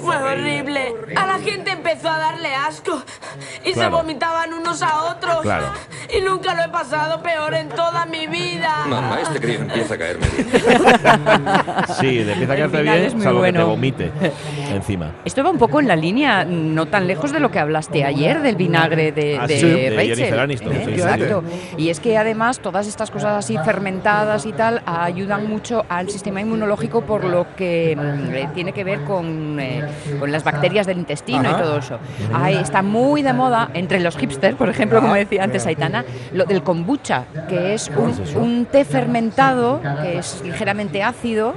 fue 0.02 0.16
horrible. 0.18 0.94
A 1.16 1.26
la 1.28 1.40
gente 1.40 1.72
empezó 1.72 2.10
a 2.10 2.18
darle 2.18 2.54
asco 2.56 3.02
y 3.66 3.74
se 3.74 3.88
vomitaban 3.88 4.54
unos 4.54 4.82
a 4.82 5.04
otros. 5.12 5.42
Claro. 5.42 5.68
Y 6.16 6.22
nunca 6.22 6.54
lo 6.56 6.64
he 6.64 6.70
pasado 6.70 7.22
peor 7.22 7.54
en 7.54 7.70
toda 7.70 8.06
mi 8.06 8.28
vida. 8.28 8.86
Mamá, 8.88 9.22
este 9.22 9.40
crío 9.40 9.60
empieza 9.62 9.94
a 9.94 9.98
caerme 9.98 10.28
bien. 10.36 10.48
Sí, 12.00 12.20
empieza 12.20 12.54
a 12.54 12.70
final 12.70 12.84
bien, 12.84 13.22
salvo 13.22 13.42
que 13.42 13.52
te 13.52 13.58
bueno. 13.60 13.68
vomite 13.68 14.12
encima. 14.72 15.12
Esto 15.26 15.44
va 15.44 15.50
un 15.50 15.58
poco 15.58 15.80
en 15.80 15.88
la 15.88 15.96
línea, 15.96 16.44
no 16.46 16.88
tan 16.88 17.08
lejos 17.08 17.32
de 17.32 17.40
lo 17.40 17.52
que 17.52 17.60
hablaste 17.60 18.04
ayer 18.04 18.42
del 18.42 18.56
vinagre 18.56 19.12
de, 19.12 19.38
Ah, 19.40 19.48
de 19.48 19.60
sí, 19.60 19.68
de 19.70 19.90
Rachel. 19.92 20.16
Jennifer 20.16 20.40
Aniston, 20.40 20.74
¿eh? 20.74 20.82
sí, 20.86 20.96
sí, 20.96 21.02
Exacto. 21.02 21.44
Y 21.78 21.90
es 21.90 22.00
que 22.00 22.18
además 22.18 22.60
todas 22.60 22.88
estas 22.88 23.12
cosas 23.12 23.38
así 23.38 23.58
fermentadas 23.64 24.46
y 24.46 24.54
tal 24.54 24.82
ayudan 24.86 25.48
mucho 25.48 25.86
al 25.90 26.10
sistema 26.10 26.42
inmunológico 26.42 27.02
por 27.02 27.24
lo 27.24 27.48
que 27.56 27.96
mm, 27.98 28.34
eh, 28.36 28.50
tiene 28.54 28.74
que 28.74 28.84
ver 28.84 29.04
con, 29.04 29.60
eh, 29.60 29.84
con 30.20 30.32
las 30.32 30.44
bacterias 30.44 30.86
del 30.88 30.98
intestino 30.98 31.42
Ajá. 31.50 31.52
y 31.58 31.62
todo 31.62 31.78
eso. 31.78 32.00
Ahí 32.34 32.56
está 32.56 32.82
muy 32.82 33.22
de 33.22 33.34
moda 33.34 33.70
entre 33.74 34.00
los 34.00 34.18
hipsters, 34.18 34.56
por 34.56 34.70
ejemplo, 34.70 35.02
como 35.02 35.16
decía 35.16 35.44
antes 35.44 35.66
Aitana, 35.66 36.06
lo 36.34 36.46
del 36.46 36.64
kombucha, 36.64 37.26
que 37.50 37.74
es 37.74 37.90
un, 37.96 38.14
un 38.42 38.66
té 38.66 38.86
fermentado 38.86 39.82
que 40.02 40.18
es 40.20 40.42
ligeramente 40.44 41.04
ácido 41.04 41.54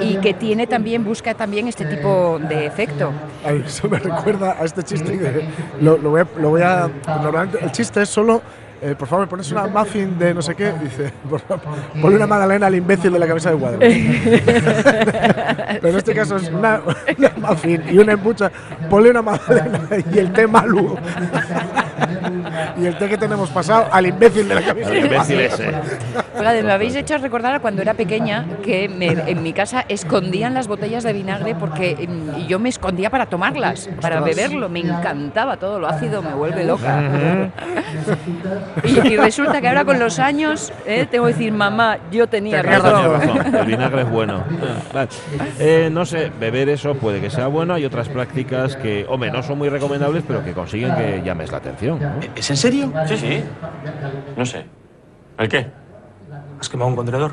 y 0.00 0.16
que 0.16 0.34
tiene 0.34 0.66
también 0.66 1.04
busca 1.04 1.34
también 1.34 1.68
este 1.68 1.84
tipo 1.84 2.38
de 2.48 2.66
efecto. 2.66 3.12
Ay, 3.44 3.62
eso 3.66 3.88
me 3.88 3.98
recuerda 3.98 4.56
a 4.60 4.64
este 4.64 4.82
chiste 4.82 5.48
lo, 5.80 5.96
lo 5.98 6.10
voy 6.10 6.20
a, 6.22 6.26
lo 6.38 6.50
voy 6.50 6.62
a- 6.62 6.90
Normalmente 7.22 7.58
el 7.62 7.72
chiste 7.72 8.02
es 8.02 8.08
solo. 8.08 8.42
Eh, 8.82 8.94
por 8.98 9.06
favor, 9.08 9.26
¿me 9.26 9.30
pones 9.30 9.50
una 9.52 9.66
muffin 9.66 10.18
de 10.18 10.34
no 10.34 10.42
sé 10.42 10.54
qué? 10.54 10.72
Dice, 10.82 11.12
por 11.30 11.40
favor, 11.40 11.62
ponle 12.00 12.16
una 12.16 12.26
magdalena 12.26 12.66
al 12.66 12.74
imbécil 12.74 13.12
de 13.12 13.18
la 13.18 13.26
cabeza 13.26 13.50
de 13.50 13.56
cuadro. 13.56 13.78
Pero 15.80 15.88
en 15.88 15.96
este 15.96 16.14
caso 16.14 16.36
es 16.36 16.48
una, 16.50 16.80
una 17.18 17.30
muffin 17.48 17.82
y 17.90 17.98
una 17.98 18.12
embucha. 18.12 18.50
Ponle 18.90 19.10
una 19.10 19.22
magdalena 19.22 19.80
y 20.12 20.18
el 20.18 20.32
té 20.32 20.46
malu. 20.46 20.96
y 22.76 22.86
el 22.86 22.98
té 22.98 23.08
que 23.08 23.16
tenemos 23.18 23.50
pasado 23.50 23.86
al 23.92 24.06
imbécil 24.06 24.48
de 24.48 24.54
la 24.54 24.62
cabeza 24.62 24.90
El 24.90 24.94
de 24.94 25.06
imbécil 25.08 25.40
ese. 25.40 25.72
Fíjate, 26.36 26.62
me 26.62 26.72
habéis 26.72 26.94
hecho 26.96 27.16
recordar 27.18 27.54
a 27.54 27.60
cuando 27.60 27.82
era 27.82 27.94
pequeña 27.94 28.44
que 28.64 28.88
me- 28.88 29.30
en 29.30 29.42
mi 29.42 29.52
casa 29.52 29.84
escondían 29.88 30.54
las 30.54 30.66
botellas 30.66 31.04
de 31.04 31.12
vinagre 31.12 31.54
porque 31.54 32.08
mm, 32.08 32.40
y 32.40 32.46
yo 32.46 32.58
me 32.58 32.68
escondía 32.68 33.10
para 33.10 33.26
tomarlas, 33.26 33.88
para 34.00 34.20
beberlo. 34.20 34.68
Me 34.68 34.80
encantaba 34.80 35.56
todo 35.56 35.78
lo 35.78 35.86
ácido, 35.88 36.22
me 36.22 36.32
vuelve 36.34 36.64
loca. 36.64 37.00
y, 38.84 39.08
y 39.12 39.16
resulta 39.16 39.60
que 39.60 39.68
ahora 39.68 39.84
con 39.84 39.98
los 39.98 40.18
años 40.18 40.72
eh, 40.86 41.06
tengo 41.10 41.26
que 41.26 41.32
decir, 41.32 41.52
mamá, 41.52 41.98
yo 42.10 42.26
tenía 42.26 42.62
razón. 42.62 43.12
razón, 43.12 43.54
el 43.54 43.66
vinagre 43.66 44.02
es 44.02 44.10
bueno. 44.10 44.44
Vale. 44.94 45.08
Eh, 45.58 45.88
no 45.92 46.04
sé, 46.04 46.30
beber 46.38 46.68
eso 46.68 46.94
puede 46.94 47.20
que 47.20 47.30
sea 47.30 47.46
bueno. 47.46 47.74
Hay 47.74 47.84
otras 47.84 48.08
prácticas 48.08 48.76
que, 48.76 49.06
hombre, 49.08 49.30
no 49.30 49.42
son 49.42 49.58
muy 49.58 49.68
recomendables, 49.68 50.24
pero 50.26 50.44
que 50.44 50.52
consiguen 50.52 50.94
que 50.94 51.22
llames 51.24 51.50
la 51.50 51.58
atención. 51.58 52.00
¿no? 52.00 52.10
¿Es 52.34 52.50
en 52.50 52.56
serio? 52.56 52.92
Sí, 53.06 53.16
sí. 53.16 53.44
No 54.36 54.46
sé. 54.46 54.64
¿El 55.38 55.48
qué? 55.48 55.66
¿Has 56.60 56.68
quemado 56.68 56.90
un 56.90 56.96
contenedor? 56.96 57.32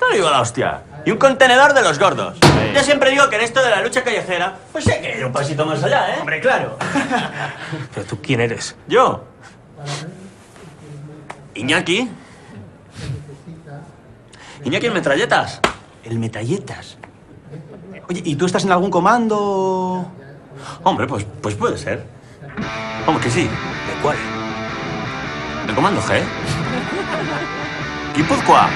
No 0.00 0.10
digo 0.12 0.30
la 0.30 0.40
hostia. 0.40 0.82
Y 1.04 1.10
un 1.10 1.18
contenedor 1.18 1.72
de 1.72 1.82
los 1.82 1.98
gordos. 1.98 2.38
Yo 2.74 2.80
siempre 2.82 3.10
digo 3.10 3.28
que 3.28 3.36
en 3.36 3.42
esto 3.42 3.62
de 3.62 3.70
la 3.70 3.82
lucha 3.82 4.02
callejera, 4.02 4.54
pues 4.72 4.86
hay 4.88 5.00
que 5.00 5.18
ir 5.18 5.24
un 5.24 5.32
pasito 5.32 5.64
más 5.64 5.82
allá, 5.82 6.14
¿eh? 6.14 6.18
Hombre, 6.20 6.40
claro. 6.40 6.76
Pero 7.94 8.06
tú, 8.06 8.18
¿quién 8.20 8.40
eres? 8.40 8.76
Yo. 8.86 9.24
Iñaki. 11.54 12.08
Iñaki 14.64 14.86
en 14.86 14.92
metralletas. 14.94 15.60
El 16.04 16.18
metralletas. 16.18 16.96
Oye, 18.08 18.22
¿y 18.24 18.36
tú 18.36 18.46
estás 18.46 18.64
en 18.64 18.72
algún 18.72 18.90
comando? 18.90 20.06
Hombre, 20.82 21.06
pues, 21.06 21.26
pues 21.40 21.54
puede 21.54 21.78
ser. 21.78 22.04
Hombre, 23.06 23.24
que 23.24 23.30
sí. 23.30 23.42
¿De 23.42 24.02
cuál? 24.02 24.16
El 25.68 25.74
comando 25.74 26.00
G. 26.02 26.20
Guipúzcoa. 28.16 28.68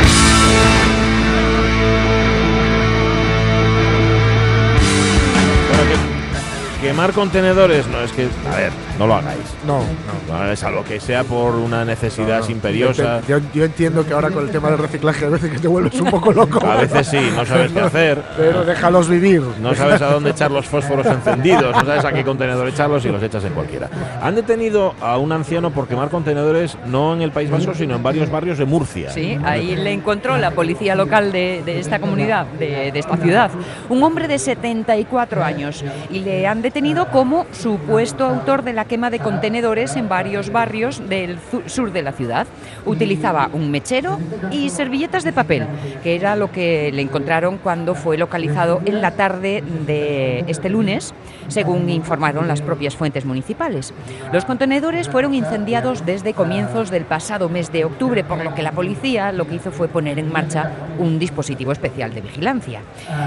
Bueno, 5.69 5.83
que- 5.91 6.87
quemar 6.87 7.13
contenedores, 7.13 7.87
no 7.89 8.01
es 8.01 8.13
que, 8.13 8.29
a 8.53 8.57
ver, 8.57 8.73
no 8.99 9.07
lo 9.07 9.15
hagáis. 9.15 9.41
No, 9.67 9.79
no. 9.79 9.85
No 10.29 10.35
hagáis 10.35 10.63
algo 10.65 10.85
que 10.85 11.01
sea 11.01 11.25
por 11.25 11.55
una 11.55 11.85
necesidad 11.85 12.49
imperiosa. 12.49 13.21
Yo, 13.27 13.39
yo 13.53 13.65
entiendo 13.65 14.07
que 14.07 14.13
ahora 14.15 14.31
con 14.31 14.45
el 14.45 14.51
tema 14.51 14.71
del 14.71 14.79
reciclaje 14.79 15.27
a 15.27 15.29
veces 15.29 15.51
que 15.51 15.59
te 15.59 15.69
vuelves 15.69 16.01
un 16.01 16.11
poco 16.11 16.33
loco. 16.33 16.65
A 16.65 16.77
veces 16.77 17.07
sí, 17.07 17.21
no 17.35 17.45
sabes 17.45 17.73
qué 17.73 17.81
hacer. 17.81 18.23
Pero 18.37 18.65
déjalos 18.65 19.09
vivir. 19.09 19.43
No 19.61 19.75
sabes 19.75 20.01
a 20.03 20.07
dónde 20.11 20.31
echar 20.31 20.51
los 20.51 20.67
fósforos 20.67 21.07
encendidos, 21.07 21.75
no 21.75 21.85
sabes 21.85 22.05
a 22.05 22.13
qué 22.13 22.25
contenedor 22.25 22.69
echarlos 22.69 23.05
y 23.05 23.09
los 23.09 23.23
echas 23.23 23.45
en 23.45 23.53
cualquiera. 23.53 23.89
Han 24.23 24.35
detenido 24.35 24.95
a 25.01 25.19
un 25.19 25.33
anciano 25.33 25.71
por 25.71 25.89
quemar 25.89 26.09
contenedores 26.09 26.77
no 26.87 27.15
en 27.15 27.23
el 27.23 27.33
País 27.33 27.51
Vasco, 27.51 27.75
sino 27.75 27.97
en 27.97 28.03
varios 28.03 28.31
barrios 28.31 28.59
de 28.59 28.65
Murcia. 28.65 29.11
Sí, 29.11 29.39
ahí 29.45 29.77
le 29.77 29.93
encontró 29.93 30.37
la 30.37 30.51
policía 30.53 30.95
local 30.95 31.33
de, 31.33 31.63
de 31.65 31.79
esta 31.79 31.99
comunidad, 31.99 32.47
de, 32.47 32.93
de 32.93 32.99
esta 32.99 33.17
ciudad, 33.17 33.51
un 33.89 34.03
hombre 34.03 34.29
de 34.29 34.39
74 34.39 35.43
años 35.45 35.85
y 36.11 36.21
le 36.21 36.47
han 36.47 36.63
detenido 36.63 37.09
como 37.11 37.47
supuesto 37.53 38.25
autor 38.25 38.63
de 38.63 38.73
la 38.73 38.84
quema 38.85 39.11
de 39.11 39.19
contenedores 39.19 39.97
en 39.97 40.09
varios 40.09 40.51
barrios 40.51 41.09
del 41.09 41.39
sur 41.67 41.93
de 41.93 42.03
la 42.03 42.13
ciudad. 42.13 42.47
Utilizaba 42.87 43.51
un 43.53 43.71
mechero 43.71 44.19
y 44.51 44.71
servilletas 44.71 45.25
de 45.25 45.33
papel, 45.33 45.67
que 46.03 46.15
era 46.15 46.37
lo 46.37 46.51
que 46.51 46.91
le 46.93 47.03
encontraron 47.03 47.59
cuando 47.59 47.95
fue 47.95 48.19
localizado 48.19 48.81
en 48.85 49.01
la 49.01 49.13
tarde 49.13 49.63
de 49.87 50.45
este 50.49 50.69
lunes, 50.69 51.15
según 51.49 51.89
informaron 51.91 52.49
las 52.49 52.63
propias 52.63 52.97
fuentes 52.97 53.25
municipales. 53.25 53.93
Los 54.33 54.45
contenedores 54.45 55.09
fueron 55.09 55.35
incendiados 55.35 56.07
desde 56.07 56.35
comienzos 56.35 56.91
del 56.91 57.05
pasado 57.05 57.49
mes 57.49 57.73
de 57.73 57.85
octubre, 57.85 58.25
por 58.25 58.43
lo 58.43 58.55
que 58.55 58.63
la 58.63 58.73
policía 58.73 59.33
lo 59.33 59.47
que 59.47 59.57
hizo 59.57 59.71
fue 59.71 59.89
poner 59.89 60.19
en 60.19 60.33
marcha 60.33 60.71
un 60.99 61.19
dispositivo 61.19 61.73
especial 61.73 62.15
de 62.15 62.21
vigilancia. 62.21 62.81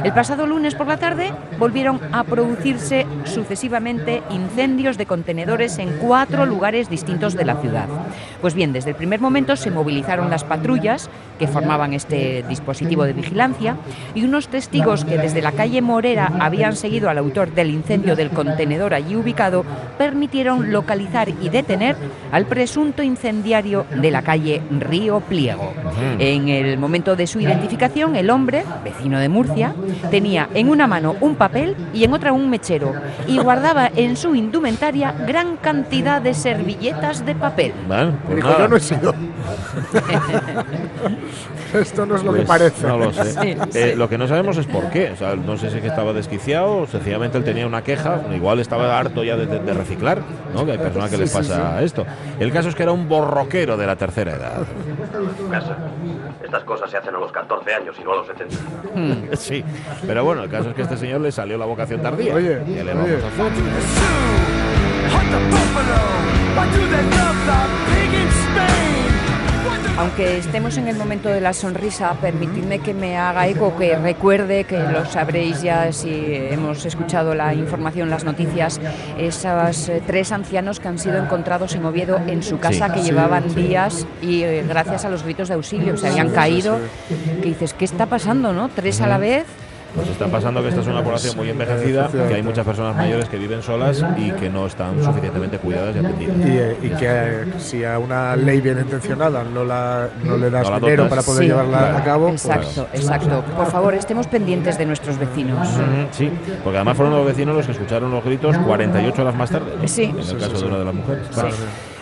El 0.03 0.13
pasado 0.13 0.45
lunes 0.47 0.75
por 0.75 0.87
la 0.87 0.97
tarde 0.97 1.33
volvieron 1.59 1.99
a 2.11 2.23
producirse 2.23 3.05
sucesivamente 3.25 4.21
incendios 4.29 4.97
de 4.97 5.05
contenedores 5.05 5.77
en 5.77 5.97
cuatro 5.97 6.45
lugares 6.45 6.89
distintos 6.89 7.35
de 7.35 7.45
la 7.45 7.55
ciudad. 7.57 7.87
Pues 8.41 8.53
bien, 8.53 8.73
desde 8.73 8.91
el 8.91 8.95
primer 8.95 9.19
momento 9.19 9.55
se 9.55 9.71
movilizaron 9.71 10.29
las 10.29 10.43
patrullas 10.43 11.09
que 11.39 11.47
formaban 11.47 11.93
este 11.93 12.43
dispositivo 12.47 13.03
de 13.03 13.13
vigilancia 13.13 13.77
y 14.15 14.23
unos 14.23 14.47
testigos 14.47 15.05
que 15.05 15.17
desde 15.17 15.41
la 15.41 15.51
calle 15.51 15.81
Morera 15.81 16.31
habían 16.39 16.75
seguido 16.75 17.09
al 17.09 17.17
autor 17.17 17.51
del 17.51 17.71
incendio 17.71 18.06
del 18.15 18.29
contenedor 18.29 18.93
allí 18.93 19.15
ubicado 19.15 19.63
permitieron 19.97 20.71
localizar 20.71 21.29
y 21.29 21.49
detener 21.49 21.95
al 22.31 22.45
presunto 22.45 23.03
incendiario 23.03 23.85
de 23.95 24.11
la 24.11 24.21
calle 24.21 24.61
Río 24.71 25.19
Pliego. 25.21 25.73
En 26.19 26.49
el 26.49 26.77
momento 26.77 27.15
de 27.15 27.27
su 27.27 27.39
identificación, 27.39 28.15
el 28.15 28.29
hombre, 28.29 28.63
vecino 28.83 29.19
de 29.19 29.29
Murcia, 29.29 29.73
tenía 30.11 30.49
en 30.53 30.69
una 30.69 30.87
mano 30.87 31.15
un 31.21 31.35
papel 31.35 31.75
y 31.93 32.03
en 32.03 32.13
otra 32.13 32.33
un 32.33 32.49
mechero 32.49 32.93
y 33.27 33.37
guardaba 33.39 33.89
en 33.95 34.15
su 34.15 34.35
indumentaria 34.35 35.13
gran 35.27 35.57
cantidad 35.57 36.21
de 36.21 36.33
servilletas 36.33 37.25
de 37.25 37.35
papel. 37.35 37.73
Bueno, 37.87 38.13
pues 38.25 38.35
Dijo, 38.37 38.47
nada. 38.47 38.59
yo 38.59 38.67
no 38.67 38.75
he 38.77 38.79
sido. 38.79 39.13
Esto 41.79 42.05
no 42.05 42.15
es 42.15 42.23
lo 42.23 42.31
que 42.31 42.37
Pues 42.37 42.47
parece. 42.47 42.87
No 42.87 42.97
lo 42.97 43.13
sé. 43.13 43.23
Sí, 43.41 43.55
Eh, 43.73 43.91
sí. 43.91 43.95
Lo 43.97 44.07
que 44.09 44.17
no 44.17 44.27
sabemos 44.27 44.57
es 44.57 44.65
por 44.65 44.89
qué. 44.89 45.11
O 45.11 45.15
sea, 45.15 45.35
no 45.35 45.57
sé 45.57 45.69
si 45.69 45.75
es 45.77 45.81
que 45.81 45.87
estaba 45.89 46.13
desquiciado 46.13 46.77
o 46.79 46.87
sencillamente 46.87 47.37
él 47.37 47.43
tenía 47.43 47.65
una 47.67 47.83
queja. 47.83 48.21
Igual 48.33 48.59
estaba 48.59 48.97
harto 48.97 49.23
ya 49.23 49.35
de, 49.35 49.45
de- 49.45 49.59
de 49.59 49.73
reciclar, 49.73 50.19
¿no? 50.53 50.65
Que 50.65 50.71
hay 50.73 50.77
personas 50.77 51.09
que 51.09 51.17
les 51.17 51.31
Sí, 51.31 51.37
sí, 51.43 51.49
pasa 51.49 51.81
esto. 51.83 52.05
El 52.39 52.51
caso 52.51 52.69
es 52.69 52.75
que 52.75 52.83
era 52.83 52.91
un 52.91 53.07
borroquero 53.09 53.77
de 53.77 53.85
la 53.87 53.95
tercera 53.95 54.33
edad. 54.33 54.61
Casa. 55.51 55.77
Estas 56.43 56.63
cosas 56.63 56.89
se 56.89 56.97
hacen 56.97 57.13
a 57.15 57.19
los 57.19 57.31
14 57.31 57.73
años 57.73 57.95
y 57.99 58.03
no 58.03 58.13
a 58.13 58.15
los 58.17 58.27
70. 58.27 58.55
Sí, 59.37 59.63
pero 60.07 60.23
bueno, 60.23 60.43
el 60.43 60.49
caso 60.49 60.69
es 60.69 60.75
que 60.75 60.81
a 60.81 60.85
este 60.85 60.97
señor 60.97 61.21
le 61.21 61.31
salió 61.31 61.57
la 61.57 61.65
vocación 61.65 62.01
tardía. 62.01 62.33
Oye, 62.33 62.59
¿Qué 62.65 62.83
le 62.83 62.91
oye. 62.93 62.93
vamos 62.93 63.23
a 63.23 63.27
hacer? 63.27 63.51
Aunque 69.99 70.37
estemos 70.37 70.77
en 70.77 70.87
el 70.87 70.95
momento 70.95 71.27
de 71.27 71.41
la 71.41 71.53
sonrisa, 71.53 72.13
permitidme 72.21 72.77
que 72.79 72.93
me 72.93 73.17
haga 73.17 73.47
eco, 73.47 73.75
que 73.75 73.95
recuerde, 73.97 74.63
que 74.63 74.77
lo 74.77 75.05
sabréis 75.05 75.63
ya 75.63 75.91
si 75.91 76.09
hemos 76.51 76.85
escuchado 76.85 77.33
la 77.33 77.55
información, 77.55 78.07
las 78.11 78.23
noticias, 78.23 78.79
esos 79.17 79.89
eh, 79.89 80.03
tres 80.05 80.31
ancianos 80.31 80.79
que 80.79 80.87
han 80.87 80.99
sido 80.99 81.17
encontrados 81.17 81.73
en 81.73 81.83
Oviedo 81.85 82.19
en 82.27 82.43
su 82.43 82.59
casa, 82.59 82.87
Sí. 82.89 82.93
que 82.93 83.01
llevaban 83.01 83.55
días 83.55 84.05
y 84.21 84.43
eh, 84.43 84.63
gracias 84.67 85.03
a 85.03 85.09
los 85.09 85.23
gritos 85.23 85.47
de 85.47 85.55
auxilio 85.55 85.97
se 85.97 86.09
habían 86.09 86.29
caído. 86.29 86.77
Que 87.41 87.47
dices, 87.49 87.73
¿qué 87.73 87.85
está 87.85 88.05
pasando, 88.05 88.53
no? 88.53 88.69
Tres 88.69 89.01
a 89.01 89.07
la 89.07 89.17
vez. 89.17 89.45
Pues 89.97 90.09
está 90.09 90.27
pasando 90.27 90.61
que 90.61 90.69
esta 90.69 90.81
es 90.81 90.87
una 90.87 91.03
población 91.03 91.35
muy 91.35 91.49
envejecida, 91.49 92.07
que 92.07 92.35
hay 92.35 92.43
muchas 92.43 92.63
personas 92.63 92.95
mayores 92.95 93.27
que 93.29 93.37
viven 93.37 93.63
solas 93.63 94.05
y 94.15 94.29
que 94.31 94.47
no 94.47 94.67
están 94.67 95.03
suficientemente 95.03 95.57
cuidadas 95.57 95.95
y 95.95 95.99
atendidas. 95.99 96.37
Y, 96.37 96.49
eh, 96.51 96.77
y 96.83 96.89
que 96.89 97.07
eh, 97.09 97.45
si 97.57 97.83
a 97.83 97.97
una 97.97 98.35
ley 98.35 98.61
bien 98.61 98.77
intencionada 98.77 99.43
no, 99.43 99.65
la, 99.65 100.07
no 100.23 100.37
le 100.37 100.51
das 100.51 100.65
No 100.65 100.71
la 100.71 100.79
dinero 100.79 101.09
para 101.09 101.23
poder 101.23 101.41
Sí, 101.43 101.47
llevarla 101.49 101.77
claro. 101.79 101.97
a 101.97 102.03
cabo, 102.03 102.27
pues, 102.27 102.45
Exacto, 102.45 102.87
exacto. 102.93 103.43
Por 103.55 103.71
favor, 103.71 103.95
estemos 103.95 104.27
pendientes 104.27 104.77
de 104.77 104.85
nuestros 104.85 105.17
vecinos. 105.17 105.67
Sí, 106.11 106.31
porque 106.63 106.77
además 106.77 106.95
fueron 106.95 107.15
los 107.15 107.25
vecinos 107.25 107.55
los 107.55 107.65
que 107.65 107.71
escucharon 107.71 108.11
los 108.11 108.23
gritos 108.23 108.55
48 108.55 109.21
horas 109.21 109.35
más 109.35 109.49
tarde. 109.49 109.71
¿no? 109.81 109.87
Sí. 109.87 110.03
En 110.03 110.19
el 110.19 110.37
caso 110.37 110.59
de 110.59 110.65
una 110.67 110.77
de 110.77 110.85
las 110.85 110.93
mujeres. 110.93 111.27
Sí. 111.31 111.41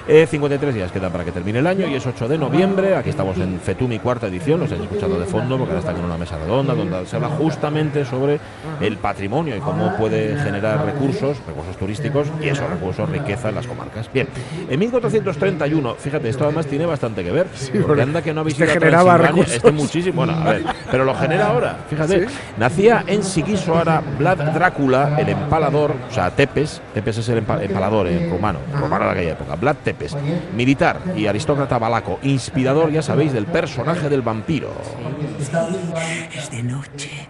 Eh, 0.07 0.27
53 0.29 0.75
días 0.75 0.91
quedan 0.91 1.11
para 1.11 1.23
que 1.25 1.31
termine 1.31 1.57
el 1.59 1.65
año 1.65 1.87
y 1.87 1.95
es 1.95 2.05
8 2.05 2.27
de 2.27 2.37
noviembre. 2.37 2.95
Aquí 2.95 3.09
estamos 3.09 3.37
en 3.39 3.59
Fetumi, 3.59 3.97
cuarta 3.97 4.27
edición. 4.27 4.59
Los 4.59 4.71
habéis 4.71 4.85
escuchado 4.87 5.19
de 5.19 5.25
fondo 5.25 5.57
porque 5.57 5.71
ahora 5.71 5.79
están 5.79 5.97
en 5.97 6.05
una 6.05 6.15
mesa 6.17 6.37
redonda 6.37 6.75
donde 6.75 7.07
se 7.07 7.15
habla 7.15 7.29
justamente 7.29 8.05
sobre 8.05 8.39
el 8.81 8.97
patrimonio 8.97 9.55
y 9.57 9.59
cómo 9.61 9.95
puede 9.97 10.37
generar 10.37 10.85
recursos, 10.85 11.37
recursos 11.47 11.75
turísticos 11.77 12.27
y 12.39 12.49
esos 12.49 12.69
recursos, 12.69 13.09
riqueza 13.09 13.49
en 13.49 13.55
las 13.55 13.65
comarcas. 13.65 14.07
Bien, 14.13 14.27
en 14.69 14.79
1431, 14.79 15.95
fíjate, 15.95 16.29
esto 16.29 16.43
además 16.43 16.67
tiene 16.67 16.85
bastante 16.85 17.23
que 17.23 17.31
ver. 17.31 17.47
porque 17.47 17.79
porque 17.81 18.01
anda 18.03 18.21
que 18.21 18.31
no 18.31 18.41
habéis 18.41 18.59
este 18.59 18.65
ido 18.65 18.73
generaba 18.73 19.17
recursos. 19.17 19.55
este 19.55 19.71
muchísimo. 19.71 20.17
Bueno, 20.17 20.33
a 20.33 20.43
ver, 20.51 20.63
pero 20.91 21.03
lo 21.03 21.15
genera 21.15 21.47
ahora, 21.47 21.77
fíjate. 21.89 22.27
Nacía 22.59 23.03
en 23.07 23.23
Sigisoara 23.23 24.03
Vlad 24.19 24.37
Drácula, 24.53 25.15
el 25.19 25.29
empalador, 25.29 25.95
o 26.09 26.13
sea, 26.13 26.29
Tepes, 26.29 26.79
Tepes 26.93 27.17
es 27.17 27.29
el 27.29 27.43
empa- 27.43 27.59
empalador 27.63 28.05
en 28.07 28.29
rumano, 28.29 28.59
romano 28.79 29.05
de 29.05 29.11
aquella 29.11 29.31
época, 29.31 29.55
Vlad 29.55 29.75
Tepes, 29.83 29.94
militar 30.55 31.01
y 31.15 31.27
aristócrata 31.27 31.77
balaco, 31.77 32.19
inspirador, 32.23 32.91
ya 32.91 33.01
sabéis, 33.01 33.33
del 33.33 33.45
personaje 33.45 34.09
del 34.09 34.21
vampiro. 34.21 34.73
Es 36.33 36.51
de 36.51 36.63
noche. 36.63 37.27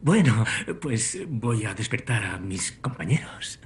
Bueno, 0.00 0.44
pues 0.80 1.18
voy 1.28 1.64
a 1.64 1.74
despertar 1.74 2.24
a 2.24 2.38
mis 2.38 2.72
compañeros. 2.72 3.58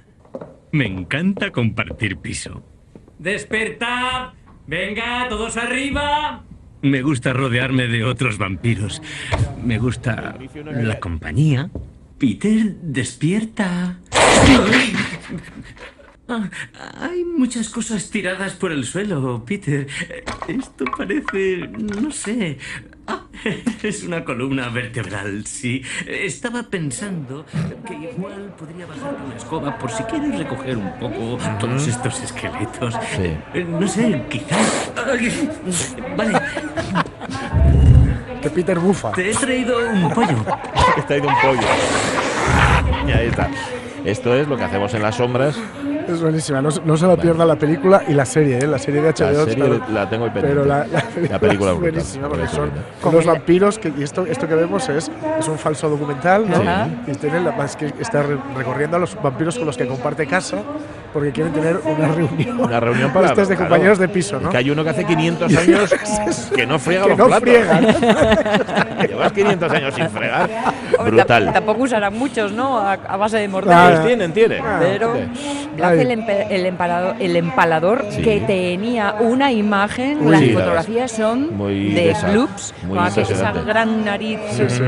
Me 0.71 0.85
encanta 0.85 1.51
compartir 1.51 2.17
piso. 2.17 2.63
¡Despertad! 3.17 4.33
¡Venga, 4.65 5.27
todos 5.27 5.57
arriba! 5.57 6.43
Me 6.81 7.01
gusta 7.01 7.33
rodearme 7.33 7.87
de 7.87 8.05
otros 8.05 8.37
vampiros. 8.37 9.01
Me 9.61 9.79
gusta 9.79 10.37
la 10.65 10.99
compañía. 10.99 11.69
Peter, 12.17 12.75
despierta. 12.81 13.99
Ah, 16.29 16.47
hay 17.01 17.23
muchas 17.25 17.69
cosas 17.69 18.09
tiradas 18.11 18.53
por 18.53 18.71
el 18.71 18.85
suelo, 18.85 19.43
Peter. 19.45 19.87
Esto 20.47 20.85
parece... 20.95 21.67
no 21.69 22.11
sé. 22.11 22.57
Ah, 23.07 23.23
es 23.81 24.03
una 24.03 24.23
columna 24.23 24.69
vertebral, 24.69 25.43
sí. 25.47 25.81
Estaba 26.05 26.61
pensando 26.61 27.43
que 27.87 27.95
igual 27.95 28.53
podría 28.55 28.85
bajar 28.85 29.15
con 29.17 29.29
la 29.29 29.35
escoba 29.35 29.77
por 29.79 29.89
si 29.89 30.03
quieres 30.03 30.37
recoger 30.37 30.77
un 30.77 30.91
poco 30.99 31.39
todos 31.59 31.87
estos 31.87 32.21
esqueletos. 32.21 32.93
Sí. 33.15 33.35
Eh, 33.55 33.65
No 33.67 33.87
sé, 33.87 34.23
quizás... 34.29 34.91
Vale, 36.15 36.39
que 38.43 38.49
Peter 38.51 38.77
bufa. 38.79 39.11
te 39.13 39.31
he 39.31 39.33
traído 39.33 39.79
un 39.89 40.13
pollo. 40.13 40.45
está 40.97 41.13
ahí 41.15 41.21
de 41.21 41.27
un 41.27 41.33
pollo. 41.41 41.67
Y 43.07 43.11
ahí 43.11 43.27
está. 43.27 43.49
Esto 44.05 44.33
es 44.35 44.47
lo 44.47 44.55
que 44.57 44.63
hacemos 44.63 44.93
en 44.93 45.01
las 45.01 45.15
sombras. 45.15 45.57
Es 46.13 46.21
buenísima. 46.21 46.61
No, 46.61 46.71
se- 46.71 46.81
no 46.81 46.97
se 46.97 47.05
la 47.07 47.15
pierda 47.15 47.45
la 47.45 47.55
película 47.55 48.03
y 48.07 48.13
la 48.13 48.25
serie, 48.25 48.57
¿eh? 48.59 48.67
la 48.67 48.79
serie 48.79 49.01
de 49.01 49.09
HBO. 49.09 49.31
La 49.31 49.45
serie 49.45 49.79
la 49.93 50.09
tengo 50.09 50.25
pendiente. 50.25 50.49
Pero 50.49 50.65
la, 50.65 50.85
la 50.87 51.01
película, 51.01 51.29
La 51.31 51.39
película 51.39 51.71
es 51.71 51.77
brutal. 51.77 51.91
buenísima 51.93 52.27
porque 52.29 52.47
son 52.47 52.69
brutal. 53.01 53.13
los 53.15 53.25
vampiros 53.25 53.79
que, 53.79 53.93
y 53.97 54.03
esto, 54.03 54.25
esto 54.25 54.47
que 54.47 54.55
vemos 54.55 54.87
es, 54.89 55.11
es 55.39 55.47
un 55.47 55.57
falso 55.57 55.89
documental, 55.89 56.49
¿no? 56.49 56.57
Sí. 56.57 57.11
Y 57.11 57.15
tiene 57.15 57.41
la, 57.41 57.51
es 57.65 57.75
que 57.75 57.93
está 57.99 58.23
re- 58.23 58.37
recorriendo 58.55 58.97
a 58.97 58.99
los 58.99 59.15
vampiros 59.21 59.57
con 59.57 59.65
los 59.67 59.77
que 59.77 59.87
comparte 59.87 60.25
casa 60.27 60.57
porque 61.13 61.31
quieren 61.31 61.53
tener 61.53 61.77
una 61.85 62.07
reunión. 62.07 62.59
Una 62.59 62.79
reunión 62.79 63.11
para. 63.11 63.27
Estas 63.27 63.47
de 63.49 63.55
claro. 63.55 63.69
compañeros 63.69 63.97
de 63.99 64.07
piso, 64.09 64.39
¿no? 64.39 64.49
Que 64.49 64.57
hay 64.57 64.69
uno 64.69 64.83
que 64.83 64.89
hace 64.91 65.05
500 65.05 65.57
años 65.57 65.95
que 66.55 66.65
no 66.67 66.77
friega 66.79 67.03
Que 67.03 67.09
los 67.09 67.17
no 67.17 67.25
platos. 67.27 67.41
friegan. 67.49 67.87
Llevas 69.07 69.31
500 69.33 69.71
años 69.71 69.93
sin 69.95 70.09
fregar. 70.09 70.49
Hombre, 70.97 71.11
Brutal. 71.17 71.47
tam- 71.47 71.53
Tampoco 71.53 71.83
usarán 71.83 72.17
muchos, 72.17 72.51
¿no? 72.51 72.77
A, 72.79 72.93
a 72.93 73.17
base 73.17 73.37
de 73.37 73.45
Ah, 73.45 73.49
morder. 73.49 73.77
Pues 73.95 74.05
tienen, 74.07 74.33
tienen. 74.33 74.63
Pero 74.79 75.13
hace 75.83 76.01
el, 76.01 76.09
empe- 76.11 76.47
el 76.49 76.65
empalador, 76.65 77.15
el 77.19 77.35
empalador 77.35 78.05
Sí. 78.09 78.21
que 78.21 78.39
tenía 78.41 79.15
una 79.19 79.51
imagen, 79.51 80.19
Uy, 80.25 80.31
las 80.31 80.41
sí, 80.41 80.49
fotografías 80.51 81.11
son 81.11 81.55
muy 81.57 81.89
de 81.93 82.15
bloops, 82.31 82.73
con 82.87 82.97
esa 83.07 83.51
gran 83.53 84.05
nariz 84.05 84.39
Sí, 84.51 84.63
sí. 84.69 84.83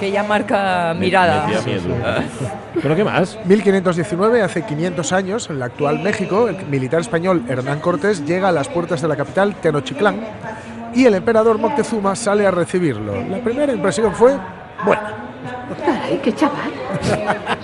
que 0.00 0.10
ya 0.10 0.22
marca 0.22 0.94
mirada. 0.98 1.46
¿Pero 2.80 2.96
qué 2.96 3.04
más? 3.04 3.38
1519, 3.44 4.42
hace 4.42 4.62
500 4.62 5.12
años, 5.12 5.50
en 5.50 5.56
el 5.56 5.62
actual 5.62 5.98
México, 6.00 6.48
el 6.48 6.56
militar 6.66 7.00
español 7.00 7.42
Hernán 7.48 7.80
Cortés 7.80 8.24
llega 8.24 8.48
a 8.48 8.52
las 8.52 8.68
puertas 8.68 9.02
de 9.02 9.08
la 9.08 9.16
capital, 9.16 9.54
Tenochtitlán, 9.56 10.20
y 10.94 11.04
el 11.04 11.14
emperador 11.14 11.58
Moctezuma 11.58 12.14
sale 12.16 12.46
a 12.46 12.50
recibirlo. 12.50 13.14
La 13.28 13.38
primera 13.38 13.72
impresión 13.72 14.14
fue 14.14 14.36
buena. 14.84 15.14
Caray, 15.84 16.18
qué 16.22 16.32
chaval. 16.34 16.70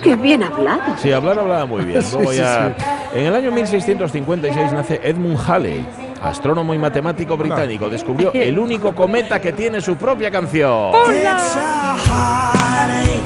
Qué 0.03 0.15
bien 0.15 0.41
hablado. 0.43 0.81
Sí, 0.97 1.11
hablar 1.11 1.37
hablaba 1.39 1.65
muy 1.65 1.83
bien. 1.85 2.01
Sí, 2.01 2.15
Luego 2.15 2.31
sí, 2.31 2.37
ya- 2.37 2.75
En 3.13 3.25
el 3.25 3.35
año 3.35 3.51
1656 3.51 4.71
nace 4.73 4.99
Edmund 5.03 5.37
Halley, 5.47 5.85
astrónomo 6.21 6.73
y 6.73 6.77
matemático 6.79 7.37
británico. 7.37 7.89
Descubrió 7.89 8.31
el 8.33 8.57
único 8.57 8.93
cometa 8.95 9.39
que 9.39 9.53
tiene 9.53 9.79
su 9.81 9.95
propia 9.95 10.31
canción. 10.31 10.91
Nothing 10.91 11.23
but 11.23 11.25
a 11.25 13.18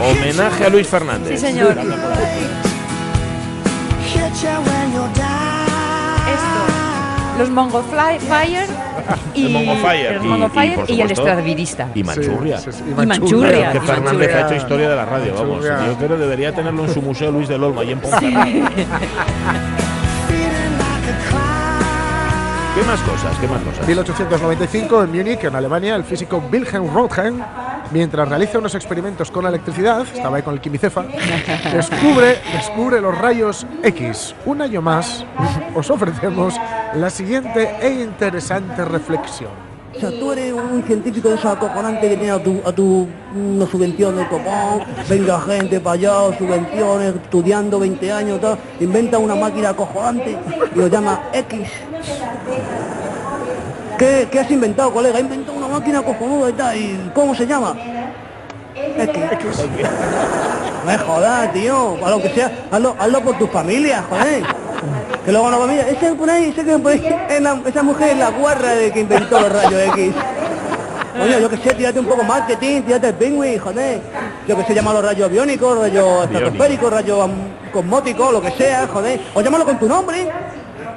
Homenaje 0.00 0.66
a 0.66 0.68
Luis 0.68 0.86
Fernández. 0.86 1.40
Sí, 1.40 1.46
señor. 1.46 1.76
Esto, 6.32 7.38
los 7.38 7.50
Mongo 7.50 7.82
Fly, 7.82 8.18
Fire 8.20 8.66
y 9.34 9.46
el 9.46 9.52
Mongo 9.52 9.74
Fire 9.76 10.20
y, 10.22 10.26
Mongo 10.26 10.48
Fire 10.48 10.72
y, 10.72 10.76
por 10.76 10.90
y 10.90 11.00
el 11.00 11.16
Stradivista. 11.16 11.88
Y 11.94 12.02
Manchurria. 12.02 12.58
Sí, 12.58 12.72
sí, 12.72 12.82
y 12.88 13.06
Manchurria. 13.06 13.70
Y 13.70 13.72
que 13.72 13.80
Fernández 13.80 14.04
Manchurria. 14.04 14.36
ha 14.36 14.46
hecho 14.46 14.54
historia 14.54 14.88
de 14.90 14.96
la 14.96 15.04
radio, 15.04 15.34
vamos. 15.34 15.64
Yo 15.64 15.94
creo 15.96 16.08
que 16.08 16.16
debería 16.16 16.54
tenerlo 16.54 16.84
en 16.84 16.94
su 16.94 17.02
museo 17.02 17.30
Luis 17.30 17.48
de 17.48 17.54
Olmo, 17.56 17.80
allí 17.80 17.92
en 17.92 18.00
Ponferrada. 18.00 18.46
más 22.92 23.00
cosas? 23.08 23.38
¿Qué 23.38 23.48
más 23.48 23.62
cosas? 23.62 23.88
1895, 23.88 25.04
en 25.04 25.12
Múnich, 25.12 25.44
en 25.44 25.54
Alemania, 25.54 25.96
el 25.96 26.04
físico 26.04 26.42
Wilhelm 26.52 26.92
Röntgen, 26.92 27.42
mientras 27.90 28.28
realiza 28.28 28.58
unos 28.58 28.74
experimentos 28.74 29.30
con 29.30 29.44
la 29.44 29.48
electricidad, 29.48 30.02
estaba 30.02 30.36
ahí 30.36 30.42
con 30.42 30.52
el 30.52 30.60
quimicefa, 30.60 31.02
descubre, 31.72 32.38
descubre 32.52 33.00
los 33.00 33.16
rayos 33.16 33.66
X. 33.82 34.34
Un 34.44 34.60
año 34.60 34.82
más, 34.82 35.24
os 35.74 35.88
ofrecemos 35.88 36.54
la 36.94 37.08
siguiente 37.08 37.76
e 37.80 38.02
interesante 38.02 38.84
reflexión. 38.84 39.71
O 39.94 40.00
sea, 40.00 40.10
tú 40.10 40.32
eres 40.32 40.52
un 40.52 40.82
científico 40.84 41.28
de 41.28 41.34
esos 41.34 41.52
acojonantes 41.52 42.08
que 42.08 42.16
tiene 42.16 42.32
a 42.32 42.42
tu, 42.42 42.60
a 42.64 42.72
tu 42.72 43.06
unas 43.34 43.68
subvenciones 43.68 44.26
como 44.28 44.80
venga 45.08 45.40
gente 45.40 45.80
para 45.80 45.94
allá, 45.94 46.38
subvenciones, 46.38 47.14
estudiando 47.16 47.78
20 47.78 48.12
años, 48.12 48.40
tal, 48.40 48.58
inventa 48.80 49.18
una 49.18 49.34
máquina 49.34 49.70
acojonante 49.70 50.36
y 50.74 50.78
lo 50.78 50.86
llama 50.86 51.20
X. 51.32 51.68
¿Qué, 53.98 54.28
qué 54.30 54.40
has 54.40 54.50
inventado, 54.50 54.92
colega? 54.92 55.18
He 55.18 55.22
inventado 55.22 55.58
una 55.58 55.68
máquina 55.68 56.02
cojonuda 56.02 56.50
y 56.50 56.52
tal, 56.54 56.76
¿y 56.76 57.10
cómo 57.14 57.34
se 57.34 57.46
llama? 57.46 57.76
X. 58.74 59.68
Me 60.86 60.98
jodas, 60.98 61.52
tío, 61.52 61.96
para 62.00 62.16
lo 62.16 62.22
que 62.22 62.30
sea, 62.30 62.50
hazlo, 62.70 62.96
hazlo 62.98 63.20
por 63.20 63.38
tu 63.38 63.46
familia, 63.46 64.02
joder. 64.08 64.61
Que 65.24 65.32
luego 65.32 65.50
la 65.50 65.56
familia, 65.58 65.88
ese 65.88 66.12
por 66.14 66.28
ahí, 66.30 66.50
ese 66.50 66.64
que 66.64 66.78
por 66.78 66.92
ahí, 66.92 67.06
es 67.30 67.40
la- 67.40 67.60
esa 67.66 67.82
mujer 67.82 68.10
es 68.10 68.18
la 68.18 68.30
guarra 68.30 68.70
de 68.74 68.90
que 68.92 69.00
inventó 69.00 69.38
los 69.40 69.52
rayos 69.52 69.80
X. 69.96 70.12
Oye, 71.22 71.40
yo 71.42 71.48
que 71.50 71.56
sé, 71.58 71.74
tírate 71.74 72.00
un 72.00 72.06
poco 72.06 72.24
marketing, 72.24 72.82
tírate 72.82 73.08
el 73.08 73.14
pingüi, 73.14 73.58
joder. 73.58 74.00
Yo 74.48 74.56
que 74.56 74.64
sé, 74.64 74.74
llámalo 74.74 75.02
rayos 75.02 75.30
biónicos, 75.30 75.78
rayos 75.78 76.24
estratosféricos, 76.24 76.90
rayos 76.92 77.30
cosmóticos, 77.72 78.32
lo 78.32 78.40
que 78.40 78.50
sea, 78.52 78.88
joder. 78.92 79.20
O 79.34 79.40
llámalo 79.42 79.64
con 79.64 79.78
tu 79.78 79.86
nombre. 79.86 80.26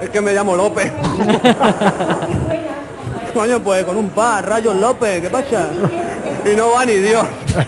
Es 0.02 0.10
que 0.10 0.22
me 0.22 0.34
llamo 0.34 0.56
López. 0.56 0.92
Coño, 3.36 3.60
pues 3.60 3.84
con 3.84 3.98
un 3.98 4.12
par, 4.12 4.48
rayos 4.48 4.74
López, 4.78 5.20
¿qué 5.20 5.30
pasa? 5.30 5.68
Y 6.50 6.56
no 6.56 6.72
va 6.72 6.86
ni 6.86 6.94
Dios. 6.94 7.26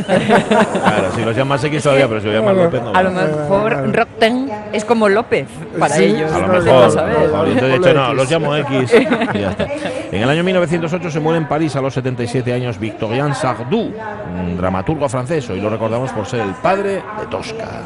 Claro, 0.08 1.12
si 1.14 1.26
los 1.26 1.36
llamas 1.36 1.62
X 1.62 1.84
todavía, 1.84 2.08
pero 2.08 2.22
si 2.22 2.28
lo 2.28 2.34
llamas 2.34 2.56
López 2.56 2.82
no. 2.82 2.94
A 2.96 3.04
lo 3.04 3.14
va. 3.14 3.24
mejor 3.24 3.94
Rockten 3.94 4.50
es 4.72 4.86
como 4.86 5.10
López 5.10 5.46
para 5.78 5.96
Sí, 5.96 6.06
ellos. 6.06 6.32
A 6.32 6.40
lo 6.40 6.48
no 6.48 6.54
mejor, 6.54 6.68
va 6.70 6.86
a 6.86 6.86
a 6.86 7.14
lo 7.14 7.20
mejor. 7.20 7.48
Y 7.48 7.52
entonces 7.52 7.76
he 7.76 7.80
Ponle 7.80 7.90
dicho, 7.90 7.94
no, 7.94 8.14
los 8.14 8.32
llamo 8.32 8.56
X. 8.56 8.94
y 9.34 9.40
ya 9.40 9.52
está. 9.52 9.68
En 10.10 10.24
el 10.24 10.30
año 10.30 10.44
1908 10.46 11.12
se 11.12 11.20
muere 11.20 11.38
en 11.40 11.50
París 11.50 11.76
a 11.76 11.82
los 11.82 11.94
77 11.94 12.54
años 12.54 12.80
Victorien 12.80 13.36
Sardou, 13.36 13.94
un 14.40 14.56
dramaturgo 14.56 15.10
francés. 15.10 15.50
Hoy 15.50 15.60
lo 15.60 15.70
recordamos 15.70 16.12
por 16.14 16.26
ser 16.28 16.40
el 16.40 16.54
padre 16.54 17.04
de 17.20 17.26
Tosca. 17.30 17.82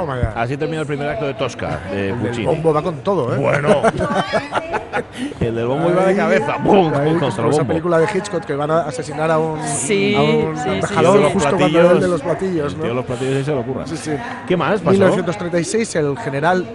Toma 0.00 0.20
ya. 0.20 0.32
Así 0.36 0.56
termina 0.56 0.80
el 0.82 0.86
primer 0.86 1.08
acto 1.08 1.26
de 1.26 1.34
Tosca, 1.34 1.80
de 1.90 2.10
El 2.10 2.18
del 2.18 2.28
Puccini. 2.28 2.46
bombo 2.46 2.72
va 2.72 2.82
con 2.82 2.96
todo, 2.98 3.34
¿eh? 3.34 3.38
Bueno. 3.38 3.82
el 5.40 5.54
del 5.54 5.66
bombo 5.66 5.90
iba 5.90 6.04
de 6.06 6.16
cabeza. 6.16 6.56
¡Bum! 6.62 6.90
Contra 6.92 7.04
el 7.06 7.16
esa 7.28 7.42
bombo. 7.42 7.64
película 7.66 7.98
de 7.98 8.06
Hitchcock 8.14 8.44
que 8.44 8.54
van 8.54 8.70
a 8.70 8.80
asesinar 8.82 9.30
a 9.30 9.38
un, 9.38 9.62
Sí, 9.66 10.14
a 10.16 10.20
un 10.22 10.56
sí, 10.56 10.70
sí, 10.70 10.94
justo 11.32 11.56
cuando 11.56 11.90
el 11.92 12.00
de 12.00 12.08
los 12.08 12.20
platillos, 12.22 12.72
el 12.72 12.74
tío 12.74 12.82
de 12.82 12.88
¿no? 12.88 12.94
los 12.94 13.04
platillos 13.04 13.34
y 13.40 13.44
se 13.44 13.50
lo 13.52 13.60
ocurra. 13.60 13.86
Sí, 13.86 13.96
sí. 13.96 14.12
¿Qué 14.46 14.56
más 14.56 14.80
pasó? 14.80 14.90
1936 14.92 15.96
el 15.96 16.18
general 16.18 16.66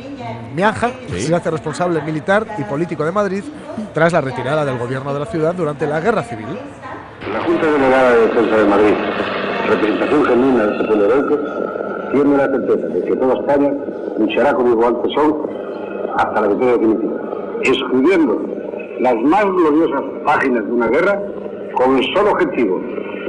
Miaja 0.56 0.92
Sí. 1.10 1.22
se 1.24 1.36
hace 1.36 1.50
responsable 1.50 2.02
militar 2.02 2.46
y 2.58 2.64
político 2.64 3.04
de 3.06 3.12
Madrid 3.12 3.44
tras 3.94 4.14
la 4.14 4.22
retirada 4.22 4.64
del 4.66 4.78
gobierno 4.78 5.14
de 5.14 5.20
la 5.20 5.26
ciudad 5.26 5.54
durante 5.54 5.88
la 5.88 6.00
guerra 6.00 6.24
civil. 6.24 6.48
La 7.32 7.42
Junta 7.44 7.66
Delegada 7.66 8.12
de 8.12 8.28
Defensa 8.28 8.56
de 8.58 8.66
Madrid, 8.66 8.94
representación 9.70 10.26
genuina 10.26 10.64
de 10.66 10.72
este 10.74 10.84
pueblo 10.88 11.83
tiene 12.14 12.38
la 12.38 12.48
certeza 12.48 12.88
de 12.88 13.02
que 13.04 13.16
toda 13.16 13.34
España 13.34 13.74
luchará 14.20 14.54
con 14.54 14.68
igual 14.72 15.02
tesón 15.02 15.36
hasta 16.16 16.42
la 16.42 16.48
victoria 16.48 16.74
definitiva, 16.74 17.14
escribiendo 17.64 18.42
las 19.00 19.16
más 19.16 19.46
gloriosas 19.46 20.02
páginas 20.24 20.66
de 20.66 20.72
una 20.72 20.88
guerra 20.88 21.20
con 21.76 21.98
el 21.98 22.04
solo 22.14 22.32
objetivo 22.32 22.82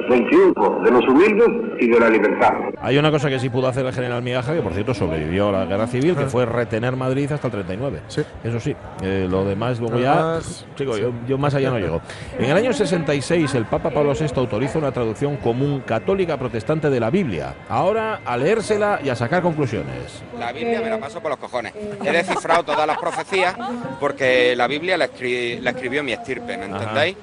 del 0.09 0.27
triunfo 0.29 0.81
de 0.85 0.91
los 0.91 1.07
humildes 1.09 1.49
y 1.81 1.89
de 1.89 2.01
la 2.01 2.09
libertad. 2.11 2.53
Hay 2.81 2.99
una 2.99 3.11
cosa 3.11 3.29
que 3.29 3.39
sí 3.39 3.49
pudo 3.49 3.69
hacer 3.69 3.85
el 3.87 3.93
general 3.93 4.23
Migaja, 4.23 4.55
que 4.55 4.61
por 4.63 4.73
cierto 4.73 4.93
sobrevivió 4.95 5.49
a 5.49 5.53
la 5.53 5.65
guerra 5.67 5.87
civil, 5.87 6.15
que 6.17 6.27
fue 6.27 6.45
retener 6.47 6.95
Madrid 6.97 7.31
hasta 7.33 7.47
el 7.49 7.53
39. 7.53 8.01
Eso 8.45 8.61
sí, 8.61 8.75
eh, 9.03 9.27
lo 9.29 9.45
demás 9.45 9.81
luego 9.81 9.99
ya. 9.99 10.39
chico, 10.77 10.97
yo, 10.99 11.13
yo 11.27 11.39
más 11.39 11.55
allá 11.55 11.71
no 11.71 11.79
llego. 11.79 12.01
En 12.39 12.47
el 12.51 12.57
año 12.57 12.73
66, 12.73 13.55
el 13.55 13.65
Papa 13.67 13.91
Pablo 13.91 14.13
VI 14.19 14.27
autoriza 14.37 14.79
una 14.79 14.93
traducción 14.93 15.37
común 15.39 15.83
católica 15.87 16.37
protestante 16.37 16.91
de 16.91 17.01
la 17.01 17.11
Biblia. 17.11 17.55
Ahora 17.69 18.21
a 18.25 18.37
leérsela 18.37 19.01
y 19.03 19.09
a 19.09 19.17
sacar 19.17 19.43
conclusiones. 19.43 20.23
La 20.39 20.53
Biblia 20.53 20.81
me 20.81 20.91
la 20.91 20.99
paso 20.99 21.21
por 21.21 21.31
los 21.31 21.39
cojones. 21.39 21.73
He 22.05 22.13
descifrado 22.13 22.63
todas 22.65 22.87
las 22.87 22.99
profecías 22.99 23.55
porque 24.01 24.55
la 24.57 24.67
Biblia 24.67 24.97
la, 24.97 25.07
escri- 25.11 25.61
la 25.61 25.71
escribió 25.71 26.03
mi 26.03 26.13
estirpe, 26.13 26.57
¿me 26.59 26.67
entendéis? 26.67 27.17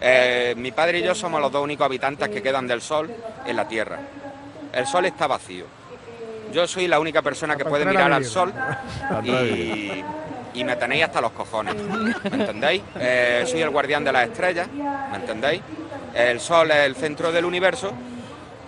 Eh, 0.00 0.54
mi 0.56 0.72
padre 0.72 1.00
y 1.00 1.02
yo 1.02 1.14
somos 1.14 1.40
los 1.40 1.52
dos 1.52 1.62
únicos 1.62 1.84
habitantes 1.84 2.28
que 2.28 2.42
quedan 2.42 2.66
del 2.66 2.80
Sol 2.80 3.10
en 3.46 3.56
la 3.56 3.68
Tierra. 3.68 3.98
El 4.72 4.86
Sol 4.86 5.04
está 5.06 5.26
vacío. 5.26 5.66
Yo 6.52 6.66
soy 6.66 6.88
la 6.88 6.98
única 6.98 7.22
persona 7.22 7.56
que 7.56 7.64
puede 7.64 7.84
mirar 7.84 8.12
al. 8.12 8.24
Sol 8.24 8.52
y 10.52 10.64
me 10.64 10.76
tenéis 10.76 11.04
hasta 11.04 11.20
los 11.20 11.32
cojones. 11.32 11.74
¿Me 11.74 12.36
entendéis? 12.36 12.82
Eh, 12.98 13.44
soy 13.46 13.62
el 13.62 13.70
guardián 13.70 14.04
de 14.04 14.12
las 14.12 14.28
estrellas, 14.28 14.68
¿me 14.68 15.16
entendéis? 15.16 15.62
El 16.14 16.40
Sol 16.40 16.70
es 16.70 16.78
el 16.78 16.96
centro 16.96 17.30
del 17.30 17.44
universo 17.44 17.92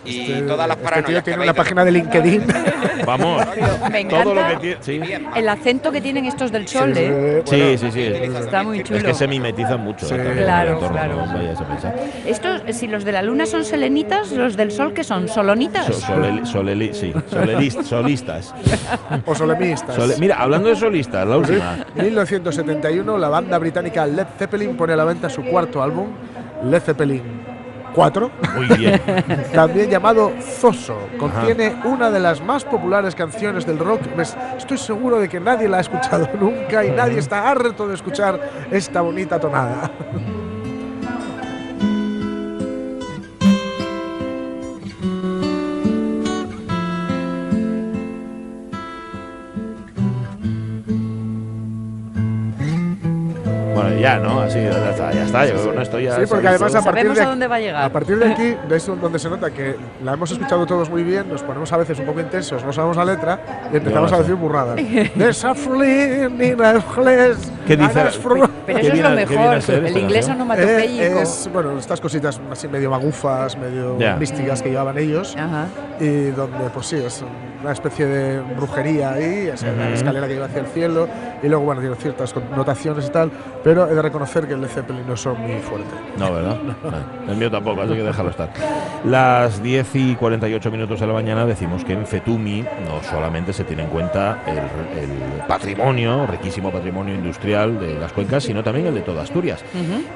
Y 0.04 0.20
Este- 0.32 0.42
todas 0.42 0.66
las 0.66 0.76
este 0.76 0.84
paranoias 0.84 1.06
tío 1.06 1.16
que 1.24 1.30
tiene 1.30 1.42
una 1.44 1.54
página 1.54 1.84
de 1.84 1.90
LinkedIn. 1.92 2.44
Vamos, 3.06 3.42
Me 3.90 4.04
todo 4.04 4.34
lo 4.34 4.46
que 4.48 4.56
tiene. 4.56 4.76
Sí, 4.80 5.00
el 5.36 5.48
acento 5.48 5.90
que 5.92 6.00
tienen 6.00 6.24
estos 6.24 6.50
del 6.52 6.66
sol, 6.68 6.92
Sí, 6.94 7.00
¿eh? 7.04 7.42
sí, 7.44 7.74
sí. 7.78 7.90
sí. 7.90 8.00
Está 8.02 8.62
muy 8.62 8.82
chulo. 8.82 8.98
Es 8.98 9.04
que 9.04 9.14
se 9.14 9.26
mimetizan 9.28 9.80
mucho. 9.80 10.06
Sí. 10.06 10.14
eh, 10.16 10.34
Claro, 10.44 10.68
en 10.70 10.74
entorno, 10.74 10.96
claro. 10.96 11.26
no 11.26 11.32
vayas 11.34 11.60
a 11.60 11.64
pensar. 11.68 11.94
Estos, 12.26 12.62
si 12.76 12.86
los 12.88 13.04
de 13.04 13.12
la 13.12 13.22
luna 13.22 13.46
son 13.46 13.64
selenitas, 13.64 14.30
los 14.32 14.56
del 14.56 14.70
sol 14.70 14.92
que 14.92 15.02
son 15.04 15.28
solonitas. 15.28 15.86
So- 15.86 16.14
soleli- 16.14 16.42
soleli- 16.44 16.92
sí, 16.92 17.12
solelis- 17.30 17.82
solistas. 17.84 18.54
o 19.26 19.34
solemistas. 19.34 19.94
Sole- 19.96 20.14
Mira, 20.18 20.36
hablando 20.36 20.68
de 20.68 20.76
solistas, 20.76 21.26
la 21.26 21.36
última. 21.38 21.76
1971, 21.96 23.18
la 23.18 23.28
banda 23.28 23.58
británica 23.58 24.06
Led 24.06 24.26
Zeppelin 24.38 24.76
pone 24.76 24.92
a 24.92 24.96
la 24.96 25.04
venta 25.04 25.28
su 25.28 25.42
cuarto 25.44 25.82
álbum, 25.82 26.06
Led 26.64 26.80
Zeppelin 26.82 27.22
4, 27.94 28.30
Muy 28.54 28.66
bien. 28.76 29.00
también 29.52 29.90
llamado 29.90 30.32
Zoso. 30.40 30.98
Contiene 31.18 31.76
una 31.84 32.10
de 32.10 32.20
las 32.20 32.42
más 32.42 32.64
populares 32.64 33.14
canciones 33.14 33.66
del 33.66 33.78
rock. 33.78 34.00
Estoy 34.56 34.78
seguro 34.78 35.18
de 35.18 35.28
que 35.28 35.40
nadie 35.40 35.68
la 35.68 35.78
ha 35.78 35.80
escuchado 35.80 36.28
nunca 36.40 36.84
y 36.84 36.90
nadie 36.90 37.18
está 37.18 37.50
harto 37.50 37.88
de 37.88 37.94
escuchar 37.94 38.40
esta 38.70 39.00
bonita 39.00 39.38
tonada. 39.38 39.90
Ya, 54.02 54.18
¿no? 54.18 54.40
Así, 54.40 54.60
ya 54.62 54.90
está, 54.90 55.12
ya 55.12 55.24
está. 55.24 55.46
Yo 55.46 55.64
con 55.64 55.80
esto 55.80 56.00
ya. 56.00 56.16
Sí, 56.16 56.22
porque 56.28 56.48
además 56.48 56.74
a 56.74 56.82
partir, 56.82 57.02
Sabemos 57.02 57.16
de, 57.16 57.24
a 57.24 57.28
dónde 57.28 57.46
va 57.46 57.56
a 57.56 57.60
llegar. 57.60 57.84
a 57.84 57.88
partir 57.88 58.18
de 58.18 58.32
aquí, 58.32 58.56
de 58.68 58.76
eso 58.76 58.96
donde 58.96 59.18
se 59.18 59.30
nota 59.30 59.50
que 59.50 59.76
la 60.02 60.14
hemos 60.14 60.30
escuchado 60.30 60.66
todos 60.66 60.90
muy 60.90 61.02
bien, 61.02 61.28
nos 61.28 61.42
ponemos 61.42 61.72
a 61.72 61.76
veces 61.76 61.98
un 61.98 62.06
poco 62.06 62.20
intensos, 62.20 62.64
no 62.64 62.72
sabemos 62.72 62.96
la 62.96 63.04
letra 63.04 63.68
y 63.72 63.76
empezamos 63.76 64.12
a 64.12 64.18
decir 64.18 64.34
burradas. 64.34 64.78
¿Qué 67.66 67.76
dice? 67.76 68.00
Pero 68.66 68.78
¿Qué 68.78 68.86
eso 68.86 68.92
es 68.94 69.02
lo 69.02 69.10
mejor, 69.10 69.86
el 69.86 69.96
inglés 69.96 70.28
onomatopéyico. 70.28 71.02
Eh, 71.02 71.22
es, 71.22 71.50
bueno, 71.52 71.78
estas 71.78 72.00
cositas 72.00 72.40
así 72.50 72.68
medio 72.68 72.90
magufas, 72.90 73.56
medio 73.56 73.96
místicas 74.18 74.62
que 74.62 74.70
llevaban 74.70 74.98
ellos. 74.98 75.36
Ajá. 75.36 75.66
Y 76.00 76.30
donde, 76.30 76.70
pues 76.72 76.86
sí, 76.86 76.96
es 76.96 77.24
una 77.62 77.72
especie 77.72 78.06
de 78.06 78.40
brujería 78.40 79.12
ahí, 79.12 79.48
es 79.52 79.62
una 79.62 79.72
Ujú. 79.86 79.94
escalera 79.94 80.26
que 80.26 80.34
lleva 80.34 80.46
hacia 80.46 80.60
el 80.60 80.66
cielo. 80.66 81.08
Y 81.42 81.48
luego, 81.48 81.64
bueno, 81.64 81.80
tiene 81.80 81.96
ciertas 81.96 82.32
connotaciones 82.32 83.06
y 83.06 83.10
tal. 83.10 83.30
Pero 83.64 83.88
he 83.88 83.94
de 83.94 84.02
reconocer 84.02 84.46
que 84.46 84.54
el 84.54 84.60
Led 84.60 84.68
Zeppelin 84.68 85.06
no 85.06 85.16
son 85.16 85.40
muy 85.40 85.58
fuerte. 85.60 85.90
No, 86.18 86.32
¿verdad? 86.32 86.56
No, 87.26 87.32
el 87.32 87.38
mío 87.38 87.50
tampoco, 87.50 87.82
así 87.82 87.94
que 87.94 88.02
déjalo 88.02 88.30
estar. 88.30 88.50
Las 89.04 89.62
10 89.62 89.94
y 89.96 90.14
48 90.16 90.70
minutos 90.70 91.00
de 91.00 91.06
la 91.06 91.12
mañana 91.12 91.44
decimos 91.46 91.84
que 91.84 91.92
en 91.94 92.06
Fetumi 92.06 92.62
no 92.62 93.02
solamente 93.08 93.52
se 93.52 93.64
tiene 93.64 93.82
en 93.84 93.88
cuenta 93.88 94.38
el, 94.46 94.58
el 94.58 95.46
patrimonio, 95.48 96.26
riquísimo 96.26 96.70
patrimonio 96.70 97.14
industrial 97.14 97.78
de 97.80 97.94
las 97.98 98.12
cuencas, 98.12 98.44
sino 98.44 98.62
también 98.62 98.86
el 98.86 98.94
de 98.94 99.00
toda 99.02 99.22
Asturias. 99.22 99.64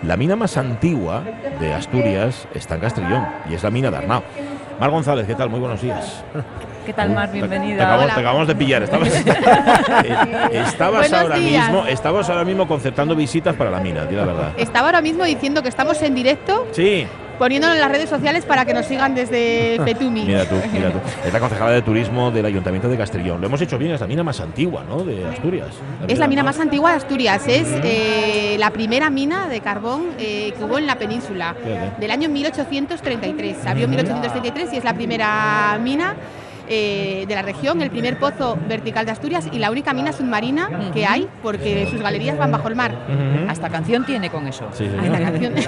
La 0.03 0.17
mina 0.17 0.37
más 0.37 0.57
antigua 0.57 1.23
de 1.61 1.73
Asturias 1.73 2.47
está 2.55 2.75
en 2.77 2.81
Castrillón 2.81 3.27
y 3.51 3.55
es 3.55 3.63
la 3.63 3.71
mina 3.71 3.91
de 3.91 3.97
Arnao. 3.99 4.23
Mar 4.79 4.91
González, 4.91 5.27
¿qué 5.27 5.35
tal? 5.35 5.49
Muy 5.51 5.61
buenos 5.61 5.81
días. 5.81 6.23
¿Qué 6.87 6.93
tal, 6.93 7.11
Mar? 7.11 7.29
Te 7.29 7.35
Bienvenida. 7.35 7.83
acabamos, 7.83 8.15
te 8.15 8.21
acabamos 8.21 8.49
de 8.49 8.55
pillar. 8.55 8.83
Estabas, 8.85 9.09
eh, 10.05 10.63
estabas 10.67 11.13
ahora 11.13 11.37
días. 11.37 11.69
mismo, 11.69 11.87
estabas 11.87 12.31
ahora 12.31 12.45
mismo 12.45 12.69
concertando 12.69 13.17
visitas 13.17 13.57
para 13.57 13.71
la 13.71 13.81
mina, 13.81 14.05
di 14.05 14.15
la 14.15 14.25
verdad. 14.25 14.53
Estaba 14.57 14.87
ahora 14.89 15.01
mismo 15.01 15.25
diciendo 15.25 15.63
que 15.63 15.69
estamos 15.69 16.01
en 16.03 16.15
directo, 16.15 16.69
Sí, 16.71 17.05
poniéndolo 17.41 17.75
en 17.75 17.81
las 17.81 17.91
redes 17.91 18.09
sociales 18.09 18.45
para 18.45 18.65
que 18.65 18.73
nos 18.73 18.87
sigan 18.87 19.15
desde 19.17 19.79
Petumi. 19.85 20.25
Mira 20.25 20.45
tú, 20.45 20.55
mira 20.73 20.91
tú. 20.93 20.99
Es 21.27 21.33
la 21.33 21.41
concejala 21.41 21.73
de 21.73 21.83
turismo 21.83 22.31
del 22.31 22.47
Ayuntamiento 22.47 22.89
de 22.89 22.97
Castellón. 22.97 23.41
Lo 23.41 23.49
hemos 23.49 23.61
hecho 23.61 23.77
bien, 23.79 23.91
es 23.93 24.01
la 24.01 24.07
mina 24.07 24.23
más 24.23 24.41
antigua, 24.41 24.85
¿no? 24.89 25.03
De 25.03 25.27
Asturias. 25.27 25.69
Es 26.07 26.19
la 26.21 26.29
mina 26.29 26.45
más 26.45 26.61
antigua 26.61 26.91
de 26.93 26.97
Asturias, 26.99 27.43
es 27.49 27.67
eh, 27.83 28.57
la 28.61 28.71
primera 28.71 29.11
mina 29.11 29.49
de 29.49 29.61
carbón 29.61 30.11
eh, 30.21 30.55
que 30.57 30.65
hubo 30.65 30.79
en 30.79 30.87
la 30.87 30.95
península, 30.97 31.55
Fíjate. 31.63 32.01
del 32.01 32.11
año 32.13 32.29
1833. 32.29 33.57
Se 33.61 33.69
abrió 33.69 33.85
en 33.87 33.91
1833 33.91 34.73
y 34.73 34.77
es 34.77 34.85
la 34.85 34.95
primera 34.95 35.79
mina 35.83 36.15
eh, 36.69 37.25
de 37.29 37.35
la 37.35 37.43
región, 37.43 37.81
el 37.83 37.91
primer 37.91 38.19
pozo 38.19 38.59
vertical 38.69 39.05
de 39.07 39.13
Asturias 39.13 39.49
y 39.53 39.59
la 39.59 39.71
única 39.71 39.93
mina 39.93 40.13
submarina 40.13 40.69
que 40.93 41.07
hay 41.07 41.29
porque 41.43 41.87
sus 41.91 42.01
galerías 42.03 42.37
van 42.39 42.51
bajo 42.53 42.69
el 42.69 42.77
mar. 42.77 42.93
Hasta 43.49 43.69
canción 43.69 44.05
tiene 44.05 44.31
con 44.31 44.47
eso. 44.47 44.69
Sí, 44.73 44.87
sí, 44.91 44.97
Hasta 44.99 45.17
sí. 45.19 45.23
canción. 45.25 45.55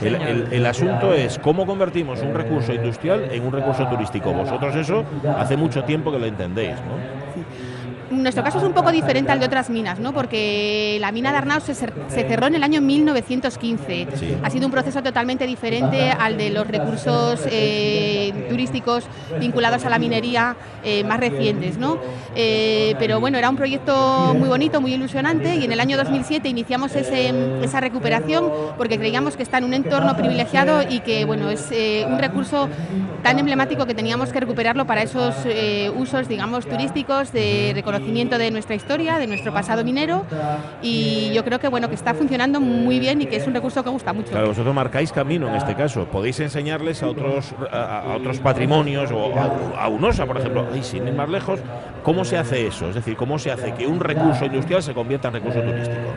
Sí. 0.00 0.06
El, 0.06 0.14
el- 0.16 0.48
el 0.52 0.66
asunto 0.66 1.12
es 1.12 1.38
cómo 1.38 1.66
convertimos 1.66 2.20
un 2.22 2.34
recurso 2.34 2.72
industrial 2.72 3.28
en 3.30 3.44
un 3.46 3.52
recurso 3.52 3.86
turístico. 3.88 4.32
Vosotros 4.32 4.74
eso 4.76 5.04
hace 5.36 5.56
mucho 5.56 5.84
tiempo 5.84 6.10
que 6.12 6.18
lo 6.18 6.26
entendéis, 6.26 6.74
¿no? 6.76 7.37
Nuestro 8.10 8.42
caso 8.42 8.56
es 8.58 8.64
un 8.64 8.72
poco 8.72 8.90
diferente 8.90 9.30
al 9.32 9.38
de 9.38 9.44
otras 9.46 9.68
minas, 9.68 9.98
¿no? 9.98 10.14
porque 10.14 10.96
la 10.98 11.12
mina 11.12 11.30
de 11.30 11.36
Arnau 11.38 11.60
se, 11.60 11.72
cer- 11.74 11.92
se 12.08 12.26
cerró 12.26 12.46
en 12.46 12.54
el 12.54 12.62
año 12.62 12.80
1915. 12.80 14.08
Sí. 14.14 14.34
Ha 14.42 14.48
sido 14.48 14.64
un 14.66 14.72
proceso 14.72 15.02
totalmente 15.02 15.46
diferente 15.46 16.10
al 16.10 16.38
de 16.38 16.48
los 16.50 16.66
recursos 16.66 17.40
eh, 17.50 18.46
turísticos 18.48 19.04
vinculados 19.38 19.84
a 19.84 19.90
la 19.90 19.98
minería 19.98 20.56
eh, 20.84 21.04
más 21.04 21.20
recientes. 21.20 21.76
¿no? 21.76 21.98
Eh, 22.34 22.94
pero 22.98 23.20
bueno, 23.20 23.36
era 23.36 23.50
un 23.50 23.56
proyecto 23.56 24.34
muy 24.38 24.48
bonito, 24.48 24.80
muy 24.80 24.94
ilusionante 24.94 25.56
y 25.56 25.64
en 25.64 25.72
el 25.72 25.80
año 25.80 25.98
2007 25.98 26.48
iniciamos 26.48 26.96
ese- 26.96 27.34
esa 27.62 27.80
recuperación 27.80 28.50
porque 28.78 28.98
creíamos 28.98 29.36
que 29.36 29.42
está 29.42 29.58
en 29.58 29.64
un 29.64 29.74
entorno 29.74 30.16
privilegiado 30.16 30.80
y 30.88 31.00
que 31.00 31.26
bueno, 31.26 31.50
es 31.50 31.68
un 32.06 32.18
recurso 32.18 32.70
tan 33.22 33.38
emblemático 33.38 33.84
que 33.84 33.94
teníamos 33.94 34.30
que 34.32 34.40
recuperarlo 34.40 34.86
para 34.86 35.02
esos 35.02 35.34
usos, 35.96 36.26
digamos, 36.26 36.66
turísticos, 36.66 37.32
de 37.32 37.72
reconocimiento 37.74 37.97
de 37.98 38.50
nuestra 38.50 38.74
historia, 38.74 39.18
de 39.18 39.26
nuestro 39.26 39.52
pasado 39.52 39.84
minero 39.84 40.24
y 40.82 41.32
yo 41.34 41.44
creo 41.44 41.58
que 41.58 41.68
bueno, 41.68 41.88
que 41.88 41.94
está 41.94 42.14
funcionando 42.14 42.60
muy 42.60 42.98
bien 42.98 43.22
y 43.22 43.26
que 43.26 43.36
es 43.36 43.46
un 43.46 43.54
recurso 43.54 43.82
que 43.82 43.90
gusta 43.90 44.12
mucho. 44.12 44.30
Claro, 44.30 44.48
vosotros 44.48 44.74
marcáis 44.74 45.12
camino 45.12 45.48
en 45.48 45.54
este 45.54 45.74
caso. 45.74 46.06
Podéis 46.06 46.40
enseñarles 46.40 47.02
a 47.02 47.08
otros, 47.08 47.54
a 47.70 48.14
otros 48.16 48.38
patrimonios 48.38 49.10
o 49.12 49.34
a, 49.38 49.84
a 49.84 49.88
UNOSA, 49.88 50.26
por 50.26 50.38
ejemplo, 50.38 50.66
y 50.76 50.82
sin 50.82 51.06
ir 51.06 51.14
más 51.14 51.28
lejos, 51.28 51.60
cómo 52.02 52.24
se 52.24 52.38
hace 52.38 52.66
eso. 52.66 52.88
Es 52.88 52.94
decir, 52.94 53.16
cómo 53.16 53.38
se 53.38 53.50
hace 53.50 53.72
que 53.74 53.86
un 53.86 54.00
recurso 54.00 54.44
industrial 54.44 54.82
se 54.82 54.94
convierta 54.94 55.28
en 55.28 55.34
recurso 55.34 55.60
turístico. 55.60 56.08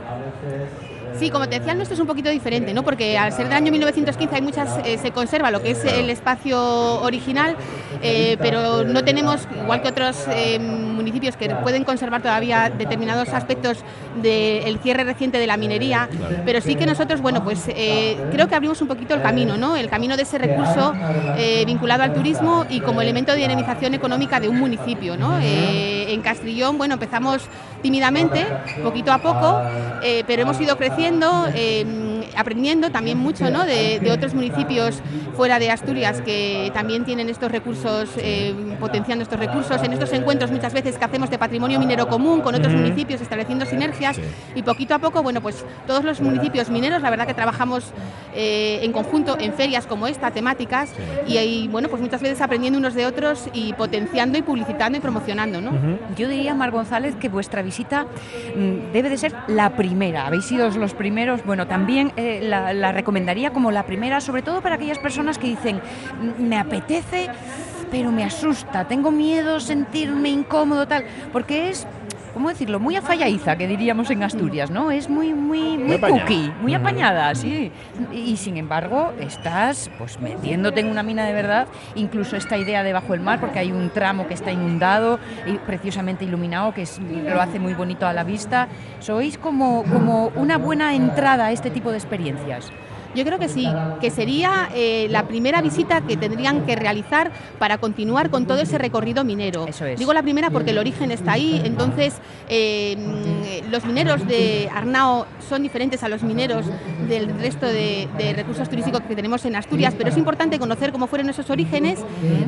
Sí, 1.17 1.29
como 1.29 1.47
te 1.47 1.59
decía, 1.59 1.73
nuestro 1.73 1.95
es 1.95 1.99
un 1.99 2.07
poquito 2.07 2.29
diferente, 2.29 2.73
¿no? 2.73 2.83
Porque 2.83 3.17
al 3.17 3.31
ser 3.31 3.45
del 3.47 3.57
año 3.57 3.71
1915 3.71 4.35
hay 4.35 4.41
muchas, 4.41 4.79
eh, 4.85 4.97
se 4.97 5.11
conserva 5.11 5.51
lo 5.51 5.61
que 5.61 5.71
es 5.71 5.85
el 5.85 6.09
espacio 6.09 7.01
original, 7.01 7.55
eh, 8.01 8.37
pero 8.39 8.83
no 8.83 9.03
tenemos, 9.03 9.47
igual 9.61 9.81
que 9.81 9.89
otros 9.89 10.25
eh, 10.29 10.59
municipios 10.59 11.35
que 11.35 11.49
pueden 11.49 11.83
conservar 11.83 12.21
todavía 12.21 12.71
determinados 12.75 13.29
aspectos 13.29 13.83
del 14.21 14.79
cierre 14.79 15.03
reciente 15.03 15.37
de 15.37 15.47
la 15.47 15.57
minería, 15.57 16.09
pero 16.45 16.61
sí 16.61 16.75
que 16.75 16.85
nosotros, 16.85 17.21
bueno, 17.21 17.43
pues 17.43 17.65
creo 17.65 18.47
que 18.47 18.55
abrimos 18.55 18.81
un 18.81 18.87
poquito 18.87 19.13
el 19.13 19.21
camino, 19.21 19.57
¿no? 19.57 19.75
El 19.75 19.89
camino 19.89 20.17
de 20.17 20.23
ese 20.23 20.37
recurso 20.37 20.93
vinculado 21.65 22.03
al 22.03 22.13
turismo 22.13 22.65
y 22.69 22.81
como 22.81 23.01
elemento 23.01 23.31
de 23.31 23.39
dinamización 23.39 23.93
económica 23.93 24.39
de 24.39 24.49
un 24.49 24.59
municipio, 24.59 25.17
¿no? 25.17 25.39
En 26.11 26.21
Castrillón, 26.21 26.77
bueno, 26.77 26.95
empezamos 26.95 27.43
tímidamente, 27.81 28.45
poquito 28.83 29.13
a 29.13 29.19
poco, 29.19 29.61
eh, 30.03 30.25
pero 30.27 30.41
hemos 30.41 30.59
ido 30.59 30.75
creciendo, 30.75 31.47
eh, 31.55 31.85
aprendiendo 32.35 32.91
también 32.91 33.17
mucho 33.17 33.49
¿no? 33.49 33.65
de, 33.65 33.99
de 33.99 34.11
otros 34.11 34.33
municipios 34.33 35.01
fuera 35.35 35.59
de 35.59 35.71
Asturias 35.71 36.21
que 36.21 36.71
también 36.73 37.05
tienen 37.05 37.29
estos 37.29 37.51
recursos, 37.51 38.09
eh, 38.17 38.53
potenciando 38.79 39.23
estos 39.23 39.39
recursos. 39.39 39.81
En 39.83 39.93
estos 39.93 40.11
encuentros 40.13 40.51
muchas 40.51 40.73
veces 40.73 40.97
que 40.97 41.05
hacemos 41.05 41.29
de 41.29 41.37
patrimonio 41.37 41.79
minero 41.79 42.07
común 42.07 42.41
con 42.41 42.55
otros 42.55 42.73
municipios, 42.73 43.21
estableciendo 43.21 43.65
sinergias 43.65 44.19
y 44.55 44.63
poquito 44.63 44.95
a 44.95 44.99
poco, 44.99 45.23
bueno, 45.23 45.41
pues 45.41 45.65
todos 45.87 46.03
los 46.03 46.21
municipios 46.21 46.69
mineros, 46.69 47.01
la 47.01 47.09
verdad 47.09 47.27
que 47.27 47.33
trabajamos 47.33 47.91
eh, 48.35 48.79
en 48.83 48.91
conjunto 48.91 49.37
en 49.39 49.53
ferias 49.53 49.87
como 49.87 50.07
esta, 50.07 50.31
temáticas, 50.31 50.93
y 51.27 51.37
ahí, 51.37 51.67
bueno, 51.67 51.89
pues 51.89 52.01
muchas 52.01 52.21
veces 52.21 52.41
aprendiendo 52.41 52.79
unos 52.79 52.93
de 52.93 53.05
otros 53.05 53.49
y 53.53 53.73
potenciando 53.73 54.37
y 54.37 54.41
publicitando 54.41 54.97
y 54.97 55.01
promocionando, 55.01 55.61
¿no? 55.61 55.71
Yo 56.15 56.27
diría, 56.27 56.53
Mar 56.53 56.71
González, 56.71 57.15
que 57.15 57.29
vuestra 57.29 57.61
visita 57.61 58.05
mm, 58.55 58.91
debe 58.93 59.09
de 59.09 59.17
ser 59.17 59.33
la 59.47 59.75
primera. 59.75 60.27
Habéis 60.27 60.45
sido 60.45 60.69
los 60.69 60.93
primeros. 60.93 61.43
Bueno, 61.45 61.67
también 61.67 62.13
eh, 62.21 62.41
la, 62.41 62.91
recomendaría 62.91 63.51
como 63.51 63.71
la 63.71 63.83
primera, 63.83 64.21
sobre 64.21 64.41
todo 64.41 64.61
para 64.61 64.75
aquellas 64.75 64.99
personas 64.99 65.37
que 65.37 65.47
dicen, 65.47 65.81
"Mm, 66.37 66.43
me 66.47 66.57
apetece, 66.59 67.29
pero 67.89 68.11
me 68.11 68.23
asusta, 68.23 68.87
tengo 68.87 69.11
miedo, 69.11 69.59
sentirme 69.59 70.29
incómodo, 70.29 70.87
tal, 70.87 71.03
porque 71.33 71.69
es... 71.69 71.87
¿Cómo 72.33 72.47
decirlo? 72.47 72.79
Muy 72.79 72.95
afallaiza, 72.95 73.57
que 73.57 73.67
diríamos 73.67 74.09
en 74.09 74.23
Asturias, 74.23 74.71
¿no? 74.71 74.89
Es 74.89 75.09
muy, 75.09 75.33
muy, 75.33 75.77
muy 75.77 75.95
apañada. 75.95 76.21
cookie, 76.21 76.51
muy 76.61 76.73
apañada, 76.73 77.35
sí. 77.35 77.71
Y 78.13 78.37
sin 78.37 78.55
embargo, 78.55 79.11
estás 79.19 79.91
pues 79.97 80.17
metiéndote 80.19 80.79
en 80.79 80.87
una 80.87 81.03
mina 81.03 81.25
de 81.25 81.33
verdad, 81.33 81.67
incluso 81.95 82.37
esta 82.37 82.57
idea 82.57 82.83
de 82.83 82.93
bajo 82.93 83.13
el 83.13 83.19
mar, 83.19 83.41
porque 83.41 83.59
hay 83.59 83.73
un 83.73 83.89
tramo 83.89 84.27
que 84.27 84.33
está 84.33 84.49
inundado 84.51 85.19
y 85.45 85.57
preciosamente 85.57 86.23
iluminado, 86.23 86.73
que 86.73 86.83
es- 86.83 86.99
lo 86.99 87.41
hace 87.41 87.59
muy 87.59 87.73
bonito 87.73 88.07
a 88.07 88.13
la 88.13 88.23
vista. 88.23 88.69
Sois 89.01 89.37
como, 89.37 89.83
como 89.83 90.27
una 90.35 90.57
buena 90.57 90.95
entrada 90.95 91.47
a 91.47 91.51
este 91.51 91.69
tipo 91.69 91.91
de 91.91 91.97
experiencias. 91.97 92.71
Yo 93.15 93.25
creo 93.25 93.39
que 93.39 93.49
sí, 93.49 93.67
que 93.99 94.09
sería 94.09 94.69
eh, 94.73 95.07
la 95.09 95.27
primera 95.27 95.61
visita 95.61 96.01
que 96.01 96.17
tendrían 96.17 96.65
que 96.65 96.75
realizar 96.75 97.31
para 97.59 97.77
continuar 97.77 98.29
con 98.29 98.45
todo 98.45 98.59
ese 98.59 98.77
recorrido 98.77 99.23
minero. 99.23 99.67
Eso 99.67 99.85
es. 99.85 99.99
Digo 99.99 100.13
la 100.13 100.21
primera 100.21 100.49
porque 100.49 100.71
el 100.71 100.77
origen 100.77 101.11
está 101.11 101.33
ahí, 101.33 101.61
entonces 101.63 102.15
eh, 102.49 103.61
los 103.69 103.85
mineros 103.85 104.25
de 104.27 104.69
Arnao 104.73 105.25
son 105.47 105.63
diferentes 105.63 106.03
a 106.03 106.09
los 106.09 106.23
mineros 106.23 106.65
del 107.07 107.27
resto 107.39 107.65
de, 107.65 108.07
de 108.17 108.33
recursos 108.33 108.69
turísticos 108.69 109.01
que 109.01 109.15
tenemos 109.15 109.43
en 109.45 109.55
Asturias, 109.55 109.93
pero 109.97 110.09
es 110.09 110.17
importante 110.17 110.59
conocer 110.59 110.91
cómo 110.91 111.07
fueron 111.07 111.29
esos 111.29 111.49
orígenes, 111.49 111.99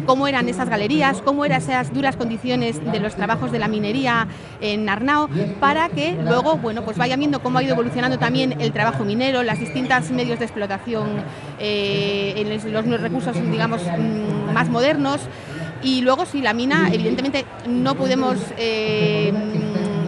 cómo 0.06 0.28
eran 0.28 0.48
esas 0.50 0.70
galerías, 0.70 1.22
cómo 1.22 1.46
eran 1.46 1.62
esas 1.62 1.94
duras 1.94 2.16
condiciones 2.16 2.84
de 2.92 3.00
los 3.00 3.16
trabajos 3.16 3.52
de 3.52 3.60
la 3.60 3.68
minería 3.68 4.28
en 4.62 4.88
Arnao, 4.90 5.30
para 5.60 5.90
que 5.90 6.14
luego 6.14 6.58
bueno, 6.58 6.84
pues 6.84 6.98
vayan 6.98 7.20
viendo 7.20 7.42
cómo 7.42 7.60
ha 7.60 7.64
ido 7.64 7.74
evolucionando 7.74 8.18
también 8.18 8.62
el 8.62 8.72
trabajo 8.72 9.04
minero, 9.04 9.44
las 9.44 9.60
distintas 9.60 10.12
medios 10.12 10.40
de 10.40 10.46
explotación 10.54 11.10
eh, 11.60 12.34
en 12.38 12.74
los, 12.74 13.02
recursos, 13.02 13.36
digamos, 13.52 13.82
mm, 13.82 14.54
más 14.54 14.70
modernos. 14.70 15.22
Y 15.82 16.02
luego, 16.02 16.26
sí, 16.26 16.42
la 16.42 16.54
mina, 16.54 16.90
evidentemente, 16.94 17.46
no 17.68 17.96
podemos. 17.96 18.38
eh, 18.58 19.34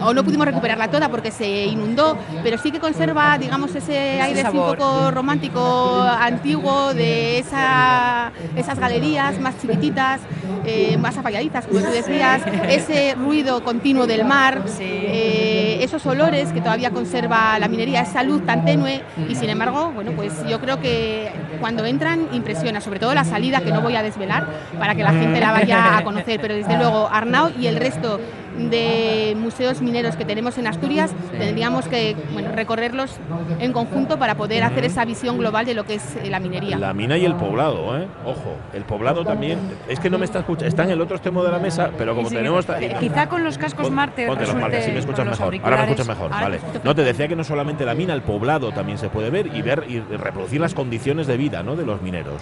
o 0.06 0.14
no 0.14 0.22
pudimos 0.22 0.46
recuperarla 0.46 0.88
toda 0.88 1.08
porque 1.08 1.32
se 1.32 1.66
inundó, 1.66 2.16
pero 2.44 2.58
sí 2.58 2.70
que 2.70 2.78
conserva, 2.78 3.36
digamos, 3.38 3.74
ese 3.74 4.20
aire 4.20 4.42
así 4.42 4.56
un 4.56 4.66
poco 4.66 5.10
romántico, 5.10 6.00
antiguo, 6.00 6.94
de 6.94 7.40
esa, 7.40 8.30
esas 8.54 8.78
galerías 8.78 9.40
más 9.40 9.60
chiquititas, 9.60 10.20
eh, 10.64 10.96
más 10.96 11.18
apagaditas, 11.18 11.66
como 11.66 11.80
tú 11.80 11.90
decías, 11.90 12.42
ese 12.68 13.14
ruido 13.14 13.64
continuo 13.64 14.06
del 14.06 14.24
mar, 14.24 14.62
eh, 14.78 15.78
esos 15.80 16.06
olores 16.06 16.52
que 16.52 16.60
todavía 16.60 16.90
conserva 16.90 17.58
la 17.58 17.66
minería, 17.66 18.02
esa 18.02 18.22
luz 18.22 18.46
tan 18.46 18.64
tenue, 18.64 19.02
y 19.28 19.34
sin 19.34 19.50
embargo, 19.50 19.90
bueno, 19.92 20.12
pues 20.12 20.32
yo 20.48 20.60
creo 20.60 20.80
que 20.80 21.32
cuando 21.60 21.84
entran 21.84 22.28
impresiona, 22.32 22.80
sobre 22.80 23.00
todo 23.00 23.12
la 23.12 23.24
salida, 23.24 23.60
que 23.60 23.72
no 23.72 23.80
voy 23.80 23.96
a 23.96 24.02
desvelar, 24.02 24.46
para 24.78 24.94
que 24.94 25.02
la 25.02 25.12
gente 25.12 25.40
la 25.40 25.50
vaya 25.50 25.98
a 25.98 26.04
conocer, 26.04 26.40
pero 26.40 26.54
desde 26.54 26.76
luego 26.76 27.08
Arnau 27.10 27.50
y 27.58 27.66
el 27.66 27.76
resto 27.76 28.20
de 28.56 29.36
museos 29.38 29.80
mineros 29.82 30.16
que 30.16 30.24
tenemos 30.24 30.56
en 30.58 30.66
Asturias, 30.66 31.12
tendríamos 31.30 31.86
que 31.88 32.16
bueno, 32.32 32.50
recorrerlos 32.54 33.16
en 33.58 33.72
conjunto 33.72 34.18
para 34.18 34.34
poder 34.36 34.62
hacer 34.64 34.84
esa 34.84 35.04
visión 35.04 35.38
global 35.38 35.66
de 35.66 35.74
lo 35.74 35.84
que 35.84 35.94
es 35.94 36.16
eh, 36.16 36.30
la 36.30 36.40
minería. 36.40 36.78
La 36.78 36.94
mina 36.94 37.16
y 37.18 37.24
el 37.24 37.34
poblado, 37.34 37.98
¿eh? 37.98 38.06
Ojo, 38.24 38.56
el 38.72 38.84
poblado 38.84 39.24
también. 39.24 39.58
Es 39.88 40.00
que 40.00 40.10
no 40.10 40.18
me 40.18 40.24
está 40.24 40.40
escuchando. 40.40 40.66
Está 40.68 40.84
en 40.84 40.90
el 40.90 41.00
otro 41.00 41.16
extremo 41.16 41.42
de 41.44 41.50
la 41.52 41.58
mesa, 41.58 41.90
pero 41.96 42.14
como 42.14 42.28
Sí, 42.28 42.34
tenemos. 42.36 42.66
eh, 42.80 42.96
Quizá 42.98 43.28
con 43.28 43.44
los 43.44 43.58
cascos 43.58 43.90
Marte 43.90 44.26
Ponte 44.26 44.46
los 44.46 44.54
Marte, 44.54 44.78
así 44.78 44.90
me 44.92 44.98
escuchas 45.00 45.26
mejor. 45.26 45.54
Ahora 45.62 45.76
me 45.76 45.82
escuchas 45.84 46.08
mejor, 46.08 46.32
Ahora 46.32 46.44
vale. 46.46 46.60
No, 46.82 46.94
te 46.94 47.02
decía 47.04 47.28
que 47.28 47.36
no 47.36 47.44
solamente 47.44 47.84
la 47.84 47.94
mina, 47.94 48.14
el 48.14 48.22
poblado 48.22 48.72
también 48.72 48.98
se 48.98 49.08
puede 49.08 49.30
ver 49.30 49.48
y 49.54 49.62
ver 49.62 49.84
y 49.88 50.00
reproducir 50.00 50.60
las 50.60 50.74
condiciones 50.74 51.26
de 51.26 51.36
vida 51.36 51.62
¿no? 51.62 51.76
de 51.76 51.84
los 51.86 52.00
mineros. 52.02 52.40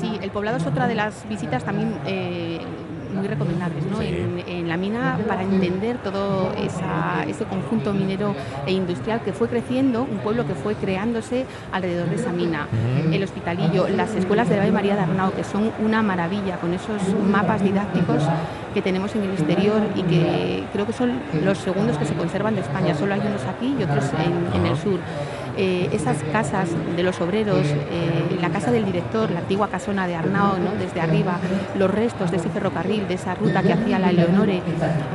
Sí, 0.00 0.18
el 0.22 0.30
poblado 0.30 0.58
es 0.58 0.66
otra 0.66 0.86
de 0.86 0.94
las 0.94 1.26
visitas 1.28 1.64
también 1.64 1.94
eh, 2.06 2.58
muy 3.14 3.26
recomendables 3.26 3.84
¿no? 3.86 4.00
en, 4.02 4.42
en 4.46 4.68
la 4.68 4.76
mina 4.76 5.18
para 5.26 5.42
entender 5.42 5.96
todo 5.98 6.52
esa- 6.56 7.24
ese 7.26 7.44
conjunto 7.44 7.92
minero 7.92 8.34
e 8.66 8.72
industrial 8.72 9.20
que 9.22 9.32
fue 9.32 9.48
creciendo, 9.48 10.02
un 10.02 10.18
pueblo 10.18 10.46
que 10.46 10.54
fue 10.54 10.74
creándose 10.74 11.46
alrededor 11.72 12.08
de 12.08 12.16
esa 12.16 12.32
mina. 12.32 12.66
El 13.12 13.22
hospitalillo, 13.22 13.88
las 13.88 14.14
escuelas 14.14 14.48
de 14.48 14.56
la 14.56 14.62
Ave 14.62 14.72
María 14.72 14.94
de 14.94 15.00
Arnao, 15.02 15.32
que 15.34 15.44
son 15.44 15.70
una 15.84 16.02
maravilla 16.02 16.56
con 16.56 16.74
esos 16.74 17.00
mapas 17.30 17.62
didácticos 17.62 18.22
que 18.74 18.82
tenemos 18.82 19.14
en 19.16 19.22
el 19.24 19.30
exterior 19.30 19.80
y 19.96 20.02
que 20.02 20.64
creo 20.72 20.86
que 20.86 20.92
son 20.92 21.12
los 21.44 21.58
segundos 21.58 21.96
que 21.98 22.04
se 22.04 22.14
conservan 22.14 22.54
de 22.54 22.60
España. 22.60 22.94
Solo 22.94 23.14
hay 23.14 23.20
unos 23.20 23.42
aquí 23.46 23.74
y 23.78 23.82
otros 23.82 24.04
en, 24.14 24.60
en 24.60 24.66
el 24.66 24.76
sur. 24.76 25.00
Eh, 25.60 25.88
esas 25.92 26.22
casas 26.30 26.68
de 26.94 27.02
los 27.02 27.20
obreros, 27.20 27.66
eh, 27.66 28.38
la 28.40 28.48
casa 28.50 28.70
del 28.70 28.84
director, 28.84 29.28
la 29.32 29.40
antigua 29.40 29.66
casona 29.66 30.06
de 30.06 30.14
Arnao, 30.14 30.54
desde 30.78 31.00
arriba, 31.00 31.40
los 31.76 31.90
restos 31.90 32.30
de 32.30 32.36
ese 32.36 32.48
ferrocarril, 32.48 33.08
de 33.08 33.14
esa 33.14 33.34
ruta 33.34 33.60
que 33.64 33.72
hacía 33.72 33.98
la 33.98 34.10
Eleonore, 34.10 34.62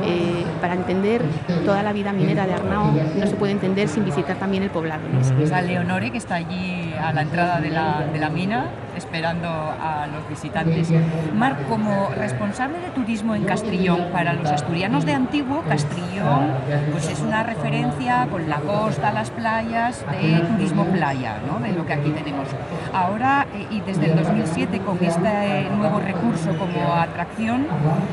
eh, 0.04 0.44
para 0.60 0.74
entender 0.74 1.22
toda 1.64 1.82
la 1.82 1.94
vida 1.94 2.12
minera 2.12 2.46
de 2.46 2.52
Arnao 2.52 2.92
no 2.92 3.26
se 3.26 3.36
puede 3.36 3.52
entender 3.52 3.88
sin 3.88 4.04
visitar 4.04 4.36
también 4.36 4.62
el 4.62 4.68
poblado. 4.68 5.00
¿no? 5.10 5.42
Esa 5.42 5.62
Leonore 5.62 6.10
que 6.10 6.18
está 6.18 6.34
allí 6.34 6.93
a 6.98 7.12
la 7.12 7.22
entrada 7.22 7.60
de 7.60 7.70
la, 7.70 8.06
de 8.12 8.18
la 8.18 8.30
mina 8.30 8.70
esperando 8.96 9.48
a 9.48 10.06
los 10.06 10.28
visitantes. 10.28 10.92
Mar, 11.34 11.56
como 11.68 12.10
responsable 12.16 12.78
de 12.78 12.88
turismo 12.90 13.34
en 13.34 13.44
Castrillón, 13.44 14.08
para 14.12 14.32
los 14.34 14.50
asturianos 14.50 15.04
de 15.04 15.12
antiguo, 15.14 15.62
Castrillón 15.68 16.52
pues 16.90 17.08
es 17.08 17.20
una 17.20 17.42
referencia 17.42 18.26
con 18.30 18.48
la 18.48 18.58
costa, 18.60 19.12
las 19.12 19.30
playas, 19.30 20.04
de 20.10 20.40
turismo 20.40 20.84
playa, 20.86 21.38
¿no? 21.46 21.60
de 21.60 21.72
lo 21.72 21.86
que 21.86 21.92
aquí 21.92 22.10
tenemos. 22.10 22.48
Ahora, 22.92 23.46
eh, 23.54 23.66
y 23.70 23.80
desde 23.80 24.06
el 24.06 24.16
2007, 24.16 24.80
con 24.80 25.02
este 25.02 25.68
nuevo 25.76 26.00
recurso 26.00 26.56
como 26.58 26.94
atracción, 26.94 27.66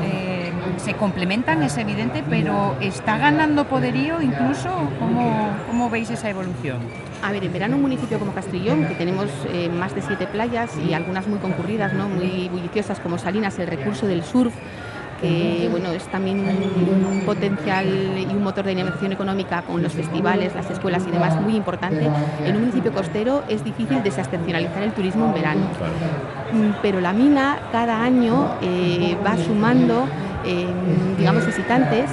eh, 0.04 0.52
se 0.76 0.94
complementan, 0.94 1.62
es 1.62 1.76
evidente, 1.78 2.24
pero 2.28 2.76
¿está 2.80 3.18
ganando 3.18 3.66
poderío 3.66 4.20
incluso? 4.20 4.70
¿Cómo, 4.98 5.50
cómo 5.68 5.90
veis 5.90 6.10
esa 6.10 6.30
evolución? 6.30 6.80
A 7.22 7.30
ver, 7.30 7.44
en 7.44 7.52
verano 7.52 7.76
un 7.76 7.82
municipio 7.82 8.18
como 8.18 8.34
Castrillón, 8.34 8.84
que 8.86 8.94
tenemos 8.94 9.28
eh, 9.52 9.68
más 9.68 9.94
de 9.94 10.02
siete 10.02 10.26
playas 10.26 10.76
y 10.76 10.92
algunas 10.92 11.28
muy 11.28 11.38
concurridas, 11.38 11.92
¿no? 11.92 12.08
muy 12.08 12.48
bulliciosas 12.48 12.98
como 12.98 13.16
Salinas, 13.16 13.56
el 13.60 13.68
recurso 13.68 14.08
del 14.08 14.24
surf, 14.24 14.52
que 15.20 15.68
bueno, 15.70 15.92
es 15.92 16.02
también 16.08 16.40
un, 16.40 17.04
un 17.04 17.20
potencial 17.20 17.86
y 17.86 18.26
un 18.26 18.42
motor 18.42 18.64
de 18.64 18.70
dinamización 18.70 19.12
económica 19.12 19.62
con 19.62 19.80
los 19.80 19.92
festivales, 19.92 20.52
las 20.56 20.68
escuelas 20.68 21.04
y 21.06 21.12
demás 21.12 21.40
muy 21.40 21.54
importante. 21.54 22.08
En 22.44 22.56
un 22.56 22.62
municipio 22.62 22.92
costero 22.92 23.44
es 23.48 23.62
difícil 23.62 24.02
desestacionalizar 24.02 24.82
el 24.82 24.92
turismo 24.92 25.26
en 25.26 25.34
verano. 25.34 25.60
Mm, 26.52 26.70
Pero 26.82 27.00
la 27.00 27.12
mina 27.12 27.60
cada 27.70 28.02
año 28.02 28.56
eh, 28.62 29.16
va 29.24 29.36
sumando, 29.36 30.08
eh, 30.44 30.66
digamos, 31.16 31.46
visitantes 31.46 32.10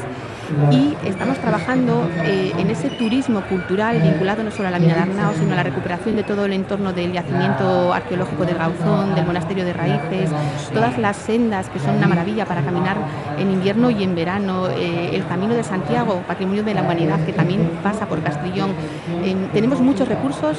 y 0.72 0.96
estamos 1.06 1.38
trabajando 1.38 2.10
eh, 2.24 2.52
en 2.58 2.70
ese 2.70 2.90
turismo 2.90 3.42
cultural 3.42 4.02
vinculado 4.02 4.44
no 4.44 4.52
solo 4.52 4.68
a 4.68 4.72
la 4.72 4.80
mina 4.80 4.96
de 4.96 5.02
Arnao, 5.02 5.34
sino 5.34 5.54
a 5.54 5.58
la 5.58 5.64
recuperación 5.64 6.16
de 6.16 6.24
todo 6.24 6.46
el 6.46 6.54
entorno 6.54 6.94
del 6.94 7.14
yacimiento 7.14 7.94
arqueológico 7.94 8.46
de 8.46 8.54
Gauzón, 8.54 9.16
del 9.16 9.26
monasterio 9.26 9.66
de 9.66 9.74
Raíces, 9.74 10.30
todas 10.74 10.98
las 10.98 11.18
sendas 11.18 11.70
que 11.70 11.80
son 11.80 11.96
una 11.96 12.08
maravilla 12.08 12.46
para 12.46 12.62
caminar 12.62 12.98
en 13.38 13.52
invierno 13.52 13.90
y 13.90 14.04
en 14.04 14.16
verano, 14.16 14.68
eh, 14.70 15.12
el 15.14 15.26
Camino 15.28 15.54
de 15.54 15.64
Santiago, 15.64 16.24
patrimonio 16.28 16.64
de 16.64 16.74
la 16.74 16.82
humanidad 16.82 17.24
que 17.26 17.34
también 17.34 17.70
pasa 17.84 18.08
por 18.08 18.22
Castrillón. 18.22 18.72
Eh, 19.24 19.36
tenemos 19.54 19.80
muchos 19.82 20.08
recursos 20.08 20.58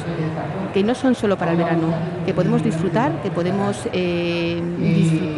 que 0.73 0.83
no 0.85 0.95
son 0.95 1.15
solo 1.15 1.37
para 1.37 1.53
el 1.53 1.59
verano, 1.59 1.89
que 2.25 2.33
podemos 2.33 2.63
disfrutar, 2.63 3.13
que 3.23 3.31
podemos 3.31 3.89
eh, 3.93 4.61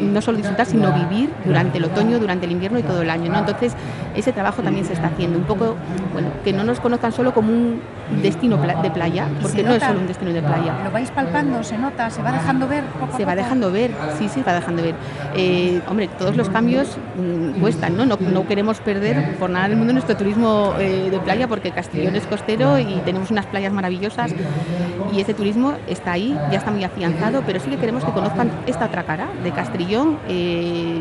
no 0.00 0.20
solo 0.20 0.38
disfrutar, 0.38 0.66
sino 0.66 0.92
vivir 0.92 1.30
durante 1.44 1.78
el 1.78 1.84
otoño, 1.84 2.18
durante 2.18 2.46
el 2.46 2.52
invierno 2.52 2.78
y 2.78 2.82
todo 2.82 3.02
el 3.02 3.10
año. 3.10 3.30
¿no? 3.30 3.38
Entonces, 3.38 3.74
ese 4.14 4.32
trabajo 4.32 4.62
también 4.62 4.84
se 4.84 4.92
está 4.92 5.08
haciendo, 5.08 5.38
un 5.38 5.44
poco, 5.44 5.76
bueno, 6.12 6.28
que 6.44 6.52
no 6.52 6.64
nos 6.64 6.80
conozcan 6.80 7.12
solo 7.12 7.32
como 7.34 7.52
un 7.52 7.80
destino 8.20 8.56
de 8.56 8.90
playa, 8.90 9.28
¿Y 9.38 9.42
porque 9.42 9.62
no 9.62 9.72
es 9.72 9.82
solo 9.82 10.00
un 10.00 10.06
destino 10.06 10.32
de 10.32 10.42
playa. 10.42 10.74
¿Lo 10.84 10.90
vais 10.90 11.10
palpando? 11.10 11.62
¿Se 11.62 11.78
nota? 11.78 12.10
¿Se 12.10 12.22
va 12.22 12.32
dejando 12.32 12.68
ver? 12.68 12.84
poco 12.84 13.16
Se 13.16 13.24
va 13.24 13.32
poco? 13.32 13.42
dejando 13.42 13.72
ver, 13.72 13.90
sí, 14.18 14.28
sí, 14.28 14.42
va 14.42 14.52
dejando 14.54 14.82
ver. 14.82 14.94
Eh, 15.34 15.80
hombre, 15.88 16.08
todos 16.18 16.36
los 16.36 16.48
cambios 16.48 16.98
mm, 17.16 17.60
cuestan, 17.60 17.96
¿no? 17.96 18.04
¿no? 18.04 18.16
no 18.16 18.46
queremos 18.46 18.80
perder 18.80 19.36
por 19.36 19.50
nada 19.50 19.68
del 19.68 19.76
mundo 19.78 19.92
nuestro 19.92 20.16
turismo 20.16 20.74
eh, 20.78 21.08
de 21.10 21.18
playa, 21.20 21.48
porque 21.48 21.70
Castellón 21.70 22.16
es 22.16 22.26
costero 22.26 22.78
y 22.78 23.00
tenemos 23.04 23.30
unas 23.30 23.46
playas 23.46 23.72
maravillosas 23.72 24.32
y 25.12 25.20
ese 25.20 25.34
turismo 25.34 25.74
está 25.86 26.12
ahí, 26.12 26.36
ya 26.50 26.58
está 26.58 26.70
muy 26.70 26.84
afianzado, 26.84 27.42
pero 27.46 27.60
sí 27.60 27.70
que 27.70 27.76
queremos 27.76 28.04
que 28.04 28.12
conozcan 28.12 28.50
esta 28.66 28.86
otra 28.86 29.04
cara 29.04 29.28
de 29.42 29.50
Castrillón, 29.52 30.18
eh, 30.28 30.98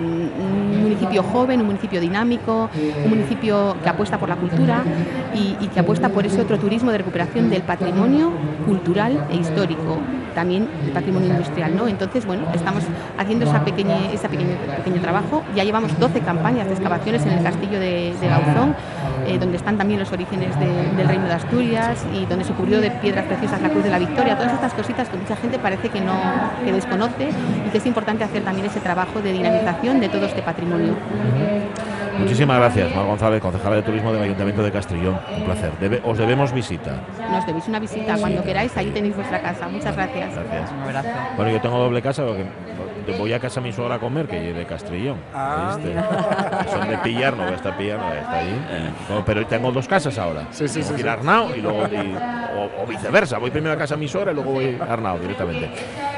municipio 0.92 1.24
joven, 1.24 1.60
un 1.62 1.68
municipio 1.68 2.00
dinámico, 2.02 2.70
un 3.06 3.10
municipio 3.10 3.76
que 3.84 3.89
apuesta 3.89 4.18
por 4.18 4.30
la 4.30 4.36
cultura 4.36 4.84
y, 5.34 5.68
que 5.68 5.80
apuesta 5.80 6.10
por 6.10 6.26
ese 6.26 6.42
otro 6.42 6.58
turismo 6.58 6.92
de 6.92 6.98
recuperación 6.98 7.50
del 7.50 7.62
patrimonio 7.62 8.32
cultural 8.66 9.26
e 9.32 9.36
histórico, 9.38 9.98
también 10.36 10.68
el 10.86 10.92
patrimonio 10.92 11.30
industrial. 11.30 11.72
Entonces, 11.88 12.26
bueno, 12.26 12.44
estamos 12.54 12.84
haciendo 13.18 13.46
esa 13.46 13.64
pequeña, 13.64 13.96
ese 14.14 14.28
pequeño, 14.30 14.56
pequeño 14.78 15.02
trabajo. 15.02 15.44
Ya 15.56 15.64
llevamos 15.64 15.98
12 16.00 16.20
campañas 16.22 16.68
de 16.68 16.74
excavaciones 16.74 17.26
en 17.26 17.32
el 17.34 17.44
castillo 17.44 17.80
de, 17.80 18.14
de 18.20 18.28
Gauzón, 18.28 18.76
eh, 19.28 19.38
donde 19.39 19.58
están 19.58 19.78
también 19.78 20.00
los 20.00 20.12
orígenes 20.12 20.58
de- 20.60 20.92
del 20.98 21.08
reino 21.08 21.26
de 21.26 21.34
Asturias 21.34 22.06
y 22.14 22.26
donde 22.26 22.44
se 22.46 22.54
cubrió 22.54 22.82
de 22.82 22.92
piedras 22.92 23.26
preciosas 23.26 23.62
la 23.62 23.70
Cruz 23.70 23.84
de 23.84 23.89
la 23.89 24.00
Victoria. 24.00 24.36
Todas 24.38 24.54
estas 24.54 24.74
cositas 24.74 25.08
que 25.10 25.18
mucha 25.18 25.36
gente 25.38 25.58
parece 25.60 25.89
que 25.89 26.02
no 26.02 26.14
que 26.66 26.72
desconoce 26.74 27.30
y 27.66 27.70
que 27.70 27.78
es 27.78 27.86
importante 27.86 28.24
hacer 28.24 28.44
también 28.44 28.66
ese 28.68 28.80
trabajo 28.80 29.22
de 29.22 29.32
dinamización 29.34 30.00
de 30.00 30.10
todo 30.10 30.26
este 30.26 30.42
patrimonio. 30.42 30.81
Muchísimas 32.20 32.58
gracias, 32.60 32.96
Mar 32.96 33.06
González, 33.06 33.42
concejala 33.42 33.78
de 33.78 33.82
turismo 33.82 34.14
del 34.14 34.22
Ayuntamiento 34.24 34.62
de 34.64 34.72
Castrillón. 34.72 35.18
Un 35.38 35.44
placer. 35.46 35.72
Debe- 35.80 36.02
os 36.06 36.18
debemos 36.18 36.52
visita. 36.52 36.92
Nos 37.32 37.46
debéis 37.48 37.68
una 37.68 37.80
visita 37.80 38.16
cuando 38.20 38.44
queráis, 38.44 38.76
ahí 38.78 38.88
tenéis 38.92 39.16
vuestra 39.16 39.42
casa. 39.42 39.68
Muchas 39.68 39.96
gracias. 39.96 40.30
Gracias. 40.36 40.70
Bueno, 41.36 41.52
yo 41.52 41.62
tengo 41.62 41.80
doble 41.80 42.02
casa 42.02 42.24
porque 42.26 42.46
voy 43.18 43.34
a 43.34 43.40
casa 43.40 43.60
a 43.60 43.64
mi 43.64 43.72
suegra 43.74 43.96
a 43.96 44.00
comer, 44.00 44.28
que 44.28 44.50
es 44.52 44.56
de 44.56 44.66
Castrillón. 44.66 45.18
Ah. 45.34 45.78
Son 46.70 46.88
de 46.88 46.98
pillar, 47.00 47.36
no 47.36 47.44
voy 47.44 47.54
a 47.54 47.56
estar 47.56 47.76
pillando, 47.76 48.06
está 48.14 48.38
allí. 48.38 48.56
No, 49.10 49.26
pero 49.26 49.46
tengo 49.48 49.72
dos 49.72 49.88
casas 49.88 50.18
ahora. 50.20 50.44
Sí, 50.52 50.68
sí, 50.68 50.76
Tengo 50.82 50.88
sí, 50.90 50.94
que 50.96 51.00
ir 51.00 51.06
sí. 51.06 51.10
a 51.10 51.14
Arnau 51.14 51.56
y 51.56 51.62
luego 51.62 51.88
y- 51.88 52.16
o, 52.58 52.84
o 52.84 52.86
viceversa. 52.88 53.40
Voy 53.40 53.50
primero 53.50 53.74
a 53.74 53.78
casa 53.78 53.96
a 53.96 53.98
mi 53.98 54.08
suegra 54.08 54.32
y 54.32 54.36
luego 54.36 54.52
voy 54.52 54.78
a 54.80 54.94
Arnau 54.94 55.18
directamente. 55.18 55.70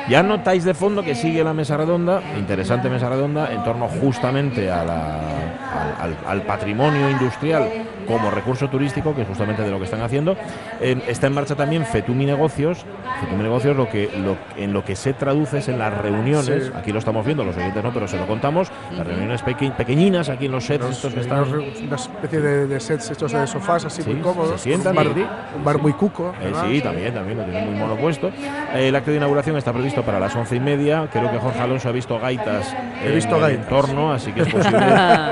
Ya 0.09 0.21
notáis 0.21 0.63
de 0.65 0.73
fondo 0.73 1.03
que 1.03 1.15
sigue 1.15 1.43
la 1.43 1.53
mesa 1.53 1.77
redonda, 1.77 2.21
interesante 2.37 2.89
mesa 2.89 3.09
redonda, 3.09 3.51
en 3.53 3.63
torno 3.63 3.87
justamente 3.87 4.69
al 4.69 6.41
patrimonio 6.45 7.09
industrial 7.09 7.69
como 8.07 8.29
recurso 8.31 8.69
turístico, 8.69 9.13
que 9.15 9.21
es 9.23 9.27
justamente 9.27 9.61
de 9.63 9.71
lo 9.71 9.77
que 9.79 9.85
están 9.85 10.01
haciendo. 10.01 10.35
Eh, 10.81 11.01
está 11.07 11.27
en 11.27 11.33
marcha 11.33 11.55
también 11.55 11.85
Fetumi 11.85 12.25
Negocios. 12.25 12.85
Fetumi 13.21 13.43
Negocios 13.43 13.75
lo 13.75 13.89
que, 13.89 14.09
lo, 14.23 14.35
en 14.61 14.73
lo 14.73 14.83
que 14.83 14.95
se 14.95 15.13
traduce 15.13 15.59
es 15.59 15.67
en 15.69 15.79
las 15.79 15.95
reuniones, 15.97 16.65
Sí. 16.65 16.71
aquí 16.75 16.91
lo 16.91 16.99
estamos 16.99 17.25
viendo, 17.25 17.43
los 17.43 17.55
oyentes 17.57 17.83
no, 17.83 17.91
pero 17.93 18.07
se 18.07 18.17
lo 18.17 18.27
contamos, 18.27 18.71
las 18.95 19.05
reuniones 19.05 19.41
peque- 19.43 19.71
pequeñinas 19.71 20.29
aquí 20.29 20.45
en 20.47 20.51
los 20.51 20.65
sets 20.65 20.85
estos 20.85 21.13
que 21.13 21.19
están... 21.21 21.43
Una 21.53 21.95
especie 21.95 22.39
de, 22.39 22.67
de 22.67 22.79
sets 22.79 23.11
hechos 23.11 23.31
de 23.31 23.47
sofás 23.47 23.85
así 23.85 24.01
muy 24.03 24.15
Sí, 24.15 24.19
cómodos. 24.21 24.51
se 24.61 24.69
sientan, 24.69 24.97
un, 24.97 25.03
bar, 25.03 25.13
sí. 25.15 25.25
un 25.57 25.63
bar 25.63 25.77
muy 25.81 25.93
cuco. 25.93 26.33
Eh, 26.41 26.51
sí, 26.69 26.81
también, 26.81 27.13
también, 27.13 27.37
lo 27.37 27.43
tiene 27.45 27.65
muy 27.65 27.75
mono 27.79 27.95
puesto. 27.95 28.27
Eh, 28.73 28.87
el 28.89 28.95
acto 28.95 29.11
de 29.11 29.17
inauguración 29.17 29.57
está 29.57 29.71
previsto 29.73 30.01
para 30.03 30.19
las 30.19 30.35
once 30.35 30.55
y 30.55 30.59
media. 30.59 31.07
Creo 31.11 31.31
que 31.31 31.37
Jorge 31.37 31.59
Alonso 31.59 31.89
ha 31.89 31.91
visto 31.91 32.19
gaitas 32.19 32.73
He 33.03 33.09
en 33.09 33.15
visto 33.15 33.35
el 33.35 33.41
gaitas. 33.41 33.63
entorno, 33.65 34.13
así 34.13 34.31
que 34.31 34.41
es 34.41 34.47
posible, 34.49 34.79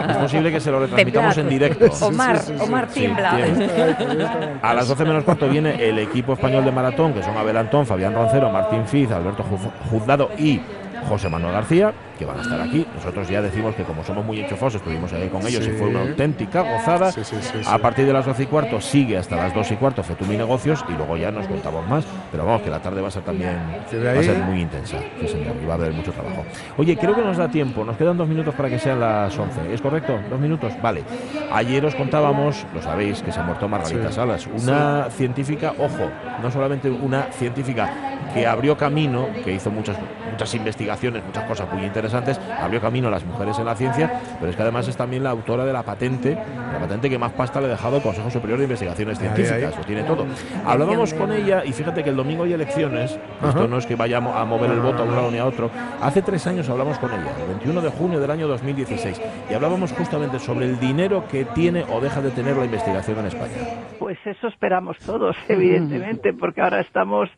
es 0.09 0.17
posible 0.17 0.51
que 0.51 0.59
se 0.59 0.71
lo 0.71 0.79
retransmitamos 0.79 1.37
en 1.37 1.49
directo. 1.49 1.85
Omar, 2.05 2.39
Omar 2.63 2.87
tiembla. 2.87 3.31
A 4.61 4.73
las 4.73 4.87
12 4.87 5.05
menos 5.05 5.23
cuarto 5.23 5.47
viene 5.49 5.87
el 5.87 5.99
equipo 5.99 6.33
español 6.33 6.63
de 6.65 6.71
maratón, 6.71 7.13
que 7.13 7.23
son 7.23 7.37
Abel 7.37 7.57
Antón, 7.57 7.85
Fabián 7.85 8.13
Roncero, 8.13 8.49
Martín 8.49 8.85
Fiz, 8.87 9.11
Alberto 9.11 9.43
Juz- 9.43 9.71
Juzgado 9.89 10.29
y 10.37 10.61
José 11.07 11.29
Manuel 11.29 11.53
García, 11.53 11.93
que 12.21 12.25
van 12.27 12.37
a 12.37 12.41
estar 12.43 12.61
aquí. 12.61 12.85
Nosotros 12.93 13.27
ya 13.27 13.41
decimos 13.41 13.73
que 13.73 13.81
como 13.83 14.03
somos 14.03 14.23
muy 14.23 14.39
enchufos, 14.39 14.75
estuvimos 14.75 15.11
ahí 15.11 15.27
con 15.29 15.41
ellos 15.41 15.61
y 15.65 15.71
Sí. 15.71 15.75
fue 15.77 15.87
una 15.87 16.01
auténtica 16.01 16.61
gozada. 16.61 17.11
Sí, 17.11 17.23
sí, 17.23 17.35
sí, 17.41 17.61
A 17.67 17.79
partir 17.79 18.05
de 18.05 18.13
las 18.13 18.25
12 18.27 18.43
y 18.43 18.45
cuarto 18.45 18.79
sigue 18.79 19.17
hasta 19.17 19.35
las 19.37 19.55
2 19.55 19.71
y 19.71 19.75
cuarto 19.75 20.03
Fetumi 20.03 20.37
Negocios 20.37 20.85
y 20.87 20.91
luego 20.91 21.17
ya 21.17 21.31
nos 21.31 21.47
contamos 21.47 21.87
más. 21.89 22.05
Pero 22.31 22.45
vamos, 22.45 22.61
que 22.61 22.69
la 22.69 22.79
tarde 22.79 23.01
va 23.01 23.07
a 23.07 23.11
ser 23.11 23.23
también 23.23 23.57
va 23.57 24.19
a 24.19 24.23
ser 24.23 24.37
muy 24.37 24.61
intensa. 24.61 24.97
Sí, 25.19 25.27
señor, 25.27 25.55
y 25.61 25.65
va 25.65 25.73
a 25.73 25.77
haber 25.77 25.93
mucho 25.93 26.11
trabajo. 26.11 26.45
Oye, 26.77 26.95
creo 26.95 27.15
que 27.15 27.23
nos 27.23 27.37
da 27.37 27.47
tiempo. 27.49 27.83
Nos 27.83 27.97
quedan 27.97 28.17
dos 28.17 28.27
minutos 28.27 28.53
para 28.53 28.69
que 28.69 28.77
sean 28.77 28.99
las 28.99 29.35
11. 29.35 29.73
¿Es 29.73 29.81
correcto? 29.81 30.19
¿Dos 30.29 30.39
minutos? 30.39 30.73
Vale. 30.79 31.03
Ayer 31.51 31.83
os 31.83 31.95
contábamos, 31.95 32.65
lo 32.75 32.81
sabéis, 32.83 33.23
que 33.23 33.31
se 33.31 33.39
ha 33.39 33.43
muerto 33.43 33.67
Margarita. 33.67 34.11
Salas. 34.11 34.47
Una 34.47 35.07
científica, 35.09 35.73
ojo, 35.79 36.11
no 36.43 36.51
solamente 36.51 36.87
una 36.89 37.23
científica 37.31 37.89
que 38.33 38.45
abrió 38.47 38.77
camino, 38.77 39.27
que 39.43 39.53
hizo 39.53 39.69
muchas, 39.71 39.97
muchas 40.31 40.53
investigaciones, 40.55 41.23
muchas 41.25 41.43
cosas 41.45 41.67
muy 41.73 41.83
interesantes, 41.83 42.10
abrió 42.13 42.81
camino 42.81 43.07
a 43.07 43.11
las 43.11 43.25
mujeres 43.25 43.57
en 43.59 43.65
la 43.65 43.75
ciencia, 43.75 44.11
pero 44.39 44.49
es 44.49 44.55
que 44.55 44.61
además 44.61 44.87
es 44.87 44.97
también 44.97 45.23
la 45.23 45.29
autora 45.31 45.65
de 45.65 45.73
la 45.73 45.83
patente, 45.83 46.35
la 46.35 46.79
patente 46.79 47.09
que 47.09 47.17
más 47.17 47.31
pasta 47.33 47.59
le 47.59 47.67
ha 47.67 47.69
dejado 47.69 47.97
el 47.97 48.03
Consejo 48.03 48.29
Superior 48.29 48.57
de 48.57 48.65
Investigaciones 48.65 49.19
Científicas, 49.19 49.77
lo 49.77 49.83
tiene 49.83 50.03
todo. 50.03 50.25
Hablábamos 50.65 51.13
con 51.13 51.31
ella 51.31 51.63
y 51.65 51.71
fíjate 51.71 52.03
que 52.03 52.09
el 52.09 52.15
domingo 52.15 52.43
hay 52.43 52.53
elecciones, 52.53 53.19
esto 53.43 53.67
no 53.67 53.77
es 53.77 53.85
que 53.85 53.95
vayamos 53.95 54.35
a 54.35 54.45
mover 54.45 54.71
el 54.71 54.79
voto 54.79 55.03
a 55.03 55.05
un 55.05 55.15
lado 55.15 55.31
ni 55.31 55.37
a 55.37 55.45
otro, 55.45 55.69
hace 56.01 56.21
tres 56.21 56.45
años 56.47 56.69
hablamos 56.69 56.97
con 56.99 57.11
ella, 57.11 57.31
el 57.39 57.47
21 57.47 57.81
de 57.81 57.89
junio 57.89 58.19
del 58.19 58.31
año 58.31 58.47
2016, 58.47 59.21
y 59.49 59.53
hablábamos 59.53 59.91
justamente 59.93 60.39
sobre 60.39 60.65
el 60.65 60.79
dinero 60.79 61.23
que 61.29 61.45
tiene 61.45 61.83
o 61.89 61.99
deja 61.99 62.21
de 62.21 62.31
tener 62.31 62.55
la 62.57 62.65
investigación 62.65 63.19
en 63.19 63.25
España. 63.27 63.55
Pues 63.99 64.17
eso 64.25 64.47
esperamos 64.47 64.97
todos, 64.99 65.35
evidentemente, 65.47 66.33
porque 66.33 66.61
ahora 66.61 66.79
estamos 66.81 67.29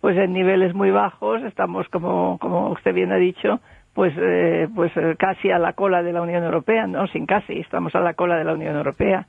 pues 0.00 0.16
en 0.16 0.32
niveles 0.32 0.74
muy 0.74 0.90
bajos, 0.90 1.42
estamos 1.42 1.86
como 1.88 2.38
como 2.38 2.70
usted 2.70 2.94
bien 2.94 3.12
ha 3.12 3.16
dicho, 3.16 3.60
pues 3.94 4.12
eh, 4.16 4.68
pues 4.74 4.92
eh, 4.96 5.16
casi 5.18 5.50
a 5.50 5.58
la 5.58 5.72
cola 5.72 6.02
de 6.02 6.12
la 6.12 6.22
Unión 6.22 6.44
Europea, 6.44 6.86
no, 6.86 7.06
sin 7.08 7.26
casi, 7.26 7.58
estamos 7.58 7.94
a 7.94 8.00
la 8.00 8.14
cola 8.14 8.36
de 8.36 8.44
la 8.44 8.54
Unión 8.54 8.76
Europea. 8.76 9.26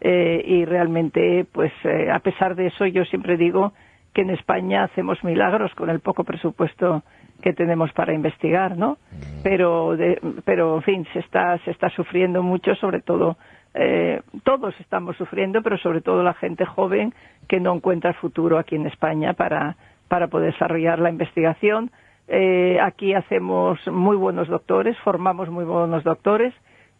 Eh, 0.00 0.42
y 0.46 0.64
realmente 0.64 1.44
pues 1.52 1.72
eh, 1.84 2.10
a 2.10 2.18
pesar 2.20 2.54
de 2.56 2.66
eso 2.68 2.86
yo 2.86 3.04
siempre 3.04 3.36
digo 3.36 3.72
que 4.14 4.22
en 4.22 4.30
España 4.30 4.84
hacemos 4.84 5.22
milagros 5.22 5.72
con 5.74 5.90
el 5.90 6.00
poco 6.00 6.24
presupuesto 6.24 7.02
que 7.42 7.52
tenemos 7.52 7.92
para 7.92 8.12
investigar, 8.12 8.76
¿no? 8.76 8.98
Pero, 9.44 9.96
de- 9.96 10.20
pero 10.44 10.76
en 10.76 10.82
fin, 10.82 11.06
se 11.12 11.20
está, 11.20 11.56
se 11.58 11.70
está 11.70 11.88
sufriendo 11.90 12.42
mucho, 12.42 12.74
sobre 12.74 13.00
todo, 13.02 13.36
eh, 13.74 14.20
todos 14.42 14.74
estamos 14.80 15.16
sufriendo, 15.16 15.62
pero 15.62 15.78
sobre 15.78 16.00
todo 16.00 16.22
la 16.24 16.34
gente 16.34 16.64
joven 16.66 17.14
que 17.48 17.60
no 17.60 17.74
encuentra 17.74 18.12
futuro 18.14 18.58
aquí 18.58 18.74
en 18.74 18.86
España 18.86 19.34
para, 19.34 19.76
para 20.08 20.26
poder 20.28 20.52
desarrollar 20.52 20.98
la 20.98 21.10
investigación. 21.10 21.90
Eh, 22.32 22.78
aquí 22.80 23.12
hacemos 23.12 23.84
muy 23.88 24.16
buenos 24.16 24.46
doctores, 24.46 24.96
formamos 24.98 25.50
muy 25.50 25.64
buenos 25.64 26.04
doctores 26.04 26.54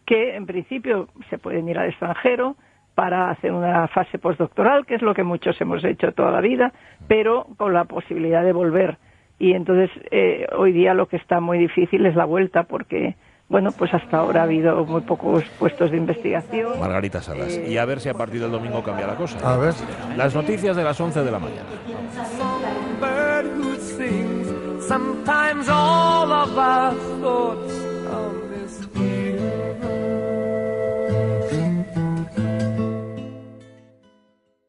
que 0.05 0.35
en 0.35 0.45
principio 0.45 1.07
se 1.29 1.37
pueden 1.37 1.69
ir 1.69 1.79
al 1.79 1.87
extranjero 1.87 2.57
para 2.95 3.29
hacer 3.29 3.53
una 3.53 3.87
fase 3.87 4.19
postdoctoral, 4.19 4.85
que 4.85 4.95
es 4.95 5.01
lo 5.01 5.13
que 5.13 5.23
muchos 5.23 5.59
hemos 5.61 5.85
hecho 5.85 6.11
toda 6.11 6.31
la 6.31 6.41
vida, 6.41 6.73
pero 7.07 7.47
con 7.55 7.73
la 7.73 7.85
posibilidad 7.85 8.43
de 8.43 8.51
volver. 8.51 8.97
Y 9.39 9.53
entonces 9.53 9.89
eh, 10.11 10.47
hoy 10.57 10.73
día 10.73 10.93
lo 10.93 11.07
que 11.07 11.15
está 11.15 11.39
muy 11.39 11.57
difícil 11.57 12.05
es 12.05 12.15
la 12.17 12.25
vuelta, 12.25 12.63
porque 12.63 13.15
bueno, 13.47 13.71
pues 13.71 13.93
hasta 13.93 14.17
ahora 14.17 14.41
ha 14.41 14.43
habido 14.43 14.83
muy 14.85 15.01
pocos 15.01 15.45
puestos 15.59 15.91
de 15.91 15.97
investigación. 15.97 16.77
Margarita 16.77 17.21
Salas. 17.21 17.57
Y 17.57 17.77
a 17.77 17.85
ver 17.85 18.01
si 18.01 18.09
a 18.09 18.13
partir 18.13 18.41
del 18.41 18.51
domingo 18.51 18.83
cambia 18.83 19.07
la 19.07 19.15
cosa. 19.15 19.37
A 19.49 19.57
ver. 19.57 19.73
Las 20.17 20.35
noticias 20.35 20.75
de 20.75 20.83
las 20.83 20.99
11 20.99 21.23
de 21.23 21.31
la 21.31 21.39
mañana. 21.39 21.69
Sometimes 24.91 25.69
all 25.69 26.29
of 26.33 26.57
our 26.57 26.93
thoughts 27.21 27.79
come 28.07 28.50